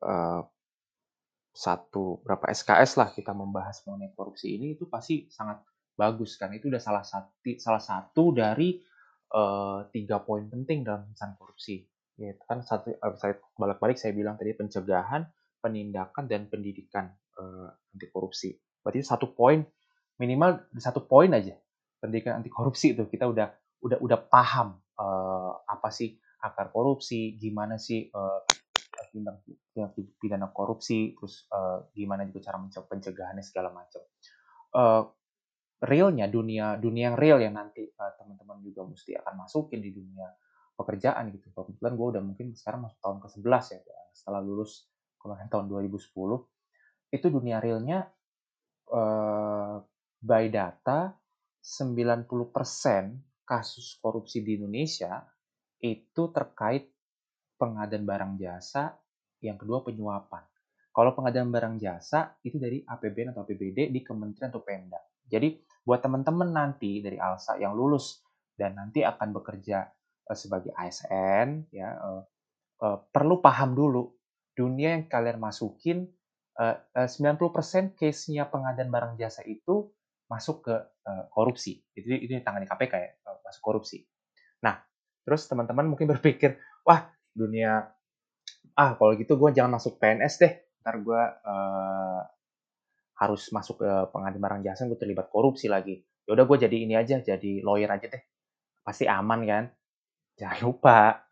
uh, 0.01 0.41
satu 1.53 2.21
berapa 2.23 2.49
SKS 2.49 2.97
lah 2.97 3.09
kita 3.11 3.33
membahas 3.33 3.83
mengenai 3.85 4.13
korupsi 4.13 4.57
ini 4.57 4.77
itu 4.77 4.87
pasti 4.87 5.27
sangat 5.29 5.61
bagus 5.97 6.39
kan 6.39 6.53
itu 6.55 6.71
udah 6.71 6.79
salah 6.79 7.03
satu 7.03 7.35
salah 7.59 7.83
satu 7.83 8.31
dari 8.31 8.79
uh, 9.35 9.83
tiga 9.91 10.23
poin 10.23 10.47
penting 10.47 10.87
dalam 10.87 11.03
pemberantasan 11.03 11.35
korupsi 11.35 11.83
ya 12.15 12.31
kan 12.47 12.63
satu 12.63 12.95
saya 13.19 13.35
balik-balik 13.59 13.99
saya 13.99 14.15
bilang 14.15 14.39
tadi 14.39 14.55
pencegahan 14.55 15.27
penindakan 15.59 16.31
dan 16.31 16.47
pendidikan 16.47 17.11
uh, 17.39 17.69
anti 17.95 18.07
korupsi. 18.11 18.51
Berarti 18.83 18.99
satu 19.01 19.31
poin 19.31 19.63
minimal 20.19 20.67
satu 20.75 21.07
poin 21.07 21.31
aja 21.31 21.55
pendidikan 22.03 22.43
anti 22.43 22.51
korupsi 22.51 22.91
itu. 22.91 23.07
Kita 23.07 23.25
udah 23.31 23.47
udah 23.79 23.97
udah 24.03 24.19
paham 24.27 24.75
uh, 24.99 25.51
apa 25.63 25.89
sih 25.89 26.19
akar 26.43 26.71
korupsi 26.71 27.39
gimana 27.39 27.79
sih 27.79 28.11
uh, 28.11 28.43
pidana 30.19 30.51
korupsi 30.51 31.15
terus 31.17 31.47
uh, 31.49 31.87
gimana 31.95 32.27
juga 32.27 32.51
cara 32.51 32.59
pencegahannya 32.61 33.43
segala 33.43 33.71
macam. 33.71 34.03
Uh, 34.69 35.03
realnya 35.79 36.27
dunia 36.27 36.75
dunia 36.75 37.11
yang 37.11 37.17
real 37.17 37.39
yang 37.39 37.55
nanti 37.55 37.87
uh, 37.87 38.11
teman-teman 38.19 38.59
juga 38.59 38.83
mesti 38.83 39.15
akan 39.15 39.47
masukin 39.47 39.79
di 39.79 39.95
dunia 39.95 40.27
pekerjaan 40.75 41.31
gitu. 41.31 41.51
Kebetulan 41.55 41.93
gue 41.95 42.07
udah 42.15 42.23
mungkin 42.23 42.55
sekarang 42.55 42.87
masuk 42.87 42.99
tahun 42.99 43.17
ke-11 43.23 43.63
ya 43.75 43.79
setelah 44.15 44.43
lulus 44.43 44.87
kemarin 45.19 45.47
tahun 45.51 45.67
2010 45.67 45.99
itu 47.09 47.27
dunia 47.29 47.57
realnya 47.57 48.05
uh, 48.93 49.81
by 50.21 50.45
data 50.49 51.13
90% 51.61 52.29
kasus 53.45 53.97
korupsi 53.97 54.45
di 54.45 54.61
Indonesia 54.61 55.25
itu 55.81 56.29
terkait 56.29 56.91
pengadaan 57.59 58.07
barang 58.07 58.33
jasa, 58.39 58.95
yang 59.43 59.59
kedua 59.59 59.83
penyuapan. 59.83 60.43
Kalau 60.89 61.11
pengadaan 61.15 61.51
barang 61.51 61.75
jasa 61.79 62.35
itu 62.43 62.59
dari 62.59 62.83
APBN 62.83 63.31
atau 63.35 63.43
APBD 63.43 63.91
di 63.91 63.99
Kementerian 64.03 64.51
atau 64.51 64.63
Pemda. 64.63 64.99
Jadi 65.29 65.59
buat 65.85 66.01
teman-teman 66.03 66.49
nanti 66.49 66.99
dari 66.99 67.15
ALSA 67.15 67.61
yang 67.61 67.77
lulus 67.77 68.19
dan 68.57 68.75
nanti 68.75 69.05
akan 69.05 69.31
bekerja 69.31 69.87
uh, 70.27 70.35
sebagai 70.35 70.75
ASN 70.75 71.69
ya 71.71 71.95
uh, 71.95 72.23
perlu 73.13 73.39
paham 73.39 73.77
dulu 73.77 74.11
dunia 74.57 74.99
yang 74.99 75.05
kalian 75.07 75.39
masukin 75.39 76.09
90% 76.59 77.95
case-nya 77.95 78.51
pengadaan 78.51 78.91
barang 78.91 79.13
jasa 79.15 79.47
itu 79.47 79.87
masuk 80.29 80.67
ke 80.67 80.75
uh, 81.07 81.25
korupsi. 81.31 81.81
Itu 81.95 82.11
ini 82.11 82.43
tangani 82.43 82.67
KPK 82.67 82.93
ya, 82.93 83.11
masuk 83.41 83.61
korupsi. 83.63 84.03
Nah, 84.61 84.77
terus 85.23 85.47
teman-teman 85.47 85.89
mungkin 85.89 86.05
berpikir, 86.13 86.59
wah 86.83 87.09
dunia, 87.31 87.89
ah 88.75 88.91
kalau 88.99 89.15
gitu 89.15 89.39
gue 89.39 89.49
jangan 89.55 89.79
masuk 89.79 89.97
PNS 89.97 90.33
deh, 90.37 90.53
ntar 90.85 90.99
gue 90.99 91.21
uh, 91.47 92.21
harus 93.19 93.43
masuk 93.51 93.81
ke 93.81 93.91
pengadilan 94.13 94.43
barang 94.43 94.61
jasa, 94.67 94.85
gue 94.85 94.99
terlibat 94.99 95.31
korupsi 95.31 95.71
lagi. 95.71 95.97
Ya 96.27 96.37
udah 96.37 96.45
gue 96.45 96.57
jadi 96.61 96.75
ini 96.75 96.93
aja, 96.93 97.23
jadi 97.23 97.65
lawyer 97.65 97.89
aja 97.89 98.05
deh, 98.05 98.23
pasti 98.85 99.09
aman 99.09 99.41
kan? 99.47 99.63
Jangan 100.37 100.59
lupa, 100.61 101.25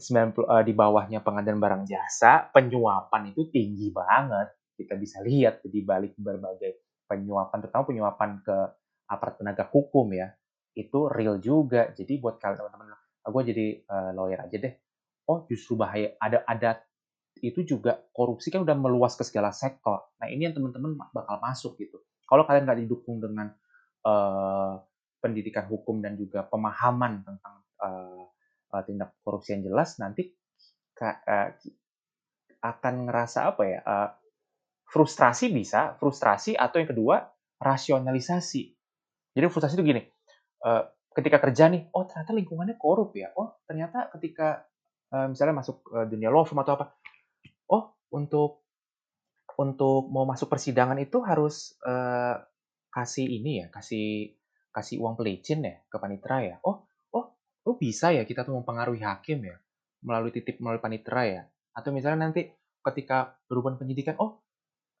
90 0.00 0.48
uh, 0.48 0.62
di 0.64 0.72
bawahnya 0.72 1.20
pengadilan 1.20 1.60
barang 1.60 1.84
jasa, 1.86 2.48
penyuapan 2.50 3.30
itu 3.30 3.46
tinggi 3.52 3.92
banget. 3.92 4.56
Kita 4.74 4.96
bisa 4.96 5.20
lihat 5.20 5.60
di 5.62 5.84
balik 5.84 6.16
berbagai 6.16 7.04
penyuapan, 7.04 7.56
terutama 7.60 7.84
penyuapan 7.84 8.30
ke 8.40 8.56
aparat 9.12 9.36
penegak 9.36 9.68
hukum 9.68 10.08
ya, 10.16 10.32
itu 10.72 11.06
real 11.12 11.36
juga. 11.38 11.92
Jadi 11.92 12.16
buat 12.16 12.40
kalian 12.40 12.64
teman-teman, 12.64 12.96
ah, 12.96 13.30
gue 13.30 13.42
jadi 13.52 13.66
uh, 13.84 14.10
lawyer 14.16 14.40
aja 14.40 14.56
deh. 14.56 14.74
Oh 15.28 15.44
justru 15.46 15.76
bahaya, 15.76 16.16
ada 16.18 16.42
ada 16.48 16.80
itu 17.38 17.62
juga 17.62 18.02
korupsi 18.10 18.50
kan 18.50 18.66
udah 18.66 18.74
meluas 18.74 19.14
ke 19.14 19.22
segala 19.22 19.54
sektor. 19.54 20.10
Nah 20.18 20.26
ini 20.26 20.48
yang 20.48 20.54
teman-teman 20.56 20.96
bakal 21.12 21.38
masuk 21.38 21.78
gitu. 21.78 22.00
Kalau 22.26 22.42
kalian 22.48 22.66
nggak 22.66 22.80
didukung 22.86 23.22
dengan 23.22 23.52
uh, 24.06 24.80
pendidikan 25.20 25.68
hukum 25.68 26.00
dan 26.00 26.16
juga 26.16 26.46
pemahaman 26.48 27.22
tentang 27.22 27.54
uh, 27.84 28.24
uh, 28.70 28.82
tindak 28.86 29.14
korupsi 29.20 29.58
yang 29.58 29.66
jelas 29.70 29.98
nanti 29.98 30.30
uh, 31.02 31.48
akan 32.60 32.94
ngerasa 33.08 33.38
apa 33.50 33.62
ya 33.66 33.80
uh, 33.82 34.08
frustrasi 34.90 35.52
bisa 35.54 35.94
frustrasi 35.98 36.58
atau 36.58 36.82
yang 36.82 36.90
kedua 36.90 37.16
rasionalisasi. 37.62 38.62
Jadi 39.30 39.44
frustrasi 39.46 39.78
itu 39.78 39.84
gini 39.86 40.02
uh, 40.64 40.82
ketika 41.16 41.42
kerja 41.42 41.72
nih 41.72 41.90
oh 41.90 42.06
ternyata 42.06 42.32
lingkungannya 42.36 42.76
korup 42.78 43.16
ya 43.16 43.32
oh 43.34 43.58
ternyata 43.66 44.12
ketika 44.16 44.64
uh, 45.10 45.26
misalnya 45.30 45.64
masuk 45.64 45.82
uh, 45.90 46.06
dunia 46.06 46.30
law 46.30 46.46
firm 46.46 46.62
atau 46.62 46.78
apa 46.78 46.86
oh 47.72 47.98
untuk 48.14 48.62
untuk 49.58 50.08
mau 50.08 50.24
masuk 50.24 50.48
persidangan 50.48 50.96
itu 51.02 51.20
harus 51.20 51.76
uh, 51.84 52.38
kasih 52.90 53.26
ini 53.26 53.64
ya 53.64 53.66
kasih 53.68 54.34
kasih 54.70 55.02
uang 55.02 55.18
pelicin 55.18 55.66
ya 55.66 55.82
ke 55.90 55.96
panitera 55.98 56.38
ya 56.46 56.56
oh 56.62 56.86
oh 57.66 57.76
bisa 57.76 58.12
ya 58.14 58.24
kita 58.24 58.46
tuh 58.46 58.56
mempengaruhi 58.56 59.02
hakim 59.04 59.44
ya? 59.44 59.56
Melalui 60.00 60.32
titip 60.32 60.60
melalui 60.62 60.80
panitera 60.80 61.22
ya? 61.26 61.42
Atau 61.76 61.92
misalnya 61.92 62.30
nanti 62.30 62.48
ketika 62.80 63.36
berhubungan 63.46 63.76
penyidikan 63.76 64.16
oh 64.16 64.40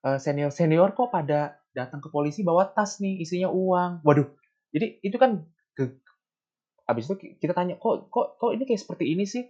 eh, 0.04 0.20
senior 0.20 0.52
senior 0.52 0.92
kok 0.92 1.08
pada 1.08 1.56
datang 1.72 2.04
ke 2.04 2.12
polisi 2.12 2.44
bawa 2.44 2.68
tas 2.68 3.00
nih 3.00 3.20
isinya 3.22 3.48
uang. 3.48 4.04
Waduh 4.04 4.28
jadi 4.70 5.02
itu 5.02 5.16
kan 5.18 5.42
ke, 5.74 5.98
habis 6.86 7.10
itu 7.10 7.38
kita 7.38 7.52
tanya 7.54 7.78
kok 7.78 8.10
kok 8.10 8.38
kok 8.38 8.50
ini 8.54 8.64
kayak 8.66 8.80
seperti 8.82 9.04
ini 9.10 9.26
sih? 9.26 9.46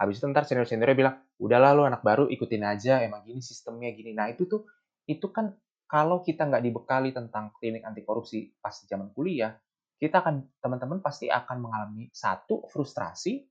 Habis 0.00 0.22
itu 0.22 0.26
ntar 0.32 0.48
senior 0.48 0.64
seniornya 0.64 0.96
bilang 0.96 1.14
udahlah 1.36 1.76
lo 1.76 1.82
anak 1.84 2.00
baru 2.00 2.30
ikutin 2.30 2.64
aja 2.64 3.04
emang 3.04 3.26
gini 3.26 3.42
sistemnya 3.42 3.92
gini. 3.92 4.16
Nah 4.16 4.32
itu 4.32 4.46
tuh 4.46 4.64
itu 5.04 5.28
kan 5.34 5.52
kalau 5.90 6.22
kita 6.22 6.46
nggak 6.46 6.62
dibekali 6.62 7.10
tentang 7.10 7.50
klinik 7.58 7.82
anti 7.82 8.06
korupsi 8.06 8.54
pas 8.62 8.72
zaman 8.86 9.10
kuliah 9.10 9.58
kita 10.00 10.24
akan 10.24 10.48
teman-teman 10.64 11.04
pasti 11.04 11.28
akan 11.28 11.60
mengalami 11.60 12.08
satu 12.08 12.64
frustrasi. 12.72 13.44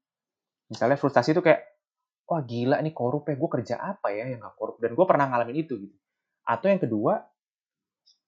Misalnya 0.73 0.97
frustrasi 0.97 1.37
itu 1.37 1.45
kayak 1.45 1.61
wah 2.25 2.41
gila 2.41 2.81
nih 2.81 2.93
korup 2.93 3.29
ya, 3.29 3.37
gue 3.37 3.49
kerja 3.49 3.75
apa 3.77 4.09
ya 4.09 4.25
yang 4.29 4.41
gak 4.41 4.57
korup 4.57 4.81
dan 4.81 4.97
gue 4.97 5.05
pernah 5.05 5.29
ngalamin 5.29 5.61
itu 5.61 5.77
gitu. 5.77 5.97
Atau 6.45 6.73
yang 6.73 6.81
kedua 6.81 7.21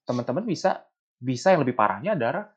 teman-teman 0.05 0.45
bisa 0.45 0.85
bisa 1.17 1.53
yang 1.53 1.65
lebih 1.65 1.77
parahnya 1.77 2.13
adalah 2.17 2.49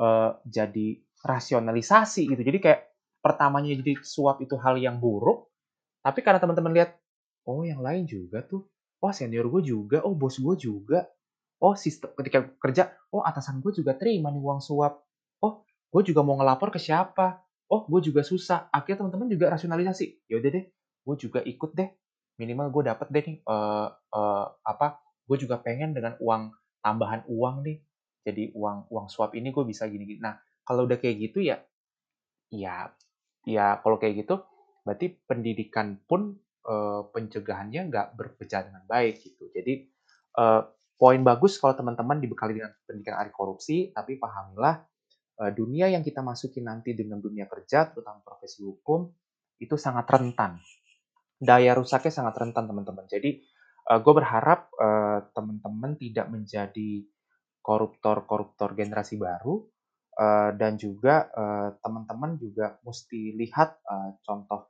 uh, 0.00 0.40
jadi 0.44 1.00
rasionalisasi 1.20 2.32
gitu. 2.32 2.40
Jadi 2.40 2.58
kayak 2.60 2.80
pertamanya 3.20 3.76
jadi 3.76 4.00
suap 4.00 4.40
itu 4.40 4.56
hal 4.56 4.80
yang 4.80 4.96
buruk, 4.96 5.52
tapi 6.00 6.24
karena 6.24 6.40
teman-teman 6.40 6.72
lihat 6.72 6.96
oh 7.44 7.64
yang 7.64 7.84
lain 7.84 8.08
juga 8.08 8.40
tuh, 8.44 8.64
oh 9.04 9.12
senior 9.12 9.48
gue 9.48 9.60
juga, 9.64 10.00
oh 10.04 10.16
bos 10.16 10.40
gue 10.40 10.56
juga, 10.56 11.04
oh 11.60 11.76
sistem 11.76 12.16
ketika 12.16 12.48
kerja, 12.56 12.82
oh 13.12 13.20
atasan 13.20 13.60
gue 13.60 13.72
juga 13.76 13.92
terima 13.96 14.32
nih 14.32 14.40
uang 14.40 14.60
suap, 14.64 15.04
gue 15.90 16.02
juga 16.06 16.20
mau 16.22 16.38
ngelapor 16.38 16.70
ke 16.70 16.78
siapa? 16.78 17.42
Oh 17.70 17.86
gue 17.86 18.10
juga 18.10 18.22
susah. 18.22 18.70
Akhirnya 18.70 19.06
teman-teman 19.06 19.30
juga 19.30 19.50
rasionalisasi. 19.54 20.30
Ya 20.30 20.38
udah 20.38 20.50
deh 20.50 20.64
gue 21.00 21.16
juga 21.18 21.40
ikut 21.42 21.70
deh. 21.74 21.90
Minimal 22.38 22.70
gue 22.72 22.82
dapet 22.88 23.06
deh 23.10 23.22
nih 23.26 23.36
uh, 23.46 23.90
uh, 23.90 24.46
apa 24.64 25.02
gue 25.26 25.36
juga 25.38 25.58
pengen 25.60 25.94
dengan 25.94 26.14
uang 26.22 26.54
tambahan 26.82 27.26
uang 27.26 27.66
nih. 27.66 27.78
Jadi 28.26 28.54
uang 28.54 28.90
uang 28.90 29.06
suap 29.10 29.34
ini 29.34 29.50
gue 29.50 29.64
bisa 29.66 29.88
gini 29.90 30.04
gini 30.06 30.20
nah 30.20 30.38
kalau 30.62 30.86
udah 30.86 31.00
kayak 31.00 31.30
gitu 31.30 31.40
ya 31.42 31.58
ya 32.52 32.92
ya 33.48 33.80
kalau 33.80 33.96
kayak 33.96 34.22
gitu 34.26 34.44
berarti 34.84 35.18
pendidikan 35.24 35.98
pun 36.04 36.36
uh, 36.66 37.08
pencegahannya 37.10 37.88
nggak 37.88 38.14
berpecah 38.14 38.66
dengan 38.66 38.82
baik 38.86 39.22
gitu. 39.22 39.48
Jadi 39.50 39.88
uh, 40.36 40.62
poin 41.00 41.20
bagus 41.24 41.56
kalau 41.56 41.72
teman-teman 41.72 42.20
dibekali 42.20 42.60
dengan 42.60 42.76
pendidikan 42.84 43.16
anti 43.24 43.32
korupsi 43.32 43.88
tapi 43.96 44.20
pahamilah 44.20 44.84
dunia 45.48 45.88
yang 45.88 46.04
kita 46.04 46.20
masuki 46.20 46.60
nanti 46.60 46.92
dengan 46.92 47.16
dunia 47.16 47.48
kerja, 47.48 47.88
terutama 47.88 48.20
profesi 48.20 48.60
hukum, 48.60 49.08
itu 49.56 49.72
sangat 49.80 50.04
rentan. 50.12 50.60
Daya 51.40 51.72
rusaknya 51.72 52.12
sangat 52.12 52.36
rentan, 52.36 52.68
teman-teman. 52.68 53.08
Jadi, 53.08 53.40
uh, 53.88 53.96
gue 54.04 54.12
berharap 54.12 54.68
uh, 54.76 55.24
teman-teman 55.32 55.96
tidak 55.96 56.28
menjadi 56.28 57.08
koruptor-koruptor 57.64 58.76
generasi 58.76 59.16
baru, 59.16 59.64
uh, 60.20 60.52
dan 60.52 60.76
juga 60.76 61.32
teman-teman 61.80 62.36
juga 62.36 62.76
mesti 62.84 63.32
lihat 63.40 63.80
uh, 63.88 64.20
contoh 64.20 64.68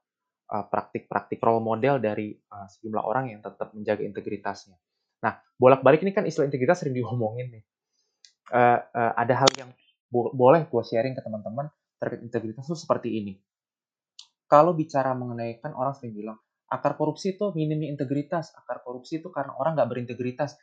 praktik-praktik 0.50 1.38
role 1.38 1.62
model 1.62 2.02
dari 2.02 2.34
uh, 2.34 2.66
sejumlah 2.66 3.06
orang 3.06 3.30
yang 3.30 3.38
tetap 3.38 3.70
menjaga 3.70 4.02
integritasnya. 4.02 4.74
Nah, 5.22 5.38
bolak-balik 5.54 6.02
ini 6.02 6.10
kan 6.10 6.26
istilah 6.26 6.50
integritas 6.50 6.82
sering 6.82 6.98
diomongin 6.98 7.54
nih. 7.54 7.64
Uh, 8.50 8.82
uh, 8.82 9.14
ada 9.14 9.46
hal 9.46 9.50
yang 9.54 9.70
boleh 10.10 10.66
gue 10.66 10.82
sharing 10.82 11.14
ke 11.14 11.22
teman-teman 11.22 11.70
terkait 11.96 12.20
integritas 12.20 12.66
itu 12.66 12.76
seperti 12.76 13.14
ini. 13.22 13.38
Kalau 14.50 14.74
bicara 14.74 15.14
mengenai 15.14 15.62
kan 15.62 15.70
orang 15.78 15.94
sering 15.94 16.12
bilang 16.12 16.38
akar 16.70 16.94
korupsi 16.94 17.34
itu 17.34 17.50
minimnya 17.54 17.90
integritas, 17.90 18.54
akar 18.54 18.82
korupsi 18.86 19.18
itu 19.18 19.28
karena 19.34 19.54
orang 19.58 19.74
nggak 19.74 19.90
berintegritas, 19.90 20.54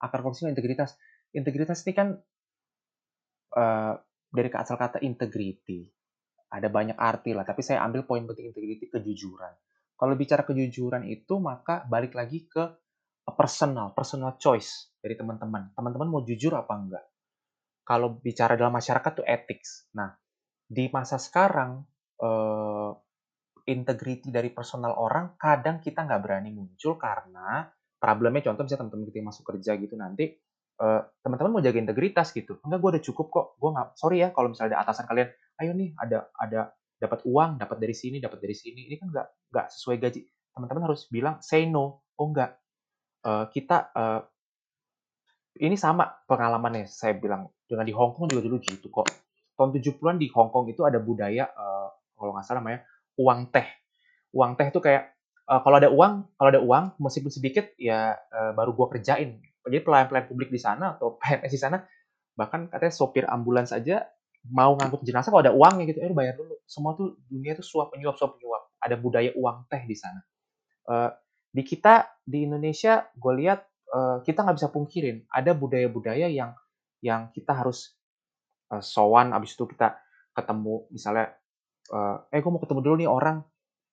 akar 0.00 0.24
korupsi 0.24 0.48
integritas. 0.48 0.96
Integritas 1.36 1.84
ini 1.84 1.92
kan 1.92 2.08
uh, 3.54 3.94
dari 4.32 4.48
asal 4.50 4.80
kata 4.80 5.04
integrity. 5.04 5.84
Ada 6.50 6.66
banyak 6.66 6.98
arti 6.98 7.30
lah, 7.30 7.46
tapi 7.46 7.62
saya 7.62 7.84
ambil 7.86 8.02
poin 8.02 8.26
penting 8.26 8.50
integrity 8.50 8.90
kejujuran. 8.90 9.54
Kalau 9.94 10.16
bicara 10.16 10.42
kejujuran 10.42 11.06
itu 11.06 11.38
maka 11.38 11.86
balik 11.86 12.16
lagi 12.16 12.48
ke 12.48 12.64
personal, 13.36 13.94
personal 13.94 14.34
choice 14.40 14.90
dari 14.98 15.14
teman-teman. 15.14 15.70
Teman-teman 15.76 16.08
mau 16.10 16.24
jujur 16.26 16.50
apa 16.56 16.72
enggak? 16.74 17.04
Kalau 17.90 18.22
bicara 18.22 18.54
dalam 18.54 18.70
masyarakat 18.70 19.10
tuh 19.18 19.26
ethics. 19.26 19.90
Nah, 19.98 20.14
di 20.62 20.86
masa 20.94 21.18
sekarang 21.18 21.82
uh, 22.22 22.94
integriti 23.66 24.30
dari 24.30 24.54
personal 24.54 24.94
orang 24.94 25.34
kadang 25.34 25.82
kita 25.82 26.06
nggak 26.06 26.22
berani 26.22 26.54
muncul 26.54 26.94
karena 26.94 27.66
problemnya 27.98 28.46
contoh 28.46 28.62
misalnya 28.62 28.86
teman-teman 28.86 29.10
kita 29.10 29.26
masuk 29.26 29.44
kerja 29.50 29.74
gitu 29.74 29.98
nanti 29.98 30.30
uh, 30.78 31.02
teman-teman 31.18 31.58
mau 31.58 31.62
jaga 31.66 31.82
integritas 31.82 32.30
gitu. 32.30 32.62
Enggak 32.62 32.78
gue 32.78 32.90
udah 32.94 33.02
cukup 33.10 33.26
kok. 33.34 33.46
Gue 33.58 33.70
nggak 33.74 33.88
sorry 33.98 34.22
ya 34.22 34.28
kalau 34.30 34.54
misalnya 34.54 34.78
ada 34.78 34.86
atasan 34.86 35.10
kalian 35.10 35.28
ayo 35.58 35.74
nih 35.74 35.90
ada 35.98 36.30
ada 36.38 36.60
dapat 36.94 37.26
uang 37.26 37.58
dapat 37.58 37.76
dari 37.82 37.96
sini 37.98 38.22
dapat 38.22 38.38
dari 38.38 38.54
sini 38.54 38.86
ini 38.86 38.94
kan 39.02 39.10
nggak 39.10 39.26
nggak 39.50 39.66
sesuai 39.74 39.96
gaji. 39.98 40.20
Teman-teman 40.54 40.82
harus 40.86 41.10
bilang 41.10 41.42
say 41.42 41.66
no. 41.66 42.06
Oh 42.14 42.30
enggak 42.30 42.54
uh, 43.26 43.50
kita 43.50 43.90
uh, 43.98 44.22
ini 45.58 45.74
sama 45.74 46.06
pengalamannya 46.30 46.86
saya 46.86 47.18
bilang 47.18 47.50
dengan 47.66 47.82
di 47.82 47.94
Hong 47.94 48.14
Kong 48.14 48.30
juga 48.30 48.46
dulu 48.46 48.62
gitu 48.62 48.86
kok. 48.86 49.10
Tahun 49.58 49.70
70-an 49.74 50.16
di 50.16 50.30
Hong 50.30 50.54
Kong 50.54 50.70
itu 50.70 50.86
ada 50.86 51.02
budaya 51.02 51.50
uh, 51.50 51.90
kalau 52.14 52.36
nggak 52.36 52.46
salah 52.46 52.62
namanya 52.62 52.86
uang 53.18 53.50
teh. 53.50 53.66
Uang 54.30 54.54
teh 54.54 54.70
itu 54.70 54.78
kayak 54.78 55.10
uh, 55.50 55.60
kalau 55.66 55.76
ada 55.82 55.90
uang, 55.90 56.30
kalau 56.38 56.48
ada 56.54 56.62
uang 56.62 56.84
meskipun 57.02 57.32
sedikit 57.34 57.74
ya 57.74 58.14
uh, 58.14 58.52
baru 58.54 58.72
gua 58.78 58.86
kerjain. 58.94 59.42
Jadi 59.66 59.78
pelayan-pelayan 59.84 60.26
publik 60.30 60.48
di 60.54 60.60
sana 60.62 60.94
atau 60.96 61.16
PNS 61.20 61.50
di 61.50 61.60
sana 61.60 61.78
bahkan 62.38 62.70
katanya 62.70 62.94
sopir 62.94 63.26
ambulans 63.28 63.74
aja 63.74 64.06
mau 64.48 64.72
ngangkut 64.72 65.04
jenazah 65.04 65.28
kalau 65.28 65.44
ada 65.44 65.52
uangnya 65.52 65.92
gitu, 65.92 66.00
eh 66.00 66.14
bayar 66.16 66.40
dulu. 66.40 66.56
Semua 66.64 66.96
tuh 66.96 67.20
dunia 67.28 67.52
tuh 67.52 67.66
suap 67.66 67.92
penyuap 67.92 68.16
suap 68.16 68.40
penyuap. 68.40 68.72
Ada 68.80 68.96
budaya 68.96 69.30
uang 69.36 69.68
teh 69.68 69.84
di 69.84 69.92
sana. 69.92 70.20
Uh, 70.88 71.12
di 71.50 71.60
kita 71.66 72.08
di 72.24 72.46
Indonesia 72.46 73.10
gue 73.12 73.32
lihat 73.44 73.60
uh, 73.92 74.18
kita 74.24 74.42
nggak 74.46 74.56
bisa 74.56 74.70
pungkirin. 74.72 75.26
Ada 75.30 75.54
budaya-budaya 75.54 76.30
yang 76.30 76.54
yang 77.00 77.32
kita 77.34 77.56
harus 77.56 77.96
uh, 78.72 78.82
sowan 78.82 79.32
abis 79.36 79.56
itu 79.56 79.64
kita 79.70 79.96
ketemu 80.34 80.86
misalnya 80.94 81.34
uh, 81.90 82.22
eh 82.30 82.38
gue 82.38 82.50
mau 82.50 82.62
ketemu 82.62 82.80
dulu 82.80 82.96
nih 83.00 83.10
orang 83.10 83.38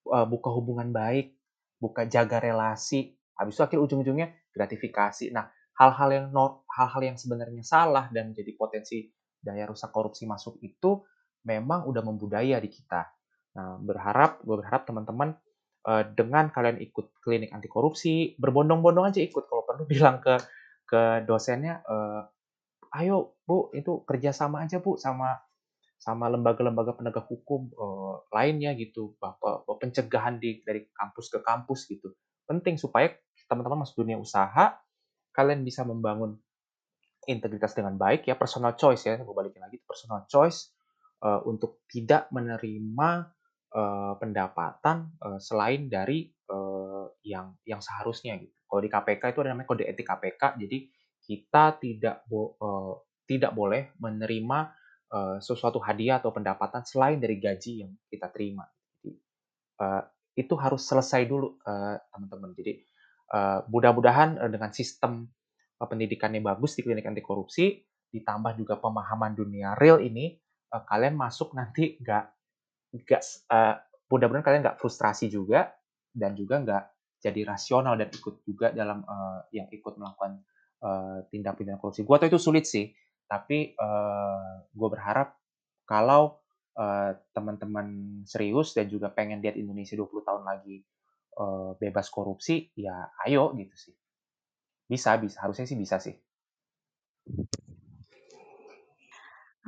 buka 0.08 0.48
hubungan 0.48 0.88
baik 0.88 1.36
buka 1.76 2.08
jaga 2.08 2.40
relasi. 2.40 3.12
Habis 3.36 3.60
itu 3.60 3.62
akhir 3.62 3.78
ujung-ujungnya 3.78 4.32
gratifikasi. 4.56 5.30
Nah 5.30 5.46
hal-hal 5.78 6.08
yang 6.10 6.26
hal-hal 6.66 7.02
yang 7.04 7.16
sebenarnya 7.20 7.62
salah 7.62 8.10
dan 8.10 8.34
jadi 8.34 8.50
potensi 8.58 9.06
daya 9.38 9.70
rusak 9.70 9.94
korupsi 9.94 10.26
masuk 10.26 10.58
itu 10.58 11.06
memang 11.46 11.86
udah 11.86 12.02
membudaya 12.02 12.58
di 12.58 12.66
kita. 12.66 13.06
Nah, 13.54 13.78
berharap 13.78 14.42
gue 14.42 14.56
berharap 14.58 14.84
teman-teman 14.84 15.38
uh, 15.86 16.02
dengan 16.14 16.50
kalian 16.50 16.82
ikut 16.82 17.22
klinik 17.22 17.54
anti 17.54 17.68
korupsi, 17.70 18.34
berbondong-bondong 18.40 19.12
aja 19.12 19.20
ikut. 19.22 19.46
Kalau 19.46 19.62
perlu 19.62 19.84
bilang 19.86 20.18
ke 20.18 20.34
ke 20.88 21.22
dosennya, 21.28 21.84
uh, 21.84 22.24
ayo 22.96 23.36
bu 23.44 23.68
itu 23.76 24.02
kerjasama 24.08 24.64
aja 24.64 24.80
bu 24.80 24.96
sama 24.96 25.36
sama 25.98 26.30
lembaga-lembaga 26.30 26.94
penegak 26.94 27.26
hukum 27.26 27.68
uh, 27.74 28.22
lainnya 28.32 28.72
gitu, 28.78 29.18
bahwa 29.18 29.66
pencegahan 29.82 30.38
di 30.38 30.62
dari 30.64 30.86
kampus 30.94 31.28
ke 31.28 31.42
kampus 31.42 31.90
gitu. 31.90 32.14
Penting 32.48 32.80
supaya 32.80 33.12
teman-teman 33.50 33.84
masuk 33.84 34.06
dunia 34.06 34.16
usaha, 34.16 34.78
kalian 35.34 35.66
bisa 35.66 35.84
membangun 35.84 36.38
integritas 37.28 37.76
dengan 37.76 38.00
baik 38.00 38.24
ya, 38.24 38.40
personal 38.40 38.72
choice 38.78 39.04
ya, 39.04 39.20
gue 39.20 39.34
balikin 39.36 39.60
lagi 39.60 39.76
personal 39.84 40.24
choice 40.24 40.72
uh, 41.20 41.44
untuk 41.44 41.84
tidak 41.92 42.32
menerima 42.32 43.28
uh, 43.72 44.16
pendapatan 44.16 45.12
uh, 45.20 45.36
selain 45.36 45.92
dari 45.92 46.28
uh, 46.48 47.08
yang 47.24 47.52
yang 47.68 47.80
seharusnya 47.84 48.40
gitu. 48.40 48.52
Kalau 48.68 48.80
di 48.84 48.90
KPK 48.92 49.22
itu 49.32 49.40
ada 49.44 49.50
namanya 49.52 49.68
kode 49.68 49.84
etik 49.84 50.04
KPK, 50.04 50.60
jadi 50.60 50.78
kita 51.24 51.64
tidak 51.80 52.16
bo 52.28 52.56
tidak 53.28 53.52
boleh 53.52 53.92
menerima 54.00 54.72
sesuatu 55.40 55.80
hadiah 55.80 56.20
atau 56.20 56.32
pendapatan 56.32 56.84
selain 56.84 57.16
dari 57.16 57.40
gaji 57.40 57.84
yang 57.84 57.92
kita 58.12 58.28
terima. 58.28 58.68
Jadi, 59.00 59.16
itu 60.36 60.54
harus 60.60 60.84
selesai 60.84 61.24
dulu 61.24 61.56
teman-teman. 62.12 62.52
Uh, 62.52 62.56
jadi 62.60 62.72
mudah-mudahan 63.72 64.36
dengan 64.52 64.68
sistem 64.72 65.32
uh, 65.80 65.88
pendidikannya 65.88 66.44
bagus 66.44 66.76
di 66.76 66.84
klinik 66.84 67.08
anti 67.08 67.24
korupsi, 67.24 67.80
ditambah 68.12 68.60
juga 68.60 68.76
pemahaman 68.76 69.32
dunia 69.32 69.80
real 69.80 70.04
ini, 70.04 70.36
kalian 70.68 71.16
masuk 71.16 71.56
nanti 71.56 71.96
nggak 72.04 72.37
nggak 72.94 73.22
uh, 73.52 73.76
mudah-mudahan 74.08 74.44
kalian 74.44 74.62
nggak 74.64 74.78
frustrasi 74.80 75.28
juga 75.28 75.72
dan 76.12 76.32
juga 76.32 76.60
nggak 76.64 76.84
jadi 77.18 77.40
rasional 77.44 77.98
dan 77.98 78.08
ikut 78.14 78.46
juga 78.46 78.70
dalam 78.70 79.02
uh, 79.02 79.42
yang 79.50 79.66
ikut 79.68 79.98
melakukan 79.98 80.40
uh, 80.82 81.26
tindak 81.28 81.58
pidana 81.58 81.76
korupsi. 81.76 82.06
Gua 82.06 82.16
tahu 82.22 82.30
itu 82.30 82.40
sulit 82.40 82.64
sih, 82.64 82.94
tapi 83.26 83.74
uh, 83.76 84.64
gue 84.72 84.88
berharap 84.88 85.36
kalau 85.84 86.40
uh, 86.78 87.12
teman-teman 87.36 88.20
serius 88.24 88.72
dan 88.72 88.88
juga 88.88 89.12
pengen 89.12 89.44
lihat 89.44 89.58
Indonesia 89.60 89.98
20 89.98 90.24
tahun 90.24 90.42
lagi 90.46 90.80
uh, 91.36 91.76
bebas 91.76 92.08
korupsi, 92.08 92.72
ya 92.78 93.12
ayo 93.28 93.52
gitu 93.58 93.76
sih. 93.76 93.94
Bisa, 94.88 95.20
bisa. 95.20 95.44
Harusnya 95.44 95.68
sih 95.68 95.76
bisa 95.76 96.00
sih. 96.00 96.16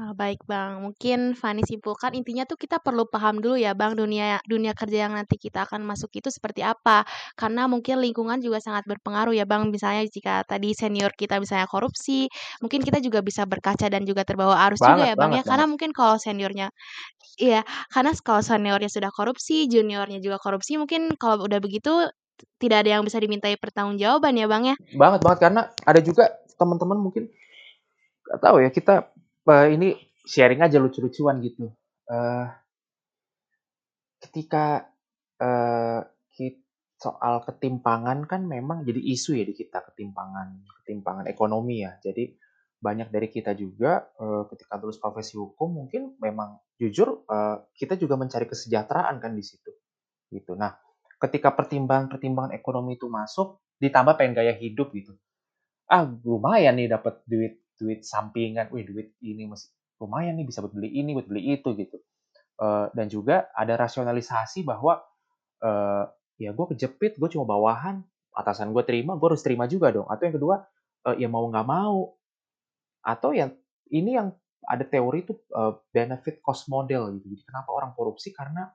Ah, 0.00 0.16
baik 0.16 0.48
Bang, 0.48 0.80
mungkin 0.80 1.36
Fani 1.36 1.60
simpulkan 1.60 2.16
intinya 2.16 2.48
tuh 2.48 2.56
kita 2.56 2.80
perlu 2.80 3.04
paham 3.04 3.36
dulu 3.36 3.60
ya 3.60 3.76
Bang 3.76 3.92
dunia 3.92 4.40
dunia 4.48 4.72
kerja 4.72 5.04
yang 5.04 5.12
nanti 5.12 5.36
kita 5.36 5.68
akan 5.68 5.84
masuk 5.84 6.08
itu 6.16 6.32
seperti 6.32 6.64
apa. 6.64 7.04
Karena 7.36 7.68
mungkin 7.68 8.00
lingkungan 8.00 8.40
juga 8.40 8.64
sangat 8.64 8.88
berpengaruh 8.88 9.36
ya 9.36 9.44
Bang. 9.44 9.68
Misalnya 9.68 10.08
jika 10.08 10.40
tadi 10.48 10.72
senior 10.72 11.12
kita 11.12 11.36
misalnya 11.36 11.68
korupsi, 11.68 12.32
mungkin 12.64 12.80
kita 12.80 12.96
juga 13.04 13.20
bisa 13.20 13.44
berkaca 13.44 13.92
dan 13.92 14.08
juga 14.08 14.24
terbawa 14.24 14.56
arus 14.72 14.80
juga 14.80 15.04
ya 15.04 15.16
Bang 15.20 15.36
ya. 15.36 15.44
Karena 15.44 15.68
mungkin 15.68 15.92
kalau 15.92 16.16
seniornya 16.16 16.72
iya, 17.36 17.60
karena 17.92 18.16
kalau 18.24 18.40
seniornya 18.40 18.88
sudah 18.88 19.12
korupsi, 19.12 19.68
juniornya 19.68 20.24
juga 20.24 20.40
korupsi, 20.40 20.80
mungkin 20.80 21.12
kalau 21.20 21.44
udah 21.44 21.60
begitu 21.60 22.08
tidak 22.56 22.88
ada 22.88 22.96
yang 22.96 23.04
bisa 23.04 23.20
dimintai 23.20 23.60
pertanggungjawaban 23.60 24.32
ya 24.32 24.48
Bang 24.48 24.64
ya. 24.64 24.80
Banget 24.96 25.20
banget 25.20 25.38
karena 25.44 25.68
ada 25.84 26.00
juga 26.00 26.24
teman-teman 26.56 26.96
mungkin 26.96 27.28
nggak 28.24 28.40
tahu 28.40 28.64
ya 28.64 28.72
kita 28.72 29.12
uh, 29.50 29.66
ini 29.66 29.98
sharing 30.22 30.62
aja 30.62 30.78
lucu-lucuan 30.78 31.42
gitu. 31.42 31.74
Uh, 32.06 32.46
ketika 34.22 34.86
uh, 35.42 36.06
soal 37.00 37.40
ketimpangan 37.48 38.28
kan 38.28 38.44
memang 38.44 38.84
jadi 38.84 39.00
isu 39.00 39.40
ya 39.40 39.48
di 39.48 39.56
kita 39.56 39.80
ketimpangan 39.80 40.60
ketimpangan 40.84 41.24
ekonomi 41.32 41.80
ya. 41.80 41.96
Jadi 41.96 42.36
banyak 42.80 43.08
dari 43.08 43.28
kita 43.32 43.56
juga 43.56 44.04
uh, 44.20 44.44
ketika 44.52 44.76
lulus 44.76 45.00
profesi 45.00 45.40
hukum 45.40 45.80
mungkin 45.80 46.16
memang 46.20 46.60
jujur 46.76 47.24
uh, 47.24 47.64
kita 47.72 47.96
juga 47.96 48.20
mencari 48.20 48.44
kesejahteraan 48.44 49.16
kan 49.16 49.32
di 49.32 49.40
situ. 49.40 49.72
Gitu. 50.28 50.52
Nah, 50.56 50.76
ketika 51.16 51.56
pertimbangan-pertimbangan 51.56 52.52
ekonomi 52.52 53.00
itu 53.00 53.08
masuk 53.08 53.64
ditambah 53.80 54.20
pengen 54.20 54.36
gaya 54.36 54.52
hidup 54.52 54.92
gitu. 54.92 55.16
Ah, 55.88 56.04
lumayan 56.04 56.76
nih 56.76 56.92
dapat 56.92 57.24
duit 57.24 57.64
duit 57.80 58.04
sampingan, 58.04 58.68
wih 58.70 58.84
duit 58.84 59.16
ini 59.24 59.48
masih 59.48 59.72
lumayan 60.00 60.36
nih 60.36 60.46
bisa 60.46 60.60
buat 60.60 60.76
beli 60.76 60.92
ini, 60.92 61.16
buat 61.16 61.28
beli 61.28 61.56
itu 61.56 61.72
gitu. 61.76 61.96
Uh, 62.60 62.92
dan 62.92 63.08
juga 63.08 63.48
ada 63.56 63.72
rasionalisasi 63.80 64.68
bahwa 64.68 65.00
uh, 65.64 66.04
ya 66.36 66.52
gue 66.52 66.66
kejepit, 66.76 67.16
gue 67.16 67.28
cuma 67.32 67.48
bawahan, 67.48 68.04
atasan 68.36 68.76
gue 68.76 68.84
terima, 68.84 69.16
gue 69.16 69.26
harus 69.32 69.40
terima 69.40 69.64
juga 69.64 69.88
dong. 69.92 70.04
Atau 70.12 70.28
yang 70.28 70.36
kedua, 70.36 70.56
uh, 71.08 71.16
ya 71.16 71.28
mau 71.32 71.48
nggak 71.48 71.66
mau. 71.68 72.16
Atau 73.00 73.32
yang 73.32 73.56
ini 73.88 74.20
yang 74.20 74.36
ada 74.68 74.84
teori 74.84 75.24
itu 75.24 75.32
uh, 75.56 75.80
benefit 75.88 76.44
cost 76.44 76.68
model 76.68 77.16
gitu. 77.16 77.32
Jadi 77.32 77.42
kenapa 77.48 77.72
orang 77.72 77.96
korupsi 77.96 78.30
karena 78.30 78.68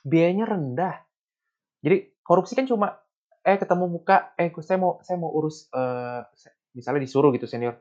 biayanya 0.00 0.48
rendah. 0.48 0.96
Jadi 1.84 2.20
korupsi 2.24 2.56
kan 2.56 2.64
cuma 2.64 2.96
eh 3.40 3.56
ketemu 3.56 3.88
muka, 3.88 4.36
eh 4.36 4.52
saya 4.60 4.76
mau 4.76 5.00
saya 5.00 5.16
mau 5.16 5.32
urus 5.32 5.68
uh, 5.72 6.24
misalnya 6.76 7.00
disuruh 7.04 7.32
gitu 7.32 7.48
senior, 7.48 7.80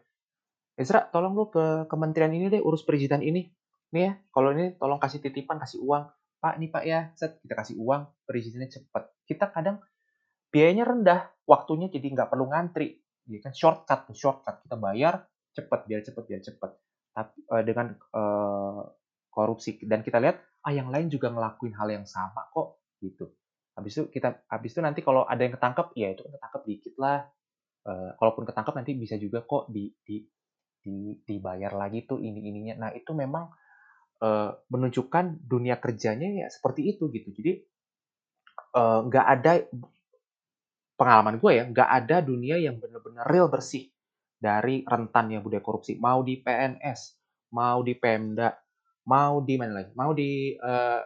Ezra 0.79 1.03
tolong 1.11 1.35
lu 1.35 1.51
ke 1.51 1.91
kementerian 1.91 2.31
ini 2.31 2.47
deh 2.47 2.63
urus 2.63 2.87
perizinan 2.87 3.19
ini. 3.19 3.51
Nih 3.91 4.01
ya 4.07 4.11
kalau 4.31 4.55
ini 4.55 4.79
tolong 4.79 4.95
kasih 4.95 5.19
titipan 5.19 5.59
kasih 5.59 5.83
uang. 5.83 6.07
Pak 6.39 6.55
nih 6.55 6.69
pak 6.71 6.83
ya. 6.87 7.11
Set 7.19 7.43
kita 7.43 7.51
kasih 7.59 7.75
uang 7.75 8.07
perizinannya 8.23 8.71
cepet 8.71 9.03
kita 9.27 9.51
kadang 9.51 9.83
biayanya 10.55 10.87
rendah 10.87 11.19
waktunya 11.43 11.91
jadi 11.91 12.15
nggak 12.15 12.31
perlu 12.31 12.47
ngantri. 12.47 12.95
Ya 13.27 13.43
kan 13.43 13.51
shortcut 13.51 14.07
shortcut. 14.15 14.63
Kita 14.63 14.79
bayar 14.79 15.27
cepet 15.51 15.79
biar 15.83 15.99
cepet 15.99 16.23
biar 16.23 16.41
cepet 16.47 16.71
tapi 17.11 17.43
uh, 17.51 17.63
dengan 17.67 17.99
uh, 18.15 18.87
korupsi. 19.27 19.83
Dan 19.83 19.99
kita 19.99 20.23
lihat 20.23 20.39
ah 20.63 20.71
yang 20.71 20.87
lain 20.87 21.11
juga 21.11 21.27
ngelakuin 21.27 21.75
hal 21.75 21.91
yang 21.91 22.07
sama 22.07 22.47
kok. 22.55 22.79
Gitu. 23.03 23.27
Habis 23.75 23.99
itu 23.99 24.03
kita 24.15 24.47
habis 24.47 24.71
itu 24.71 24.79
nanti 24.79 25.03
kalau 25.03 25.27
ada 25.27 25.43
yang 25.43 25.59
ketangkep 25.59 25.91
ya 25.99 26.15
itu 26.15 26.23
ketangkep 26.23 26.61
dikit 26.63 26.95
lah. 26.95 27.27
Kalaupun 27.89 28.45
ketangkep 28.45 28.75
nanti 28.75 28.91
bisa 28.93 29.17
juga 29.17 29.41
kok 29.41 29.71
di, 29.73 29.89
di 30.05 30.21
di, 30.79 31.19
dibayar 31.23 31.71
lagi 31.75 32.07
tuh 32.07 32.19
ini 32.19 32.49
ininya. 32.49 32.87
Nah 32.87 32.89
itu 32.95 33.11
memang 33.11 33.51
uh, 34.23 34.51
menunjukkan 34.71 35.43
dunia 35.43 35.79
kerjanya 35.79 36.45
ya 36.45 36.47
seperti 36.47 36.95
itu 36.95 37.07
gitu. 37.11 37.29
Jadi 37.35 37.53
eh, 38.69 38.99
nggak 39.07 39.25
uh, 39.25 39.33
ada 39.33 39.51
pengalaman 40.99 41.39
gue 41.39 41.51
ya, 41.55 41.63
nggak 41.67 41.89
ada 41.89 42.17
dunia 42.19 42.59
yang 42.59 42.75
benar-benar 42.77 43.23
real 43.27 43.47
bersih 43.47 43.87
dari 44.35 44.83
rentannya 44.83 45.39
budaya 45.39 45.63
korupsi. 45.63 45.95
Mau 45.99 46.23
di 46.23 46.39
PNS, 46.39 46.99
mau 47.55 47.79
di 47.83 47.95
Pemda, 47.95 48.51
mau 49.07 49.39
di 49.43 49.55
mana 49.55 49.83
lagi, 49.83 49.91
mau 49.95 50.11
di 50.11 50.55
uh, 50.59 51.01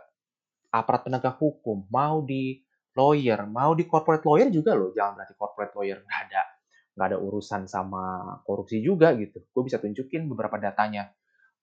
aparat 0.74 1.06
penegak 1.06 1.38
hukum, 1.38 1.86
mau 1.94 2.26
di 2.26 2.58
lawyer, 2.98 3.46
mau 3.46 3.78
di 3.78 3.86
corporate 3.86 4.26
lawyer 4.26 4.50
juga 4.50 4.74
loh. 4.74 4.90
Jangan 4.94 5.14
berarti 5.22 5.34
corporate 5.38 5.74
lawyer 5.78 6.02
nggak 6.02 6.22
ada 6.30 6.53
nggak 6.94 7.08
ada 7.10 7.18
urusan 7.18 7.66
sama 7.66 8.38
korupsi 8.46 8.80
juga 8.80 9.14
gitu. 9.18 9.42
Gue 9.50 9.64
bisa 9.66 9.82
tunjukin 9.82 10.30
beberapa 10.30 10.62
datanya. 10.62 11.10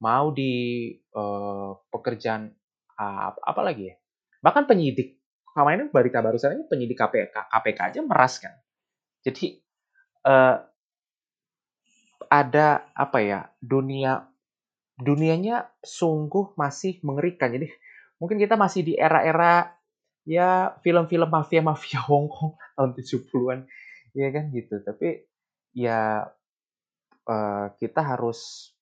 Mau 0.01 0.33
di 0.33 0.91
uh, 1.15 1.77
pekerjaan 1.93 2.51
uh, 2.99 3.31
apa 3.37 3.61
lagi 3.63 3.93
ya? 3.93 3.95
Bahkan 4.43 4.65
penyidik. 4.67 5.21
Kemarin 5.51 5.91
berita 5.91 6.23
barusan 6.23 6.57
ini 6.57 6.65
penyidik 6.71 6.99
KPK, 6.99 7.37
KPK 7.51 7.79
aja 7.79 8.01
meras 8.07 8.39
kan. 8.39 8.55
Jadi 9.23 9.59
uh, 10.25 10.57
ada 12.31 12.87
apa 12.95 13.19
ya 13.19 13.51
dunia 13.59 14.31
dunianya 15.01 15.69
sungguh 15.83 16.55
masih 16.55 17.03
mengerikan. 17.03 17.51
Jadi 17.51 17.67
mungkin 18.23 18.39
kita 18.39 18.55
masih 18.55 18.87
di 18.87 18.95
era-era 18.95 19.75
ya 20.29 20.77
film-film 20.85 21.27
mafia-mafia 21.27 22.05
Hongkong 22.05 22.55
tahun 22.77 22.91
70-an 22.95 23.61
Iya 24.15 24.29
kan 24.35 24.45
gitu. 24.51 24.83
Tapi 24.83 25.23
ya 25.77 26.25
uh, 27.31 27.67
kita 27.79 28.01
harus 28.03 28.73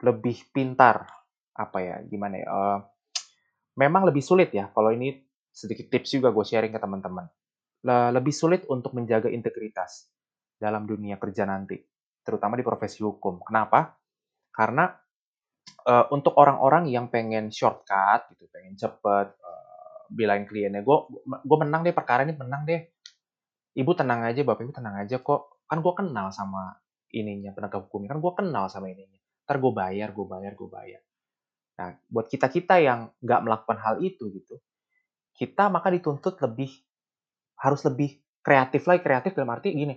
lebih 0.00 0.48
pintar 0.54 1.04
apa 1.52 1.78
ya 1.84 2.00
gimana 2.08 2.40
ya 2.40 2.48
uh, 2.48 2.78
memang 3.76 4.08
lebih 4.08 4.24
sulit 4.24 4.52
ya. 4.52 4.72
Kalau 4.72 4.90
ini 4.92 5.16
sedikit 5.50 5.90
tips 5.90 6.16
juga 6.16 6.32
gue 6.32 6.44
sharing 6.46 6.72
ke 6.72 6.80
teman-teman. 6.80 7.26
Lebih 7.80 8.34
sulit 8.36 8.68
untuk 8.68 8.92
menjaga 8.92 9.32
integritas 9.32 10.04
dalam 10.60 10.84
dunia 10.84 11.16
kerja 11.16 11.48
nanti 11.48 11.80
terutama 12.20 12.52
di 12.52 12.60
profesi 12.60 13.00
hukum. 13.00 13.40
Kenapa? 13.40 13.96
Karena 14.52 14.84
uh, 15.88 16.06
untuk 16.12 16.36
orang-orang 16.36 16.90
yang 16.90 17.08
pengen 17.08 17.48
shortcut 17.48 18.28
gitu 18.34 18.44
pengen 18.52 18.76
cepet 18.76 19.26
uh, 19.32 19.98
bilain 20.10 20.44
kliennya 20.44 20.82
gue 20.82 20.96
gue 21.24 21.58
menang 21.60 21.86
deh 21.86 21.94
perkara 21.94 22.26
ini 22.26 22.34
menang 22.34 22.66
deh 22.66 22.80
ibu 23.76 23.92
tenang 23.94 24.26
aja 24.26 24.40
bapak 24.42 24.62
ibu 24.66 24.74
tenang 24.74 24.96
aja 25.00 25.20
kok. 25.20 25.62
Kan 25.70 25.82
gue 25.84 25.94
kenal 25.94 26.34
sama 26.34 26.74
ininya 27.10 27.50
penegak 27.54 27.86
hukumnya 27.86 28.14
kan 28.14 28.20
gue 28.22 28.32
kenal 28.34 28.64
sama 28.66 28.86
ininya. 28.90 29.18
Ntar 29.46 29.56
gue 29.58 29.72
bayar 29.74 30.08
gue 30.10 30.26
bayar 30.26 30.52
gue 30.54 30.68
bayar. 30.70 31.02
Nah, 31.80 31.96
buat 32.12 32.26
kita-kita 32.28 32.76
yang 32.82 33.08
nggak 33.24 33.40
melakukan 33.40 33.78
hal 33.80 33.94
itu 34.04 34.28
gitu, 34.36 34.60
kita 35.32 35.72
maka 35.72 35.88
dituntut 35.88 36.36
lebih 36.44 36.68
harus 37.56 37.80
lebih 37.88 38.20
kreatif 38.44 38.84
lagi. 38.84 39.00
Kreatif 39.00 39.32
dalam 39.32 39.54
arti 39.54 39.72
gini 39.72 39.96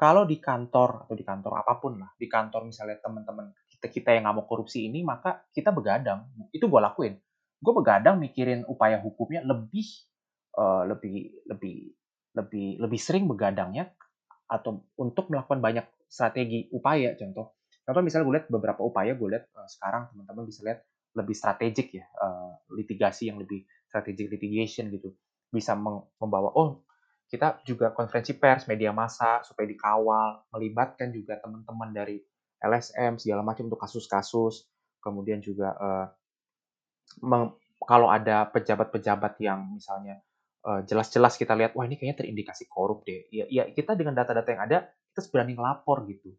kalau 0.00 0.24
di 0.24 0.40
kantor 0.40 1.04
atau 1.04 1.12
di 1.12 1.20
kantor 1.20 1.60
apa 1.60 1.76
pun 1.76 2.00
lah 2.00 2.08
di 2.16 2.24
kantor 2.24 2.64
misalnya 2.64 3.04
teman-teman 3.04 3.52
kita 3.68 3.92
kita 3.92 4.16
yang 4.16 4.24
nggak 4.24 4.36
mau 4.40 4.48
korupsi 4.48 4.88
ini 4.88 5.04
maka 5.04 5.44
kita 5.52 5.76
begadang. 5.76 6.24
Itu 6.56 6.72
gue 6.72 6.80
lakuin. 6.80 7.20
Gue 7.60 7.72
begadang 7.76 8.16
mikirin 8.16 8.64
upaya 8.64 8.96
hukumnya 8.96 9.44
lebih 9.44 9.84
uh, 10.56 10.88
lebih 10.88 11.44
lebih 11.52 11.92
lebih 12.36 12.78
lebih 12.78 13.00
sering 13.00 13.26
begadangnya 13.26 13.90
atau 14.50 14.86
untuk 14.98 15.30
melakukan 15.30 15.62
banyak 15.62 15.86
strategi 16.10 16.66
upaya 16.74 17.14
contoh 17.14 17.54
contoh 17.86 18.02
misalnya 18.02 18.24
gue 18.26 18.34
lihat 18.38 18.48
beberapa 18.50 18.82
upaya 18.82 19.14
gue 19.14 19.28
lihat 19.30 19.44
uh, 19.54 19.66
sekarang 19.66 20.10
teman-teman 20.10 20.44
bisa 20.46 20.60
lihat 20.66 20.82
lebih 21.14 21.34
strategik 21.34 21.94
ya 21.94 22.06
uh, 22.22 22.54
litigasi 22.74 23.30
yang 23.30 23.38
lebih 23.38 23.66
strategic 23.90 24.30
litigation 24.30 24.90
gitu 24.90 25.14
bisa 25.50 25.74
membawa 25.74 26.54
oh 26.54 26.86
kita 27.30 27.62
juga 27.62 27.94
konferensi 27.94 28.34
pers, 28.34 28.66
media 28.66 28.90
massa 28.90 29.38
supaya 29.46 29.70
dikawal, 29.70 30.50
melibatkan 30.50 31.14
juga 31.14 31.38
teman-teman 31.38 31.94
dari 31.94 32.18
LSM 32.58 33.22
segala 33.22 33.46
macam 33.46 33.70
untuk 33.70 33.78
kasus-kasus. 33.78 34.66
Kemudian 34.98 35.38
juga 35.38 35.78
meng, 37.22 37.54
kalau 37.86 38.10
ada 38.10 38.50
pejabat-pejabat 38.50 39.38
yang 39.38 39.78
misalnya 39.78 40.18
jelas-jelas 40.60 41.40
kita 41.40 41.56
lihat 41.56 41.72
wah 41.72 41.88
ini 41.88 41.96
kayaknya 41.96 42.24
terindikasi 42.24 42.68
korup 42.68 43.04
deh. 43.08 43.28
Ya, 43.32 43.48
ya 43.48 43.64
kita 43.72 43.96
dengan 43.96 44.12
data-data 44.12 44.48
yang 44.52 44.62
ada 44.68 44.78
kita 45.12 45.26
berani 45.32 45.56
ngelapor 45.56 46.04
gitu. 46.08 46.36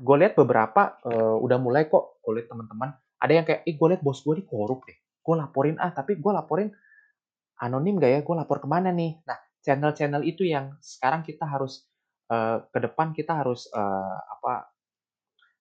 Gue 0.00 0.16
lihat 0.22 0.38
beberapa 0.38 0.96
uh, 1.04 1.36
udah 1.42 1.58
mulai 1.60 1.90
kok, 1.90 2.22
gue 2.22 2.40
lihat 2.40 2.48
teman-teman 2.48 2.94
ada 3.20 3.32
yang 3.36 3.44
kayak, 3.44 3.68
ih 3.68 3.76
gue 3.76 3.88
lihat 3.92 4.02
bos 4.02 4.24
gue 4.24 4.40
di 4.40 4.44
korup 4.48 4.86
deh. 4.88 4.96
Gue 5.20 5.34
laporin 5.36 5.76
ah, 5.76 5.92
tapi 5.92 6.16
gue 6.16 6.32
laporin 6.32 6.72
anonim 7.60 8.00
gak 8.00 8.10
ya? 8.10 8.20
Gue 8.24 8.34
lapor 8.38 8.64
ke 8.64 8.68
mana 8.70 8.88
nih? 8.88 9.20
Nah, 9.28 9.36
channel-channel 9.60 10.24
itu 10.24 10.48
yang 10.48 10.72
sekarang 10.80 11.20
kita 11.20 11.44
harus 11.44 11.84
uh, 12.32 12.64
ke 12.72 12.78
depan 12.80 13.12
kita 13.12 13.36
harus 13.44 13.68
uh, 13.76 14.18
apa 14.40 14.72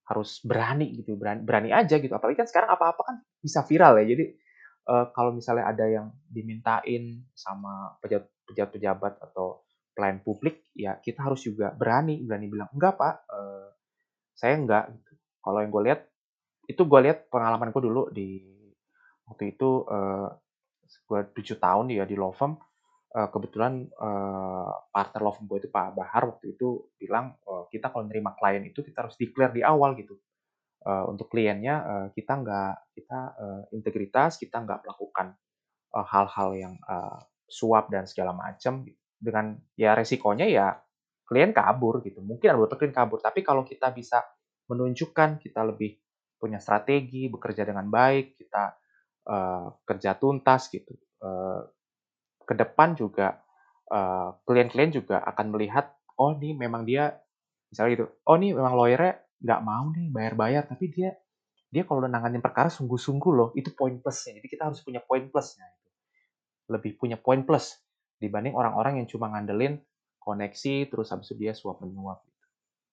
harus 0.10 0.42
berani 0.42 0.98
gitu 0.98 1.14
berani 1.20 1.46
berani 1.46 1.70
aja 1.70 2.02
gitu 2.02 2.10
apalagi 2.10 2.42
kan 2.42 2.50
sekarang 2.50 2.74
apa-apa 2.74 3.02
kan 3.06 3.16
bisa 3.38 3.62
viral 3.62 4.02
ya 4.02 4.10
jadi 4.10 4.39
uh, 4.90 5.14
kalau 5.14 5.30
misalnya 5.30 5.70
ada 5.70 5.86
yang 5.86 6.10
dimintain 6.26 7.22
sama 7.38 7.94
pejabat-pejabat 8.02 9.22
atau 9.30 9.62
pelayan 9.94 10.26
publik 10.26 10.66
ya 10.74 10.98
kita 10.98 11.22
harus 11.22 11.46
juga 11.46 11.70
berani 11.76 12.26
berani 12.26 12.50
bilang 12.50 12.70
enggak 12.74 12.98
pak 12.98 13.16
uh, 13.30 13.70
saya 14.40 14.56
enggak. 14.56 14.88
Kalau 15.44 15.60
yang 15.60 15.72
gue 15.72 15.84
lihat 15.92 16.02
itu 16.72 16.82
gue 16.88 17.00
lihat 17.04 17.28
pengalaman 17.28 17.76
gue 17.76 17.84
dulu 17.84 18.08
di 18.08 18.40
waktu 19.28 19.52
itu 19.58 19.84
uh, 19.84 20.32
gue 20.88 21.20
tujuh 21.36 21.60
tahun 21.60 21.92
ya 21.92 22.08
di 22.08 22.16
law 22.16 22.32
firm 22.32 22.56
uh, 23.18 23.28
kebetulan 23.28 23.90
uh, 24.00 24.72
partner 24.94 25.22
law 25.22 25.34
firm 25.36 25.46
gue 25.52 25.68
itu 25.68 25.70
Pak 25.70 25.98
Bahar 25.98 26.24
waktu 26.30 26.56
itu 26.56 26.88
bilang 26.96 27.36
uh, 27.50 27.68
kita 27.68 27.92
kalau 27.92 28.08
nerima 28.08 28.32
klien 28.40 28.64
itu 28.64 28.80
kita 28.80 29.06
harus 29.06 29.20
declare 29.20 29.52
di 29.52 29.62
awal 29.66 29.98
gitu 30.00 30.16
uh, 30.86 31.06
untuk 31.12 31.28
kliennya 31.32 31.76
uh, 31.84 32.08
kita 32.16 32.40
nggak 32.40 32.74
kita 32.96 33.20
uh, 33.36 33.62
integritas 33.76 34.40
kita 34.40 34.64
nggak 34.64 34.86
melakukan 34.86 35.36
hal-hal 35.90 36.50
uh, 36.54 36.58
yang 36.58 36.74
uh, 36.86 37.20
suap 37.50 37.90
dan 37.90 38.06
segala 38.06 38.32
macam 38.32 38.86
dengan 39.20 39.58
ya 39.76 39.98
resikonya 39.98 40.46
ya 40.48 40.78
klien 41.26 41.52
kabur 41.54 42.02
gitu. 42.06 42.22
Mungkin 42.22 42.54
ada 42.54 42.58
beberapa 42.58 42.78
klien 42.80 42.94
kabur 42.94 43.20
tapi 43.20 43.42
kalau 43.42 43.66
kita 43.66 43.90
bisa 43.92 44.22
menunjukkan 44.70 45.42
kita 45.42 45.66
lebih 45.66 45.98
punya 46.40 46.62
strategi 46.62 47.28
bekerja 47.28 47.68
dengan 47.68 47.90
baik 47.92 48.40
kita 48.40 48.64
uh, 49.28 49.66
kerja 49.84 50.16
tuntas 50.16 50.72
gitu 50.72 50.96
uh, 51.20 51.68
ke 52.48 52.54
depan 52.56 52.96
juga 52.96 53.44
klien-klien 54.46 54.94
uh, 54.94 54.96
juga 55.02 55.18
akan 55.26 55.50
melihat 55.50 55.90
oh 56.22 56.38
nih 56.38 56.54
memang 56.54 56.86
dia 56.86 57.18
misalnya 57.74 57.92
gitu 57.98 58.06
oh 58.30 58.38
nih 58.38 58.54
memang 58.54 58.78
lawyernya 58.78 59.18
nggak 59.40 59.62
mau 59.64 59.92
nih 59.96 60.08
bayar-bayar 60.12 60.64
tapi 60.68 60.92
dia 60.92 61.16
dia 61.70 61.86
kalau 61.86 62.02
udah 62.02 62.12
nanganin 62.12 62.42
perkara 62.42 62.68
sungguh-sungguh 62.68 63.32
loh 63.32 63.50
itu 63.54 63.70
poin 63.78 63.94
plusnya. 64.02 64.42
Jadi 64.42 64.48
kita 64.50 64.74
harus 64.74 64.82
punya 64.82 65.00
poin 65.06 65.30
plusnya 65.30 65.66
lebih 66.70 67.02
punya 67.02 67.18
poin 67.18 67.42
plus 67.46 67.82
dibanding 68.22 68.54
orang-orang 68.54 69.02
yang 69.02 69.08
cuma 69.10 69.30
ngandelin 69.34 69.82
koneksi 70.22 70.86
terus 70.90 71.10
habis 71.10 71.34
itu 71.34 71.46
dia 71.46 71.54
suap 71.58 71.82
menyuap. 71.82 72.22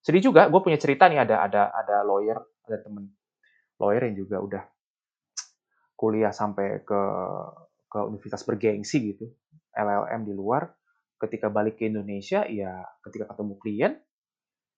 Sedih 0.00 0.32
juga 0.32 0.48
gue 0.48 0.60
punya 0.64 0.80
cerita 0.80 1.08
nih 1.12 1.20
ada 1.24 1.44
ada 1.44 1.68
ada 1.72 1.96
lawyer 2.04 2.40
ada 2.68 2.78
temen 2.80 3.12
lawyer 3.76 4.08
yang 4.08 4.16
juga 4.16 4.40
udah 4.40 4.62
kuliah 5.96 6.32
sampai 6.32 6.84
ke 6.84 7.00
ke 7.88 7.98
universitas 8.00 8.44
bergengsi 8.44 9.12
gitu 9.12 9.28
LLM 9.76 10.24
di 10.24 10.32
luar, 10.32 10.72
ketika 11.20 11.52
balik 11.52 11.76
ke 11.76 11.92
Indonesia, 11.92 12.48
ya 12.48 12.80
ketika 13.04 13.28
ketemu 13.28 13.54
klien, 13.60 13.92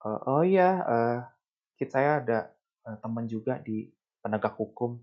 uh, 0.03 0.21
oh 0.27 0.43
ya, 0.43 0.71
uh, 0.83 1.19
kita 1.79 1.91
saya 1.95 2.11
ada 2.21 2.39
uh, 2.91 2.99
teman 2.99 3.31
juga 3.31 3.63
di 3.63 3.87
penegak 4.19 4.59
hukum, 4.59 4.99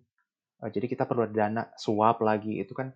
uh, 0.61 0.69
jadi 0.69 0.85
kita 0.91 1.07
perlu 1.07 1.31
dana 1.31 1.71
suap 1.79 2.19
lagi, 2.21 2.59
itu 2.59 2.75
kan 2.75 2.91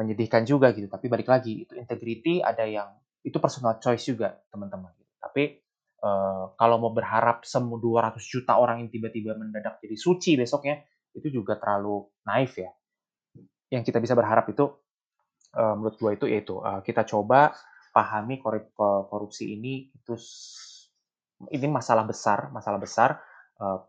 menyedihkan 0.00 0.48
juga 0.48 0.72
gitu. 0.72 0.88
Tapi 0.88 1.06
balik 1.06 1.28
lagi, 1.28 1.68
itu 1.68 1.76
integrity 1.76 2.40
ada 2.40 2.64
yang 2.64 2.88
itu 3.20 3.36
personal 3.38 3.76
choice 3.78 4.08
juga 4.08 4.40
teman-teman. 4.48 4.90
Tapi 5.20 5.60
uh, 6.00 6.56
kalau 6.56 6.80
mau 6.80 6.90
berharap 6.90 7.44
semua 7.44 7.76
200 7.76 8.16
juta 8.24 8.56
orang 8.56 8.84
yang 8.84 8.90
tiba-tiba 8.90 9.36
mendadak 9.36 9.78
jadi 9.84 9.96
suci 10.00 10.40
besoknya, 10.40 10.80
itu 11.14 11.30
juga 11.30 11.60
terlalu 11.60 12.08
naif 12.26 12.58
ya. 12.58 12.72
Yang 13.70 13.92
kita 13.92 13.98
bisa 14.02 14.16
berharap 14.16 14.48
itu 14.50 14.66
uh, 15.54 15.74
menurut 15.78 15.96
gue 15.96 16.10
itu 16.16 16.26
yaitu 16.28 16.54
uh, 16.58 16.82
kita 16.82 17.06
coba 17.06 17.54
pahami 17.94 18.42
korupsi 18.42 19.54
ini 19.54 19.94
itu 19.94 20.18
ini 21.50 21.66
masalah 21.68 22.06
besar, 22.06 22.48
masalah 22.54 22.78
besar 22.78 23.18
uh, 23.60 23.82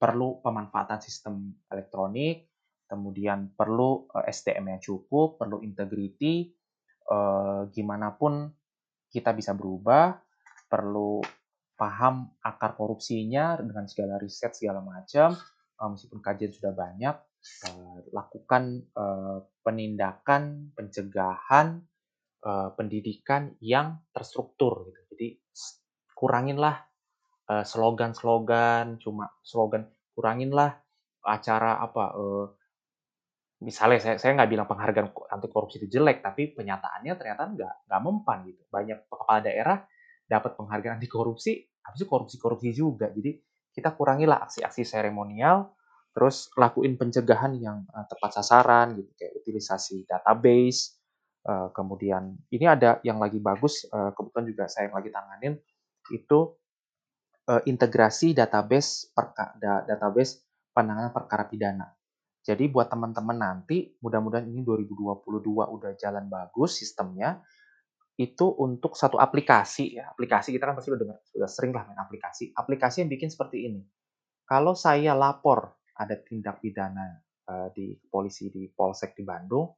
perlu 0.00 0.40
pemanfaatan 0.40 1.00
sistem 1.00 1.54
elektronik, 1.68 2.48
kemudian 2.88 3.52
perlu 3.54 4.08
uh, 4.10 4.24
SDM 4.26 4.76
yang 4.76 4.80
cukup, 4.82 5.38
perlu 5.38 5.62
integrity, 5.62 6.50
uh, 7.10 7.68
gimana 7.70 8.16
pun 8.16 8.50
kita 9.10 9.34
bisa 9.36 9.54
berubah, 9.54 10.18
perlu 10.70 11.20
paham 11.74 12.36
akar 12.44 12.76
korupsinya 12.76 13.56
dengan 13.60 13.88
segala 13.88 14.20
riset 14.20 14.52
segala 14.52 14.84
macam, 14.84 15.34
uh, 15.80 15.88
meskipun 15.88 16.20
kajian 16.20 16.52
sudah 16.52 16.72
banyak, 16.76 17.16
uh, 17.68 17.98
lakukan 18.12 18.84
uh, 18.94 19.44
penindakan, 19.64 20.72
pencegahan, 20.76 21.80
uh, 22.44 22.72
pendidikan 22.76 23.56
yang 23.60 24.00
terstruktur 24.12 24.88
gitu. 24.88 25.00
Jadi 25.16 25.28
kuranginlah 26.20 26.84
uh, 27.48 27.64
slogan-slogan, 27.64 29.00
cuma 29.00 29.32
slogan 29.40 29.88
kuranginlah 30.12 30.76
acara 31.24 31.80
apa 31.80 32.04
uh, 32.12 32.46
misalnya 33.64 34.00
saya 34.00 34.16
saya 34.20 34.36
nggak 34.36 34.50
bilang 34.52 34.68
penghargaan 34.68 35.08
anti 35.32 35.48
korupsi 35.48 35.80
itu 35.80 36.00
jelek 36.00 36.24
tapi 36.24 36.52
penyataannya 36.52 37.12
ternyata 37.16 37.42
nggak 37.56 37.74
nggak 37.88 38.00
mempan 38.04 38.38
gitu. 38.44 38.62
Banyak 38.68 39.08
kepala 39.08 39.40
daerah 39.40 39.78
dapat 40.28 40.60
penghargaan 40.60 41.00
anti 41.00 41.08
korupsi 41.08 41.56
habis 41.80 42.04
itu 42.04 42.08
korupsi 42.08 42.36
korupsi 42.36 42.70
juga. 42.76 43.08
Jadi 43.08 43.40
kita 43.72 43.96
kurangilah 43.96 44.44
aksi-aksi 44.44 44.84
seremonial 44.84 45.72
terus 46.10 46.50
lakuin 46.58 46.98
pencegahan 47.00 47.54
yang 47.56 47.86
uh, 47.96 48.04
tepat 48.04 48.36
sasaran 48.36 48.98
gitu 48.98 49.08
kayak 49.16 49.32
utilisasi 49.40 50.04
database 50.04 51.00
kemudian 51.72 52.36
ini 52.52 52.68
ada 52.68 53.00
yang 53.00 53.16
lagi 53.16 53.40
bagus 53.40 53.88
uh, 53.88 54.12
kebetulan 54.12 54.44
juga 54.52 54.64
saya 54.68 54.92
yang 54.92 54.96
lagi 55.00 55.08
tanganin 55.08 55.54
itu 56.12 56.54
uh, 57.50 57.62
integrasi 57.66 58.34
database 58.34 59.10
perka, 59.10 59.54
da, 59.58 59.82
database 59.86 60.42
penanganan 60.70 61.10
perkara 61.10 61.46
pidana. 61.46 61.88
Jadi 62.40 62.72
buat 62.72 62.88
teman-teman 62.88 63.36
nanti 63.36 63.92
mudah-mudahan 64.00 64.48
ini 64.48 64.64
2022 64.64 65.20
udah 65.50 65.92
jalan 66.00 66.24
bagus 66.26 66.80
sistemnya 66.80 67.44
itu 68.16 68.48
untuk 68.56 68.96
satu 68.96 69.20
aplikasi 69.20 70.00
ya. 70.00 70.08
Aplikasi 70.12 70.52
kita 70.52 70.68
kan 70.68 70.76
pasti 70.76 70.92
udah 70.92 71.20
sudah 71.24 71.48
sering 71.48 71.72
lah 71.72 71.84
main 71.88 72.00
aplikasi. 72.00 72.52
Aplikasi 72.56 73.04
yang 73.04 73.10
bikin 73.12 73.28
seperti 73.28 73.68
ini. 73.68 73.84
Kalau 74.48 74.72
saya 74.72 75.12
lapor 75.12 75.78
ada 75.96 76.16
tindak 76.16 76.64
pidana 76.64 77.20
uh, 77.48 77.68
di 77.76 77.96
polisi 78.08 78.48
di 78.48 78.68
Polsek 78.72 79.16
di 79.16 79.24
Bandung, 79.24 79.76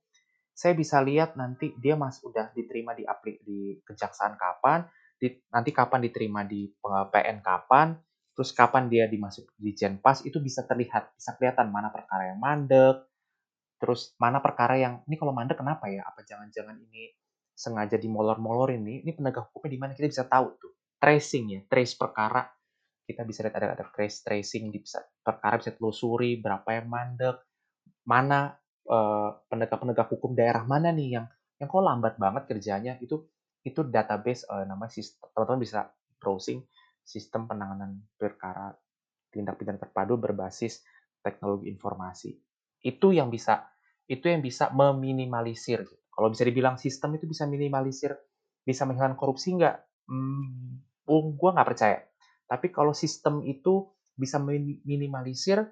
saya 0.54 0.74
bisa 0.78 1.02
lihat 1.02 1.34
nanti 1.34 1.74
dia 1.78 1.98
mas 1.98 2.22
udah 2.22 2.54
diterima 2.54 2.94
di 2.94 3.02
aplik 3.02 3.42
di 3.42 3.78
kejaksaan 3.82 4.38
kapan, 4.38 4.86
di, 5.22 5.30
nanti 5.54 5.70
kapan 5.70 6.02
diterima 6.02 6.42
di 6.42 6.66
PN 6.82 7.38
kapan, 7.38 7.94
terus 8.34 8.50
kapan 8.50 8.90
dia 8.90 9.06
dimasuk 9.06 9.54
di 9.54 9.70
Jenpas 9.70 10.26
itu 10.26 10.42
bisa 10.42 10.66
terlihat, 10.66 11.14
bisa 11.14 11.38
kelihatan 11.38 11.70
mana 11.70 11.94
perkara 11.94 12.34
yang 12.34 12.42
mandek, 12.42 13.06
terus 13.78 14.18
mana 14.18 14.42
perkara 14.42 14.74
yang 14.74 15.06
ini 15.06 15.14
kalau 15.14 15.30
mandek 15.30 15.62
kenapa 15.62 15.86
ya? 15.86 16.02
Apa 16.02 16.26
jangan-jangan 16.26 16.74
ini 16.74 17.14
sengaja 17.54 17.94
dimolor-molor 18.02 18.74
ini? 18.74 19.06
Ini 19.06 19.14
penegak 19.14 19.54
hukumnya 19.54 19.70
di 19.70 19.78
mana 19.78 19.92
kita 19.94 20.10
bisa 20.10 20.26
tahu 20.26 20.58
tuh 20.58 20.74
tracing 20.98 21.44
ya, 21.54 21.60
trace 21.70 21.94
perkara 21.94 22.42
kita 23.02 23.26
bisa 23.26 23.42
lihat 23.42 23.54
ada 23.58 23.68
ada 23.74 23.84
trace 23.90 24.22
tracing 24.22 24.70
di 24.70 24.78
bisa 24.78 25.02
perkara 25.22 25.58
bisa 25.58 25.74
telusuri 25.74 26.38
berapa 26.38 26.66
yang 26.70 26.86
mandek, 26.86 27.36
mana 28.06 28.54
uh, 28.86 29.38
penegak-penegak 29.50 30.06
hukum 30.18 30.34
daerah 30.34 30.62
mana 30.66 30.90
nih 30.94 31.18
yang 31.18 31.26
yang 31.58 31.68
kok 31.70 31.82
lambat 31.82 32.14
banget 32.18 32.42
kerjanya 32.50 32.98
itu 32.98 33.22
itu 33.62 33.86
database 33.86 34.46
uh, 34.50 34.66
namanya 34.66 34.90
sistem 34.90 35.30
teman-teman 35.34 35.62
bisa 35.62 35.80
browsing 36.18 36.62
sistem 37.02 37.50
penanganan 37.50 37.98
perkara 38.14 38.74
tindak 39.34 39.58
pidana 39.58 39.80
terpadu 39.80 40.18
berbasis 40.18 40.84
teknologi 41.22 41.70
informasi. 41.70 42.36
Itu 42.82 43.10
yang 43.14 43.30
bisa 43.30 43.66
itu 44.06 44.28
yang 44.28 44.42
bisa 44.42 44.70
meminimalisir. 44.74 45.86
Kalau 46.12 46.28
bisa 46.28 46.44
dibilang 46.44 46.76
sistem 46.76 47.16
itu 47.16 47.24
bisa 47.24 47.48
minimalisir, 47.48 48.12
bisa 48.62 48.84
menghilangkan 48.84 49.16
korupsi 49.16 49.56
nggak? 49.56 49.76
Hmm, 50.10 50.82
gue 51.08 51.50
nggak 51.54 51.68
percaya. 51.68 51.98
Tapi 52.44 52.68
kalau 52.68 52.92
sistem 52.92 53.40
itu 53.48 53.88
bisa 54.12 54.36
minimalisir, 54.84 55.64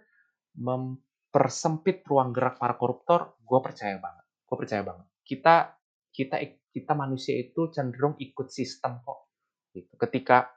mempersempit 0.56 2.00
ruang 2.08 2.32
gerak 2.32 2.56
para 2.56 2.80
koruptor, 2.80 3.36
gue 3.44 3.60
percaya 3.60 4.00
banget. 4.00 4.24
Gue 4.48 4.56
percaya 4.56 4.82
banget. 4.82 5.06
Kita 5.20 5.56
kita 6.10 6.36
kita 6.70 6.92
manusia 6.94 7.34
itu 7.38 7.70
cenderung 7.70 8.14
ikut 8.18 8.50
sistem 8.50 9.02
kok. 9.02 9.30
Gitu. 9.74 9.90
Ketika 9.98 10.50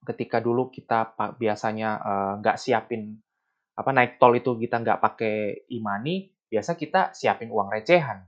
ketika 0.00 0.40
dulu 0.40 0.72
kita 0.72 1.12
biasanya 1.36 1.90
eh, 2.00 2.32
nggak 2.40 2.56
uh, 2.56 2.60
siapin 2.60 3.20
apa 3.76 3.90
naik 3.96 4.20
tol 4.20 4.32
itu 4.36 4.56
kita 4.56 4.80
nggak 4.82 4.98
pakai 5.00 5.36
imani, 5.72 6.28
biasa 6.50 6.76
kita 6.76 7.16
siapin 7.16 7.48
uang 7.48 7.72
recehan. 7.72 8.24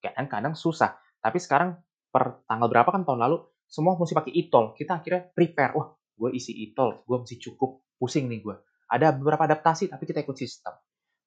Kadang 0.00 0.28
kadang 0.30 0.54
susah. 0.56 0.96
Tapi 1.20 1.38
sekarang 1.38 1.76
per 2.10 2.42
tanggal 2.48 2.66
berapa 2.66 2.90
kan 2.90 3.06
tahun 3.06 3.20
lalu 3.22 3.36
semua 3.70 3.94
mesti 3.94 4.16
pakai 4.16 4.32
e-tol. 4.34 4.74
Kita 4.74 4.98
akhirnya 4.98 5.30
prepare. 5.30 5.72
Wah, 5.78 5.94
gue 5.94 6.30
isi 6.34 6.56
e-tol, 6.58 7.06
gue 7.06 7.16
mesti 7.22 7.36
cukup 7.38 7.94
pusing 8.00 8.26
nih 8.26 8.40
gue. 8.42 8.56
Ada 8.90 9.14
beberapa 9.14 9.46
adaptasi 9.46 9.86
tapi 9.86 10.08
kita 10.08 10.26
ikut 10.26 10.34
sistem. 10.34 10.74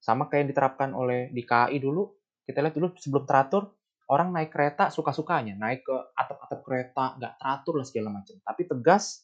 Sama 0.04 0.28
kayak 0.28 0.44
yang 0.44 0.50
diterapkan 0.52 0.90
oleh 0.92 1.32
di 1.32 1.48
KAI 1.48 1.80
dulu, 1.80 2.04
kita 2.44 2.60
lihat 2.60 2.76
dulu 2.76 2.92
sebelum 3.00 3.24
teratur, 3.24 3.72
orang 4.10 4.36
naik 4.36 4.52
kereta 4.52 4.92
suka-sukanya, 4.92 5.56
naik 5.56 5.88
ke 5.88 5.96
atap-atap 6.16 6.60
kereta, 6.66 7.06
nggak 7.20 7.34
teratur 7.40 7.76
lah 7.80 7.88
segala 7.88 8.10
macam. 8.12 8.36
Tapi 8.44 8.62
tegas, 8.68 9.24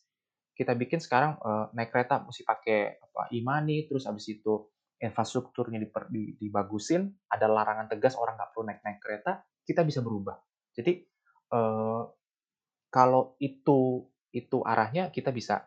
kita 0.56 0.76
bikin 0.76 1.00
sekarang 1.00 1.40
uh, 1.40 1.72
naik 1.76 1.92
kereta 1.92 2.24
mesti 2.24 2.44
pakai 2.48 3.00
apa 3.00 3.32
imani, 3.36 3.88
terus 3.88 4.08
habis 4.08 4.28
itu 4.32 4.72
infrastrukturnya 5.00 5.80
dibagusin, 6.40 7.08
ada 7.32 7.48
larangan 7.48 7.88
tegas 7.88 8.20
orang 8.20 8.36
nggak 8.36 8.52
perlu 8.52 8.64
naik-naik 8.68 9.00
kereta, 9.00 9.32
kita 9.64 9.88
bisa 9.88 10.04
berubah. 10.04 10.36
Jadi 10.76 11.00
uh, 11.56 12.04
kalau 12.90 13.38
itu 13.40 14.06
itu 14.30 14.58
arahnya 14.62 15.10
kita 15.10 15.34
bisa 15.34 15.66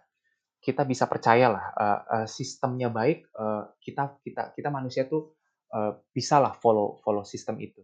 kita 0.63 0.87
bisa 0.87 1.11
percayalah 1.11 1.75
uh, 1.75 2.01
uh, 2.07 2.27
sistemnya 2.31 2.87
baik 2.87 3.27
uh, 3.35 3.75
kita 3.83 4.23
kita 4.23 4.55
kita 4.55 4.69
manusia 4.71 5.11
tuh 5.11 5.35
uh, 5.75 5.99
bisalah 6.15 6.55
follow 6.55 7.03
follow 7.03 7.27
sistem 7.27 7.59
itu 7.59 7.83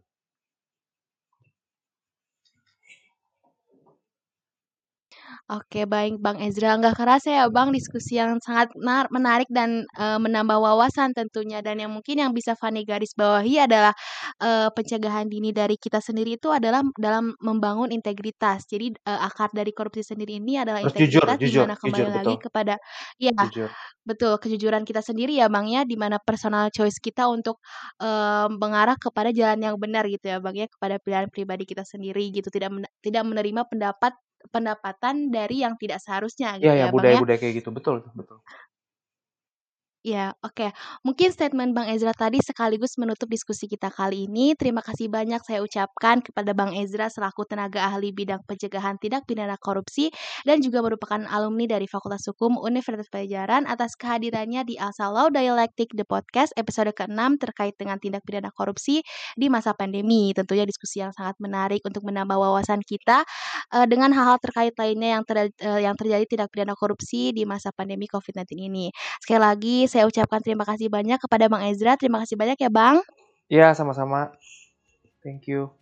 Oke, 5.49 5.89
baik 5.89 6.21
Bang 6.21 6.37
Ezra. 6.45 6.77
Nggak 6.77 7.01
kerasa 7.01 7.33
ya 7.33 7.45
Bang, 7.49 7.73
diskusi 7.73 8.21
yang 8.21 8.37
sangat 8.37 8.69
menarik 9.09 9.49
dan 9.49 9.89
uh, 9.97 10.21
menambah 10.21 10.61
wawasan 10.61 11.17
tentunya. 11.17 11.65
Dan 11.65 11.81
yang 11.81 11.89
mungkin 11.89 12.21
yang 12.21 12.37
bisa 12.37 12.53
Fani 12.53 12.85
garis 12.85 13.17
bawahi 13.17 13.65
adalah 13.65 13.97
uh, 14.45 14.69
pencegahan 14.77 15.25
dini 15.25 15.49
dari 15.57 15.81
kita 15.81 16.05
sendiri 16.05 16.37
itu 16.37 16.53
adalah 16.53 16.85
dalam 17.01 17.33
membangun 17.41 17.89
integritas. 17.97 18.69
Jadi 18.69 18.93
uh, 19.09 19.25
akar 19.25 19.49
dari 19.57 19.73
korupsi 19.73 20.05
sendiri 20.05 20.37
ini 20.37 20.61
adalah 20.61 20.85
Terus 20.85 20.93
integritas 21.01 21.41
jujur, 21.41 21.65
di 21.65 21.65
mana 21.65 21.75
kembali 21.81 21.97
jujur, 21.97 22.13
lagi 22.13 22.37
betul. 22.37 22.45
kepada 22.45 22.75
ya 23.17 23.33
Jujur. 23.49 23.71
betul 24.05 24.33
kejujuran 24.37 24.85
kita 24.85 25.01
sendiri 25.01 25.33
ya 25.33 25.49
Bang 25.49 25.65
ya, 25.73 25.89
di 25.89 25.97
mana 25.97 26.21
personal 26.21 26.69
choice 26.69 27.01
kita 27.01 27.25
untuk 27.25 27.57
uh, 28.05 28.53
mengarah 28.53 29.01
kepada 29.01 29.33
jalan 29.33 29.65
yang 29.65 29.81
benar 29.81 30.05
gitu 30.13 30.29
ya 30.29 30.45
Bang 30.45 30.61
ya, 30.61 30.69
kepada 30.69 31.01
pilihan 31.01 31.33
pribadi 31.33 31.65
kita 31.65 31.89
sendiri 31.89 32.29
gitu, 32.37 32.53
tidak 32.53 32.69
men 32.69 32.85
tidak 33.01 33.25
menerima 33.25 33.65
pendapat 33.65 34.13
pendapatan 34.51 35.31
dari 35.31 35.63
yang 35.65 35.75
tidak 35.81 36.01
seharusnya 36.05 36.57
Iya 36.59 36.73
gitu 36.73 36.75
ya, 36.75 36.87
ya, 36.89 36.93
Bang, 36.95 37.07
ya. 37.09 37.21
budaya-budaya 37.23 37.39
kayak 37.39 37.55
gitu, 37.63 37.71
betul 37.71 37.97
betul. 38.19 38.39
Ya, 40.09 40.33
oke. 40.41 40.73
Mungkin 41.05 41.37
statement 41.37 41.77
Bang 41.77 41.85
Ezra 41.93 42.17
tadi 42.17 42.41
sekaligus 42.41 42.97
menutup 42.97 43.29
diskusi 43.29 43.69
kita 43.69 43.93
kali 43.93 44.25
ini. 44.25 44.57
Terima 44.57 44.81
kasih 44.81 45.13
banyak 45.13 45.45
saya 45.45 45.61
ucapkan 45.61 46.25
kepada 46.25 46.57
Bang 46.57 46.73
Ezra 46.73 47.13
selaku 47.13 47.45
tenaga 47.45 47.85
ahli 47.85 48.09
bidang 48.17 48.41
pencegahan 48.49 48.97
tindak 48.97 49.29
pidana 49.29 49.61
korupsi 49.61 50.09
dan 50.49 50.65
juga 50.65 50.81
merupakan 50.81 51.21
alumni 51.29 51.69
dari 51.69 51.85
Fakultas 51.85 52.25
Hukum 52.25 52.57
Universitas 52.57 53.13
Pajajaran 53.13 53.69
atas 53.69 54.01
kehadirannya 54.01 54.65
di 54.65 54.81
Alsa 54.81 55.13
Law 55.13 55.29
Dialectic 55.29 55.93
The 55.93 56.09
Podcast 56.09 56.57
episode 56.57 56.89
ke-6 56.97 57.21
terkait 57.45 57.77
dengan 57.77 58.01
tindak 58.01 58.25
pidana 58.25 58.49
korupsi 58.49 59.05
di 59.37 59.53
masa 59.53 59.77
pandemi. 59.77 60.33
Tentunya 60.33 60.65
diskusi 60.65 61.05
yang 61.05 61.13
sangat 61.13 61.37
menarik 61.37 61.85
untuk 61.85 62.01
menambah 62.09 62.41
wawasan 62.41 62.81
kita 62.81 63.29
uh, 63.77 63.85
dengan 63.85 64.17
hal-hal 64.17 64.41
terkait 64.41 64.73
lainnya 64.81 65.21
yang 65.21 65.25
ter, 65.29 65.53
uh, 65.61 65.77
yang 65.77 65.93
terjadi 66.01 66.25
tindak 66.25 66.49
pidana 66.49 66.73
korupsi 66.73 67.37
di 67.37 67.45
masa 67.45 67.77
pandemi 67.77 68.09
COVID-19 68.09 68.57
ini. 68.57 68.89
Sekali 69.21 69.43
lagi 69.45 69.77
ucapkan 70.07 70.39
terima 70.45 70.63
kasih 70.69 70.87
banyak 70.93 71.19
kepada 71.19 71.49
Bang 71.51 71.65
Ezra. 71.67 71.99
Terima 71.99 72.23
kasih 72.23 72.37
banyak 72.39 72.59
ya 72.61 72.71
Bang. 72.71 73.03
Iya, 73.49 73.73
sama-sama. 73.73 74.31
Thank 75.25 75.49
you. 75.49 75.73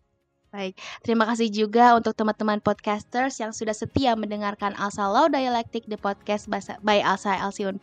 Baik, 0.57 0.73
terima 1.05 1.29
kasih 1.29 1.53
juga 1.53 1.93
untuk 2.01 2.17
teman-teman 2.17 2.65
podcasters 2.65 3.37
yang 3.45 3.53
sudah 3.53 3.77
setia 3.77 4.17
mendengarkan 4.17 4.73
Alsa 4.81 5.05
Law 5.05 5.29
Dialectic 5.29 5.85
The 5.85 6.01
Podcast 6.01 6.49
by 6.81 7.05
Alsa 7.05 7.37
LC 7.37 7.69
4. 7.69 7.77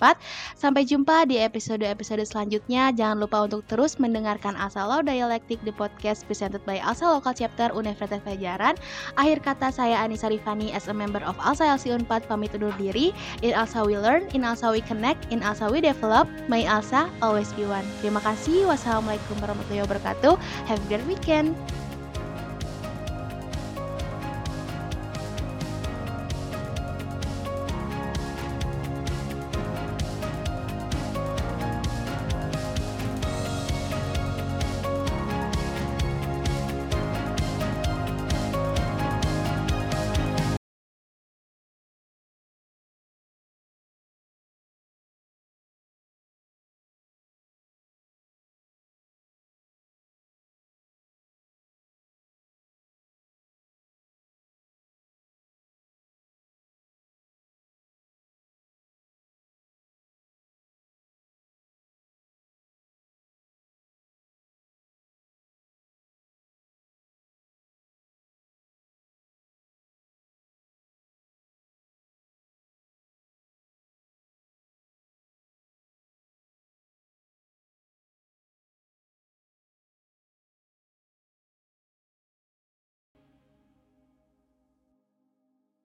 Sampai 0.58 0.82
jumpa 0.82 1.30
di 1.30 1.38
episode-episode 1.38 2.26
selanjutnya. 2.26 2.90
Jangan 2.90 3.22
lupa 3.22 3.46
untuk 3.46 3.62
terus 3.70 4.02
mendengarkan 4.02 4.58
Alsa 4.58 4.90
Law 4.90 5.06
Dialectic 5.06 5.62
The 5.62 5.70
Podcast 5.70 6.26
presented 6.26 6.66
by 6.66 6.82
Alsa 6.82 7.14
Local 7.14 7.38
Chapter 7.38 7.70
Universitas 7.78 8.26
Pajajaran. 8.26 8.74
Akhir 9.22 9.46
kata 9.46 9.70
saya 9.70 10.02
Anissa 10.02 10.34
Rifani 10.34 10.74
as 10.74 10.90
a 10.90 10.96
member 10.98 11.22
of 11.30 11.38
Alsa 11.46 11.70
LC 11.70 11.94
4 11.94 12.10
pamit 12.26 12.58
undur 12.58 12.74
diri. 12.82 13.14
In 13.46 13.54
Alsa 13.54 13.86
we 13.86 14.02
learn, 14.02 14.26
in 14.34 14.42
Alsa 14.42 14.74
we 14.74 14.82
connect, 14.82 15.30
in 15.30 15.46
Alsa 15.46 15.70
we 15.70 15.78
develop. 15.78 16.26
May 16.50 16.66
Alsa 16.66 17.06
always 17.22 17.54
be 17.54 17.70
one. 17.70 17.86
Terima 18.02 18.18
kasih. 18.26 18.66
Wassalamualaikum 18.66 19.38
warahmatullahi 19.46 19.86
wabarakatuh. 19.86 20.42
Have 20.66 20.82
a 20.82 20.88
great 20.90 21.06
weekend. 21.06 21.54